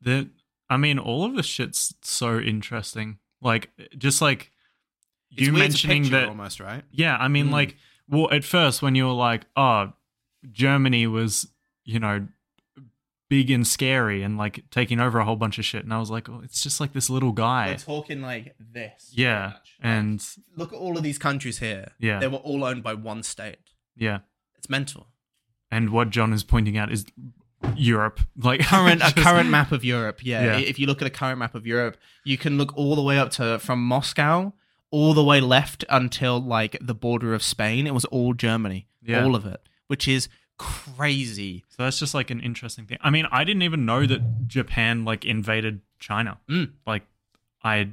[0.00, 0.28] The
[0.68, 3.18] I mean, all of this shit's so interesting.
[3.40, 4.50] Like just like
[5.30, 6.84] you mentioning that almost right.
[6.90, 7.52] Yeah, I mean Mm.
[7.52, 7.76] like
[8.08, 9.92] well at first when you were like, oh,
[10.50, 11.48] Germany was,
[11.84, 12.26] you know,
[13.34, 16.08] big and scary and like taking over a whole bunch of shit and I was
[16.10, 17.74] like, oh, it's just like this little We're guy.
[17.74, 19.10] talking like this.
[19.12, 19.46] Yeah.
[19.46, 19.52] much.
[19.54, 19.62] Like,
[19.92, 20.26] And
[20.56, 21.88] look at all of these countries here.
[21.98, 22.20] Yeah.
[22.20, 23.58] They were all owned by one state.
[23.96, 24.18] yeah.
[24.56, 25.08] It's mental.
[25.70, 27.04] And what Jon is pointing out is
[27.76, 28.20] Europe.
[28.36, 30.20] Like Current a current map of Europe.
[30.24, 30.44] Yeah.
[30.44, 30.58] Yeah.
[30.58, 33.18] If you look at a current map of Europe, you can look all the way
[33.18, 34.52] up to from Moscow
[34.90, 37.86] all the way left until like the border of Spain.
[37.86, 38.86] It was all Germany.
[39.02, 39.24] Yeah.
[39.24, 39.60] All of it.
[39.88, 40.28] Which is
[40.58, 41.64] crazy.
[41.68, 42.98] So that's just like an interesting thing.
[43.00, 46.38] I mean, I didn't even know that Japan like invaded China.
[46.48, 46.72] Mm.
[46.86, 47.02] Like,
[47.62, 47.90] I,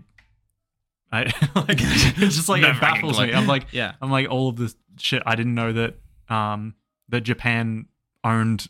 [1.11, 1.23] I
[1.55, 3.33] like it's just like it baffles me.
[3.33, 3.93] I'm like, Yeah.
[4.01, 5.23] I'm like all of this shit.
[5.25, 5.95] I didn't know that
[6.29, 6.75] um
[7.09, 7.87] that Japan
[8.23, 8.67] owned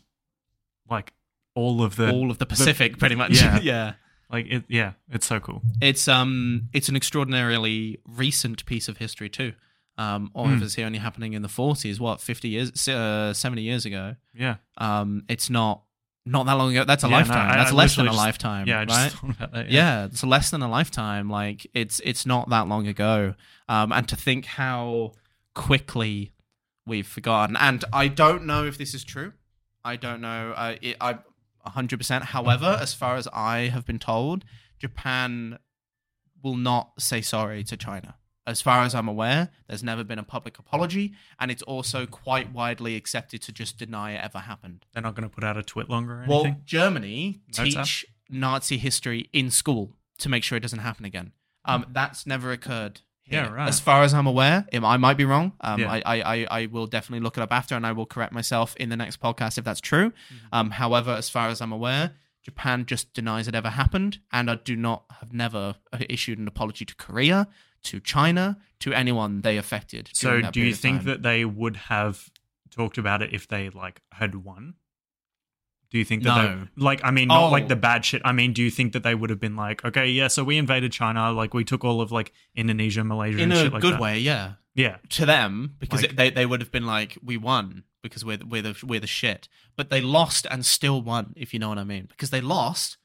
[0.90, 1.12] like
[1.54, 3.40] all of the all of the Pacific, pretty much.
[3.40, 3.60] yeah.
[3.62, 3.92] yeah.
[4.30, 4.64] like it.
[4.68, 5.62] Yeah, it's so cool.
[5.80, 9.52] It's um it's an extraordinarily recent piece of history too.
[9.98, 10.54] Um, or Hmm.
[10.56, 14.16] if it's only happening in the 40s, what 50 years, uh, 70 years ago.
[14.34, 15.82] Yeah, Um, it's not
[16.24, 16.84] not that long ago.
[16.84, 17.50] That's a Yeah, no, lifetime.
[17.50, 18.68] I- That's I less than a just- lifetime.
[18.68, 18.84] yeah.
[18.84, 19.12] Right?
[19.52, 19.70] that.
[19.70, 20.04] yeah.
[20.04, 21.28] it's less than a lifetime.
[21.28, 23.34] Like it's it's not that long ago.
[23.68, 25.12] Um, and to think how
[25.54, 26.32] quickly
[26.86, 27.56] we've forgotten.
[27.56, 29.32] And I don't know if this is true.
[29.84, 30.52] I don't know.
[30.56, 31.18] Uh, it, I
[31.66, 32.22] 100%.
[32.22, 34.44] However, as far as I have been told,
[34.78, 35.58] Japan
[36.42, 38.14] will not say sorry to China.
[38.46, 42.52] As far as I'm aware, there's never been a public apology, and it's also quite
[42.52, 44.84] widely accepted to just deny it ever happened.
[44.92, 46.62] They're not going to put out a twit longer or Well, anything.
[46.64, 47.84] Germany Notes up?
[47.84, 51.32] teach Nazi history in school to make sure it doesn't happen again.
[51.64, 53.02] Um, that's never occurred.
[53.22, 53.44] here.
[53.44, 53.68] Yeah, right.
[53.68, 55.52] As far as I'm aware, I might be wrong.
[55.60, 55.92] Um, Yeah.
[55.92, 58.88] I, I, I, will definitely look it up after, and I will correct myself in
[58.88, 60.10] the next podcast if that's true.
[60.10, 60.46] Mm-hmm.
[60.52, 64.56] Um, however, as far as I'm aware, Japan just denies it ever happened, and I
[64.56, 65.76] do not have never
[66.10, 67.46] issued an apology to Korea,
[67.84, 70.10] to China, to anyone they affected.
[70.12, 72.30] So, do you think that they would have
[72.70, 74.74] talked about it if they like had won?
[75.90, 76.58] Do you think that No.
[76.76, 77.00] they like?
[77.04, 77.50] I mean, not Oh.
[77.50, 78.22] like the bad shit.
[78.24, 80.56] I mean, do you think that they would have been like, okay, yeah, so we
[80.56, 83.82] invaded China, like we took all of like Indonesia, Malaysia, in and a shit like
[83.82, 84.00] good that.
[84.00, 84.18] way?
[84.18, 84.54] Yeah.
[84.74, 88.24] Yeah, to them because Like- it, they they would have been like we won because
[88.24, 89.46] we're we're the we're the shit,
[89.76, 92.96] but they lost and still won if you know what I mean because they lost,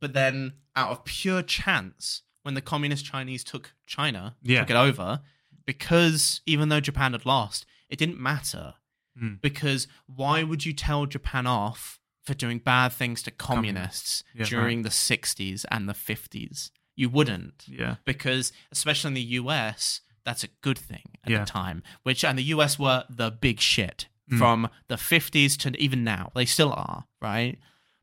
[0.00, 4.60] but then out of pure chance when the communist Chinese took China Yeah.
[4.60, 5.20] took it over
[5.66, 8.74] because even though Japan had lost it didn't matter
[9.20, 9.40] Mm.
[9.40, 14.82] because why would you tell Japan off for doing bad things to communists Yeah, during
[14.82, 20.48] the 60s and the 50s you wouldn't yeah, because especially in the US, that's a
[20.60, 21.40] good thing at Yeah.
[21.40, 21.82] the time.
[22.02, 24.38] Which and the US were the big shit Mm.
[24.38, 26.30] from the 50s to even now.
[26.34, 27.58] They still are, right?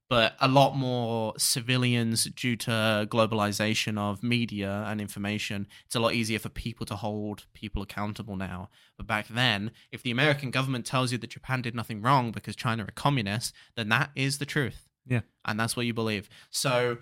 [0.10, 5.68] But a lot more civilians due to globalization of media and information.
[5.86, 8.70] It's a lot easier for people to hold people accountable now.
[8.98, 12.56] But back then, if the American government tells you that Japan did nothing wrong because
[12.56, 14.88] China are communists, then that is the truth.
[15.06, 15.22] Yeah.
[15.46, 16.30] And that's what you believe.
[16.52, 16.98] So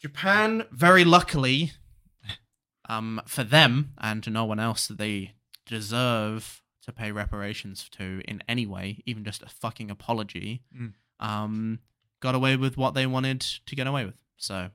[0.00, 1.72] Japan, very luckily,
[2.88, 5.32] um, for them and to no one else they
[5.66, 10.92] deserve to pay reparations to in any way, even just a fucking apology, Mm.
[11.20, 11.78] um,
[12.22, 14.14] got away with what they wanted to get away with.
[14.38, 14.70] So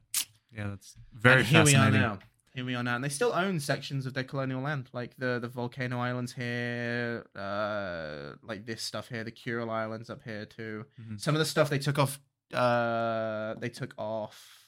[0.56, 2.20] Yeah, that's very and here we are now.
[2.54, 5.40] Here we are now, and they still own sections of their colonial land, like the
[5.40, 10.86] the volcano islands here, uh, like this stuff here, the Kuril Islands up here too.
[11.00, 11.20] Mhm.
[11.20, 12.20] Some of the stuff they took off,
[12.54, 14.68] uh, they took off,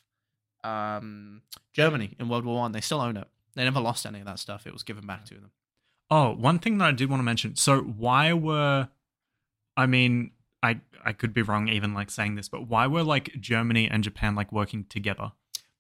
[0.64, 1.41] um,
[1.73, 2.73] Germany in World War One.
[2.73, 3.27] They still own it.
[3.56, 4.68] They never lost any of that stuff.
[4.68, 5.51] It was given back to them.
[6.11, 7.56] Oh, one thing that I did want to mention.
[7.56, 8.89] So, why were,
[9.76, 10.31] I mean,
[10.61, 14.03] I I could be wrong even like saying this, but why were like Germany and
[14.03, 15.31] Japan like working together?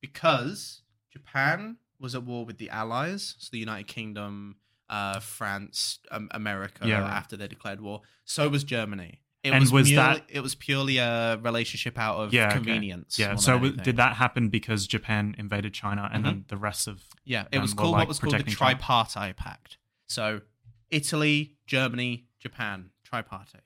[0.01, 0.81] because
[1.11, 4.55] Japan was at war with the Allies, so the United Kingdom,
[4.89, 6.87] uh, France, um, America.
[6.87, 7.11] Yeah, right.
[7.11, 9.21] After they declared war, so was Germany.
[9.43, 12.55] It And was purely, that- It was purely a relationship out of Yeah, okay.
[12.55, 13.17] convenience.
[13.19, 13.35] Yeah.
[13.35, 13.83] So, anything.
[13.83, 17.03] did that happen because Japan invaded China and then the rest of?
[17.25, 18.75] Yeah, it was called like, what was called the protecting China?
[18.79, 19.77] Tripartite Pact.
[20.07, 20.41] So
[20.89, 23.63] Italy, Germany, Japan, Tripartite.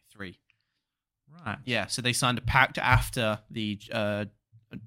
[1.45, 1.57] Right.
[1.65, 4.25] Yeah, so they signed a pact after the uh,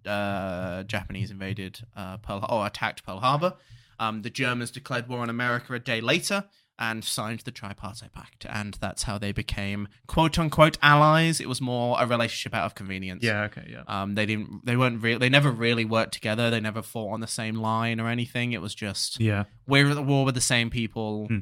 [0.07, 3.55] uh, Japanese invaded uh, Pearl or attacked Pearl Harbor.
[3.99, 6.45] Um, the Germans declared war on America a day later
[6.79, 11.41] and signed the Tripartite Pact, and that's how they became quote unquote allies.
[11.41, 13.23] It was more a relationship out of convenience.
[13.25, 13.45] Yeah.
[13.45, 13.67] Okay.
[13.71, 13.83] Yeah.
[13.89, 14.67] Um, they didn't.
[14.67, 15.19] They weren't real.
[15.19, 16.51] They never really worked together.
[16.51, 18.53] They never fought on the same line or anything.
[18.53, 19.45] It was just Yeah.
[19.67, 21.27] we're at the war with the same people.
[21.29, 21.39] Hmm.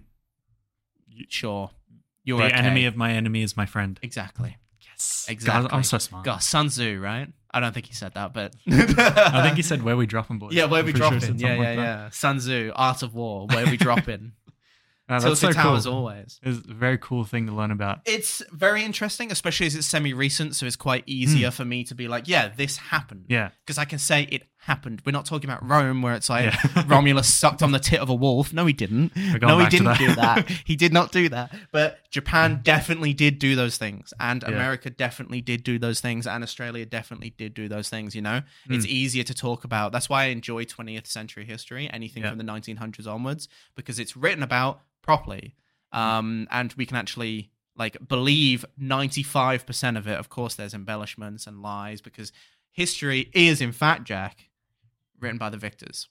[1.28, 1.70] Sure,
[2.24, 2.54] you're the okay.
[2.54, 3.98] enemy of my enemy is my friend.
[4.02, 4.56] exactly.
[4.94, 5.26] Yes.
[5.28, 5.68] Exactly.
[5.68, 6.24] God, I'm so smart.
[6.24, 7.28] God, Sun Tzu, right?
[7.52, 10.52] I don't think he said that, but I think he said where we dropping, boys.
[10.54, 11.20] Yeah, where I'm we pretty sure drop in.
[11.20, 11.82] said Yeah, something yeah, like that.
[11.82, 12.10] yeah.
[12.10, 14.32] Sun Tzu, Art of War, where we drop in.
[15.06, 15.92] Ah, that's Tilted so Towers cool.
[15.96, 16.40] always.
[16.42, 17.98] It's a very cool thing to learn about.
[18.06, 22.08] It's very interesting, especially as it's semi-recent, so it's quite easier for me to be
[22.08, 23.26] like, yeah, this happened.
[23.28, 23.50] Yeah.
[23.66, 25.02] Because I can say it happened.
[25.06, 26.84] We're not talking about Rome, where it's like Yeah.
[26.86, 28.52] Romulus sucked on the tit of a wolf.
[28.52, 29.14] No, he didn't.
[29.40, 29.98] No, he didn't that.
[29.98, 30.48] do that.
[30.64, 31.54] he did not do that.
[31.72, 34.48] But Japan definitely did do those things, and Yeah.
[34.54, 38.14] America definitely did do those things, and Australia definitely did do those things.
[38.14, 38.72] You know, Hmm.
[38.74, 39.92] it's easier to talk about.
[39.92, 42.30] That's why I enjoy 20th century history, anything Yeah.
[42.30, 45.54] from the 1900s onwards, because it's written about properly,
[45.92, 50.18] um, and we can actually like believe 95% of it.
[50.18, 52.30] Of course, there's embellishments and lies because
[52.70, 54.48] history is, in fact, Jack,
[55.24, 56.08] written by the victors.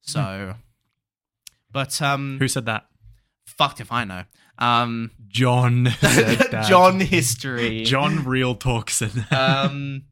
[0.00, 0.54] So,
[1.70, 2.86] but um, Who said that?
[3.46, 4.24] fucked if I know.
[4.58, 6.66] Um, Jon said that.
[6.68, 7.84] Jon history.
[7.84, 9.32] Jon Real Talk said that.
[9.32, 10.04] um,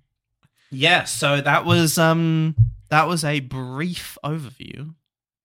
[0.70, 1.04] yeah.
[1.04, 2.54] So that was um
[2.90, 4.94] that was a brief overview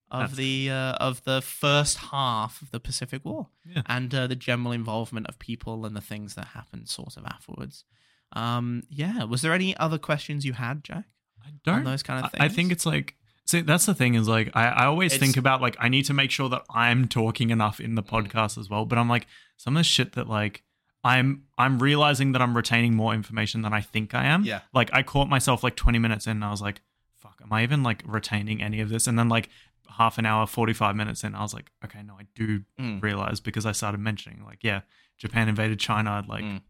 [0.09, 3.81] of That's- the uh, of the first half of the Pacific War Yeah.
[3.87, 7.85] and uh, the general involvement of people and the things that happened sort of afterwards.
[8.33, 9.23] Um, yeah.
[9.25, 11.05] Was there any other questions you had, Jack?
[11.45, 11.83] I don't.
[11.83, 13.15] those kind of I- I think it's like.
[13.45, 16.05] See, that's the thing is like I, I always It's- think about like I need
[16.05, 18.09] to make sure that I'm talking enough in the Mm.
[18.25, 18.85] podcast as well.
[18.85, 19.27] But I'm like
[19.57, 20.63] some of the shit that like
[21.03, 24.43] I'm I'm realizing that I'm retaining more information than I think I am.
[24.43, 24.61] Yeah.
[24.73, 26.81] Like I caught myself like 20 minutes in and I was like,
[27.17, 29.07] fuck, am I even like retaining any of this?
[29.07, 29.49] And then like
[29.97, 33.01] half an hour, 45 minutes in, I was like, okay, no, I do Mm.
[33.01, 34.81] realize because I started mentioning like, yeah,
[35.17, 36.61] Japan invaded China, like Mm.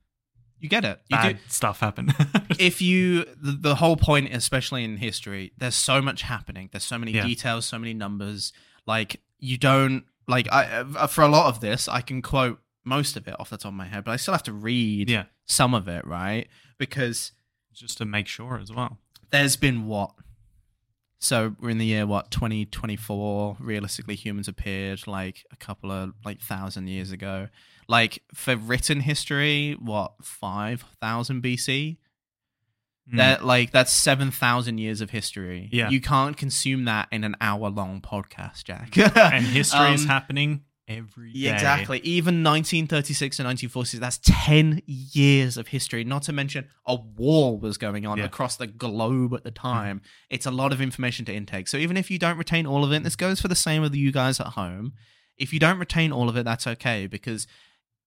[0.61, 1.01] You get it.
[1.09, 1.41] You bad do.
[1.47, 2.13] stuff happen.
[2.59, 6.97] if you the, the whole point especially in history there's so much happening there's so
[6.97, 7.25] many Yeah.
[7.25, 8.53] details so many numbers
[8.85, 13.17] like you don't like i uh, for a lot of this i can quote most
[13.17, 15.23] of it off the top of my head but i still have to read yeah.
[15.45, 16.47] some of it right
[16.77, 17.31] because
[17.73, 18.99] Just to make sure as well.
[19.31, 20.11] there's been what
[21.23, 26.41] so we're in the year what 2024 realistically humans appeared like a couple of like
[26.41, 27.48] thousand years ago.
[27.88, 31.98] Like for written history what 5000 bc
[33.11, 33.18] Mm.
[33.18, 35.69] that like that's 7000 years of history.
[35.72, 35.89] Yeah.
[35.89, 38.95] you can't consume that in an hour long podcast jack.
[39.18, 40.61] And history is Um, happening
[40.97, 41.99] every yeah, exactly.
[41.99, 46.03] Even 1936 and 1946, that's 10 years of history.
[46.03, 48.26] Not to mention a war was going on Yeah.
[48.26, 49.68] across the globe at the mm-hmm.
[49.68, 50.01] time.
[50.30, 51.68] It's a lot of information to intake.
[51.68, 53.95] So even if you don't retain all of it, this goes for the same with
[53.95, 54.93] you guys at home.
[55.38, 57.47] If you don't retain all of it, that's okay because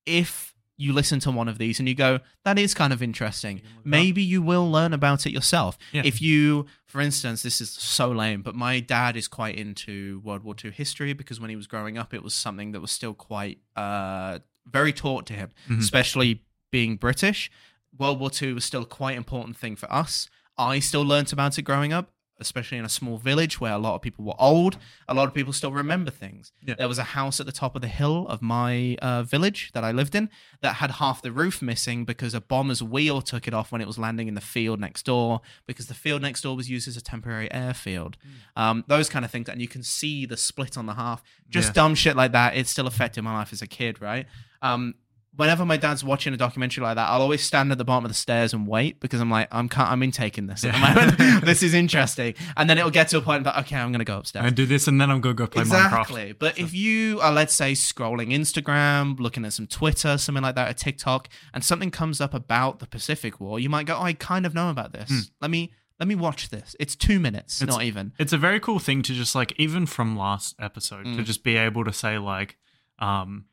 [0.07, 3.63] if you listen to one of these and you go, that is kind of interesting.
[3.85, 5.79] Maybe you will learn about it yourself.
[5.93, 6.03] Yeah.
[6.05, 10.43] If you, for instance, this is so lame, but my dad is quite into World
[10.43, 13.15] War II history because when he was growing up, it was something that was still
[13.15, 15.79] quite uh, very taught to him, Mhm.
[15.81, 16.43] especially
[16.73, 17.51] being British.
[17.97, 20.29] World War II was still quite important thing for us.
[20.59, 22.11] I still learnt about it growing up,
[22.45, 24.77] especially in a small village where a lot of people were old.
[25.09, 26.53] A lot of people still remember things.
[26.63, 26.75] Yeah.
[26.79, 29.83] There was a house at the top of the hill of my uh, village that
[29.85, 30.29] I lived in
[30.61, 33.87] that had half the roof missing because a bomber's wheel took it off when it
[33.87, 36.97] was landing in the field next door because the field next door was used as
[36.97, 38.17] a temporary airfield.
[38.57, 39.49] Um, those kind of things.
[39.49, 41.23] And you can see the split on the half.
[41.49, 41.73] Just Yeah.
[41.73, 42.57] dumb shit like that.
[42.57, 44.27] It still affected my life as a kid, right?
[44.63, 44.95] Um,
[45.37, 48.11] whenever my dad's watching a documentary like that, I'll always stand at the bottom of
[48.11, 50.65] the stairs and wait because I'm like, I'm can't, I'm intaking this.
[50.65, 51.45] at the moment.
[51.45, 54.19] this is interesting, and then it'll get to a point that okay, I'm gonna go
[54.19, 54.47] upstairs.
[54.47, 56.31] and do this and then I'm gonna go play Exactly.
[56.35, 56.39] Minecraft.
[56.39, 60.71] But if you are, let's say, scrolling Instagram, looking at some Twitter, something like that,
[60.71, 64.13] or TikTok, and something comes up about the Pacific War, you might go, oh, I
[64.13, 65.09] kind of know about this.
[65.09, 65.19] Hmm.
[65.41, 66.75] Let me let me watch this.
[66.81, 68.13] It's two minutes, It's- not even.
[68.19, 71.25] It's a very cool thing to just like even from last episode to Mm.
[71.25, 72.57] just be able to say like
[72.99, 73.45] um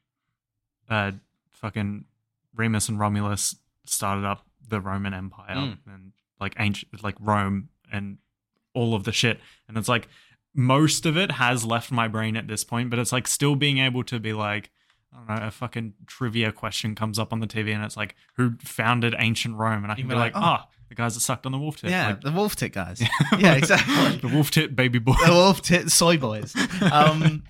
[0.90, 1.12] uh
[1.62, 2.06] fucking
[2.56, 3.56] Remus and Romulus
[3.86, 5.78] started up the Roman Empire Mm.
[5.88, 8.18] and like ancient like Rome and
[8.74, 10.08] all of the shit and it's like
[10.54, 13.78] most of it has left my brain at this point but it's like still being
[13.80, 14.70] able to be like
[15.14, 18.16] I don't know, a fucking trivia question comes up on the TV and it's like,
[18.38, 19.84] who founded ancient Rome?
[19.84, 21.76] And I can be be like, like, oh, the guys that sucked on the wolf
[21.82, 21.90] tip.
[21.90, 23.02] yeah, Like, the wolf tit guys.
[23.38, 24.20] yeah, exactly.
[24.20, 25.16] the wolf tit baby boy.
[25.26, 26.56] the wolf tit soy boys.
[26.94, 27.44] Um,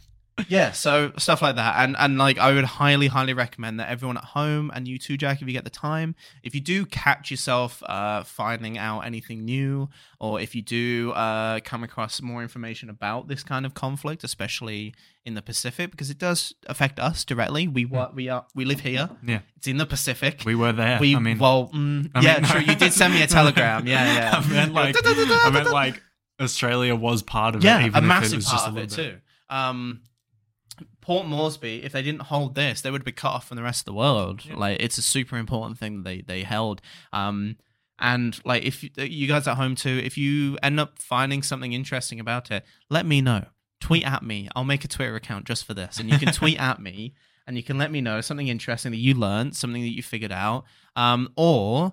[0.47, 4.17] yeah, so stuff like that, and and like I would highly, highly recommend that everyone
[4.17, 7.31] at home and you too, Jack, if you get the time, if you do catch
[7.31, 9.89] yourself uh, finding out anything new,
[10.19, 14.93] or if you do uh, come across more information about this kind of conflict, especially
[15.25, 17.67] in the Pacific, because it does affect us directly.
[17.67, 19.09] We wa- we are we live here.
[19.25, 19.39] Yeah.
[19.57, 20.41] It's in the Pacific.
[20.45, 20.99] We were there.
[20.99, 22.61] We I mean, well, mm, I yeah, mean- true.
[22.61, 23.85] You did send me a telegram.
[23.87, 24.41] Yeah, yeah.
[24.43, 26.01] I meant like, I meant like
[26.39, 27.67] Australia was part of it.
[27.67, 29.17] yeah, even a massive was part just a of it too.
[29.49, 30.01] Um,
[31.11, 33.81] Port Moresby, if they didn't hold this, they would be cut off from the rest
[33.81, 34.45] of the world.
[34.45, 34.55] Yeah.
[34.55, 36.81] Like it's a super important thing that they they held.
[37.11, 37.57] Um,
[37.99, 41.73] and like if you, you guys at home too, if you end up finding something
[41.73, 43.43] interesting about it, let me know.
[43.81, 44.47] Tweet at me.
[44.55, 47.13] I'll make a Twitter account just for this, and you can tweet at me,
[47.45, 50.31] and you can let me know something interesting that you learned, something that you figured
[50.31, 50.63] out,
[50.95, 51.91] um, or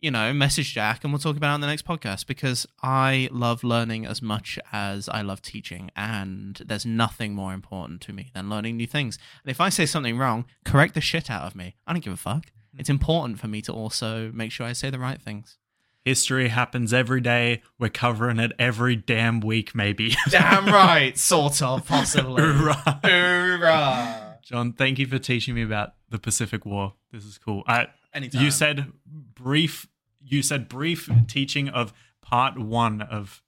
[0.00, 3.28] you know, message Jack and we'll talk about it on the next podcast because I
[3.32, 5.90] love learning as much as I love teaching.
[5.96, 9.18] And there's nothing more important to me than learning new things.
[9.42, 11.76] And if I say something wrong, correct the shit out of me.
[11.86, 12.46] I don't give a fuck.
[12.72, 12.80] Hmm.
[12.80, 15.58] It's important for me to also make sure I say the right things.
[16.04, 17.62] History happens every day.
[17.80, 20.14] We're covering it every damn week, maybe.
[20.30, 21.18] Damn right.
[21.18, 22.42] Sort of, possibly.
[22.44, 23.00] Hoorah.
[23.02, 24.38] Hoorah.
[24.40, 26.94] Jon, thank you for teaching me about the Pacific War.
[27.10, 27.64] This is cool.
[27.66, 28.42] I, Anytime.
[28.42, 29.86] you said brief.
[30.20, 33.42] You said brief teaching of part one of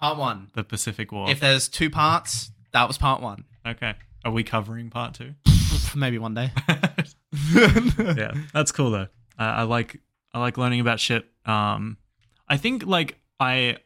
[0.00, 0.48] part one.
[0.54, 1.30] the Pacific War.
[1.30, 3.44] If there's two parts, that was part one.
[3.66, 3.94] okay,
[4.24, 5.34] are we covering part two?
[5.94, 6.50] Maybe one day.
[7.54, 9.08] yeah, that's cool though.
[9.38, 10.00] Uh, I like
[10.34, 11.26] I like learning about shit.
[11.44, 11.98] Um,
[12.48, 13.78] I think like I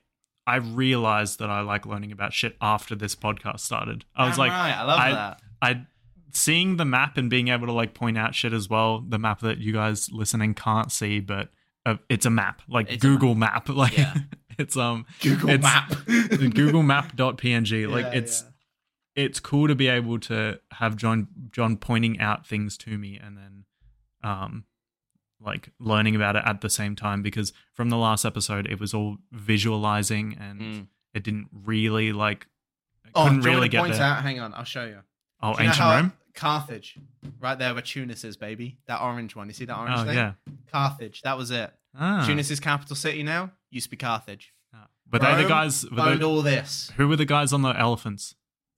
[0.46, 4.04] I realized that I like learning about shit after this podcast started.
[4.16, 4.72] I was Damn like, right.
[4.76, 5.40] I love I- that.
[5.62, 5.86] I
[6.32, 9.00] seeing the map and being able to like point out shit as well.
[9.00, 11.50] The map that you guys listening can't see, but
[11.86, 13.68] uh, it's a map, like It's Google map.
[13.70, 14.14] Like Yeah.
[14.58, 15.92] it's um Google it's- Map.
[16.54, 17.88] Google Map.png.
[17.90, 18.42] Like Yeah, it's
[19.16, 19.24] yeah.
[19.24, 23.36] it's cool to be able to have Jon Jon pointing out things to me and
[23.36, 23.64] then
[24.22, 24.64] um
[25.42, 28.92] like learning about it at the same time because from the last episode it was
[28.92, 30.86] all visualizing and Mm.
[31.14, 32.46] it didn't really like
[33.14, 34.02] Oh, couldn't do really get point there.
[34.02, 34.22] out?
[34.22, 34.98] Hang on, I'll show you.
[35.42, 36.12] Oh, Do you know ancient how- Rome?
[36.34, 36.96] Carthage,
[37.40, 38.78] right there where Tunis is, baby.
[38.86, 39.48] That orange one.
[39.48, 40.14] You see that orange Oh thing?
[40.16, 40.32] yeah.
[40.70, 41.22] Carthage.
[41.22, 41.72] That was it.
[41.98, 42.26] Ah.
[42.28, 44.52] is capital city now used to be Carthage.
[44.74, 44.86] Ah.
[45.08, 46.92] But they're the guys were Owned the, all this.
[46.96, 48.34] who were the guys on the elephants?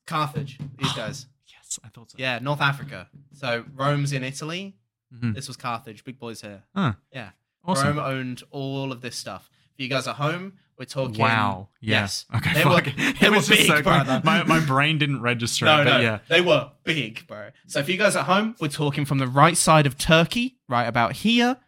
[0.07, 0.59] Carthage.
[0.79, 1.27] These guys.
[1.47, 2.17] Yes, I thought so.
[2.19, 3.09] Yeah, North Africa.
[3.35, 4.77] So Rome's in Italy.
[5.15, 5.35] Mhm.
[5.35, 6.05] This was Carthage.
[6.05, 6.63] Big boys here.
[6.75, 6.95] Huh.
[7.13, 7.31] Yeah.
[7.65, 7.97] Awesome.
[7.97, 9.51] Rome owned all of this stuff.
[9.77, 11.19] For you guys at home, we're talking.
[11.19, 11.69] Wow.
[11.81, 12.01] Yeah.
[12.01, 12.27] Yes.
[12.35, 12.55] Okay.
[12.55, 12.87] They fuck.
[12.87, 14.21] were, It they were big, so brother.
[14.25, 16.19] My my brain didn't register No, it, but no, yeah.
[16.29, 17.51] they were big, bro.
[17.67, 20.87] So if you guys at home, we're talking from the right side of Turkey, right
[20.87, 21.59] about here,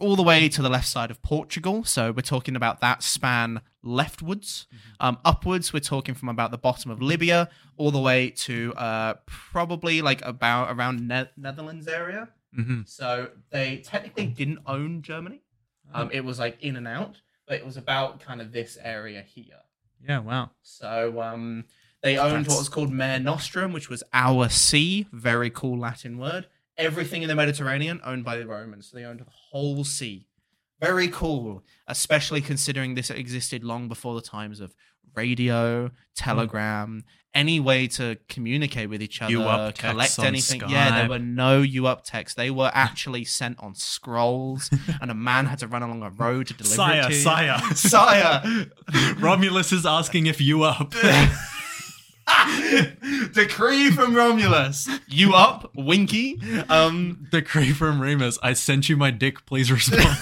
[0.00, 1.84] all the way to the left side of Portugal.
[1.84, 4.66] So we're talking about that span leftwards.
[4.68, 5.06] Mm-hmm.
[5.06, 9.14] Um, upwards, we're talking from about the bottom of Libya all the way to uh,
[9.26, 12.28] probably like about around ne- Netherlands area.
[12.54, 15.40] hmm So they technically didn't own Germany.
[15.92, 19.22] Um, it was like in and out, but it was about kind of this area
[19.22, 19.60] here.
[20.06, 20.50] Yeah, wow.
[20.62, 21.64] So um,
[22.02, 25.06] they owned That's- what was called Mare Nostrum, which was our sea.
[25.12, 26.46] Very cool Latin word.
[26.76, 28.90] Everything in the Mediterranean owned by the Romans.
[28.90, 30.26] So they owned the whole sea.
[30.80, 34.74] Very cool, especially considering this existed long before the times of
[35.14, 37.04] radio, telegram,
[37.34, 40.62] any way to communicate with each other, You up collect anything.
[40.68, 42.36] Yeah, there were no you up texts.
[42.36, 44.70] They were actually sent on scrolls,
[45.00, 47.14] and a man had to run along a road to deliver it Sire, to you.
[47.14, 48.66] sire, Sire,
[49.18, 50.94] Romulus is asking if you up.
[53.32, 54.88] decree from Romulus.
[55.08, 56.40] You up, Winky?
[56.68, 58.38] Um, Decree from Remus.
[58.42, 59.44] I sent you my dick.
[59.46, 60.16] Please respond.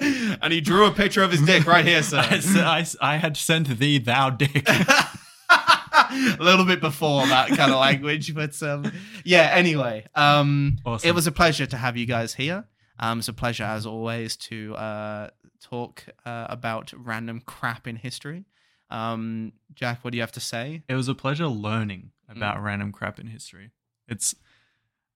[0.42, 2.18] and he drew a picture of his dick right here, sir.
[3.00, 4.68] I had sent thee thou dick.
[5.48, 8.90] a little bit before that kind of language, but um,
[9.24, 9.50] yeah.
[9.52, 11.08] Anyway, um, Awesome.
[11.08, 12.64] it was a pleasure to have you guys here.
[12.98, 15.30] Um, it's a pleasure as always to uh,
[15.62, 18.44] talk uh, about random crap in history.
[18.90, 20.82] Um, Jack, what do you have to say?
[20.88, 23.70] It was a pleasure learning about random crap in history.
[24.08, 24.34] It's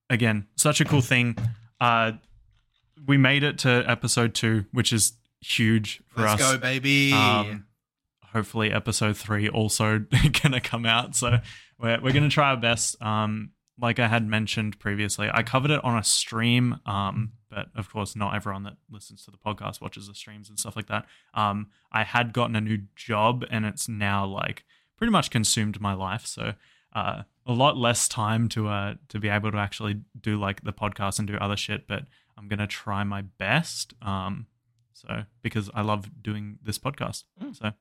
[0.09, 1.36] again such a cool thing.
[1.81, 2.12] Uh,
[3.06, 6.52] we made it to episode two, which is huge for Let's us.
[6.52, 7.12] go, baby.
[7.12, 7.66] Um,
[8.32, 10.05] hopefully, episode three also
[10.43, 11.14] gonna come out.
[11.16, 11.39] So
[11.78, 13.01] we're we're gonna try our best.
[13.02, 16.78] Um, like I had mentioned previously, I covered it on a stream.
[16.85, 20.59] Um, but of course, not everyone that listens to the podcast watches the streams and
[20.59, 21.06] stuff like that.
[21.35, 24.64] Um, I had gotten a new job, and it's now like
[24.97, 26.27] pretty much consumed my life.
[26.27, 26.55] So
[26.94, 30.72] uh, a lot less time to uh to be able to actually do like the
[30.72, 31.89] podcast and do other shit.
[31.89, 32.05] But
[32.40, 33.92] I'm gonna try my best.
[34.02, 34.46] Um,
[34.94, 37.24] so because I love doing this podcast.
[37.42, 37.56] Mm.
[37.56, 37.72] So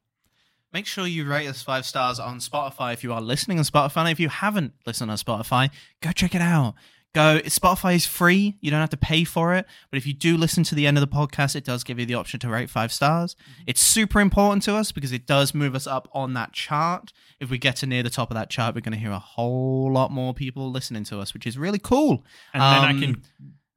[0.71, 4.01] Make sure you rate us five stars on Spotify if you are listening on Spotify.
[4.01, 6.75] And if you haven't listened on Spotify, go check it out.
[7.15, 7.39] Go.
[7.45, 8.55] Spotify is free.
[8.61, 9.65] You don't have to pay for it.
[9.89, 12.05] But if you do listen to the end of the podcast, it does give you
[12.05, 13.35] the option to rate five stars.
[13.65, 17.13] It's super important to us because it does move us up on that chart.
[17.39, 19.17] If we get to near the top of that chart, we're going to hear a
[19.17, 22.23] whole lot more people listening to us, which is really cool.
[22.53, 23.23] and then I Um, can.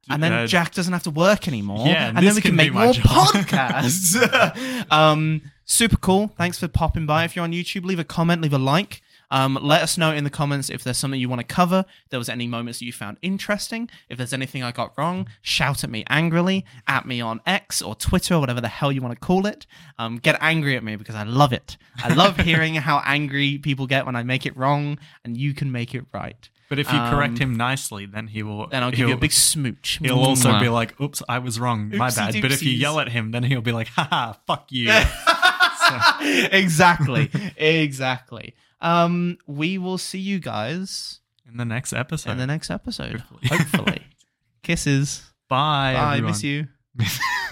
[0.09, 1.87] And then uh, Jack doesn't have to work anymore.
[1.87, 3.05] Yeah, and then we can, can make more job.
[3.05, 4.85] podcasts.
[4.91, 6.33] um, super cool.
[6.37, 7.23] Thanks for popping by.
[7.23, 9.01] If you're on YouTube, leave a comment, leave a like.
[9.33, 11.85] Um, let us know in the comments if there's something you want to cover.
[12.03, 13.89] If there was any moments you found interesting.
[14.07, 16.65] If there's anything I got wrong, shout at me angrily.
[16.87, 19.65] At me on X or Twitter or whatever the hell you want to call it.
[19.97, 21.77] Um, get angry at me because I love it.
[21.97, 25.71] I love hearing how angry people get when I make it wrong, and you can
[25.71, 26.47] make it right.
[26.73, 28.65] But if you correct um, him nicely, then he will.
[28.67, 29.99] Then I'll give you a he'll- big smooch.
[30.01, 30.59] He'll also Mwah.
[30.59, 31.89] be like, "Oops, I was wrong.
[31.89, 32.79] My Oopsie bad." But if you doopsies.
[32.81, 34.89] yell at him, then he'll be like, "Haha, fuck you."
[36.51, 37.29] exactly.
[37.57, 38.55] exactly.
[38.81, 42.31] Um, we will see you guys In the next episode.
[42.31, 43.21] in the next episode.
[43.21, 43.57] Hopefully.
[43.57, 44.01] Hopefully.
[44.63, 45.31] Kisses.
[45.49, 45.93] Bye.
[45.93, 46.17] Bye.
[46.17, 46.31] everyone.
[46.31, 46.67] Miss you.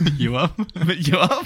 [0.17, 0.59] you up?
[0.97, 1.45] you up?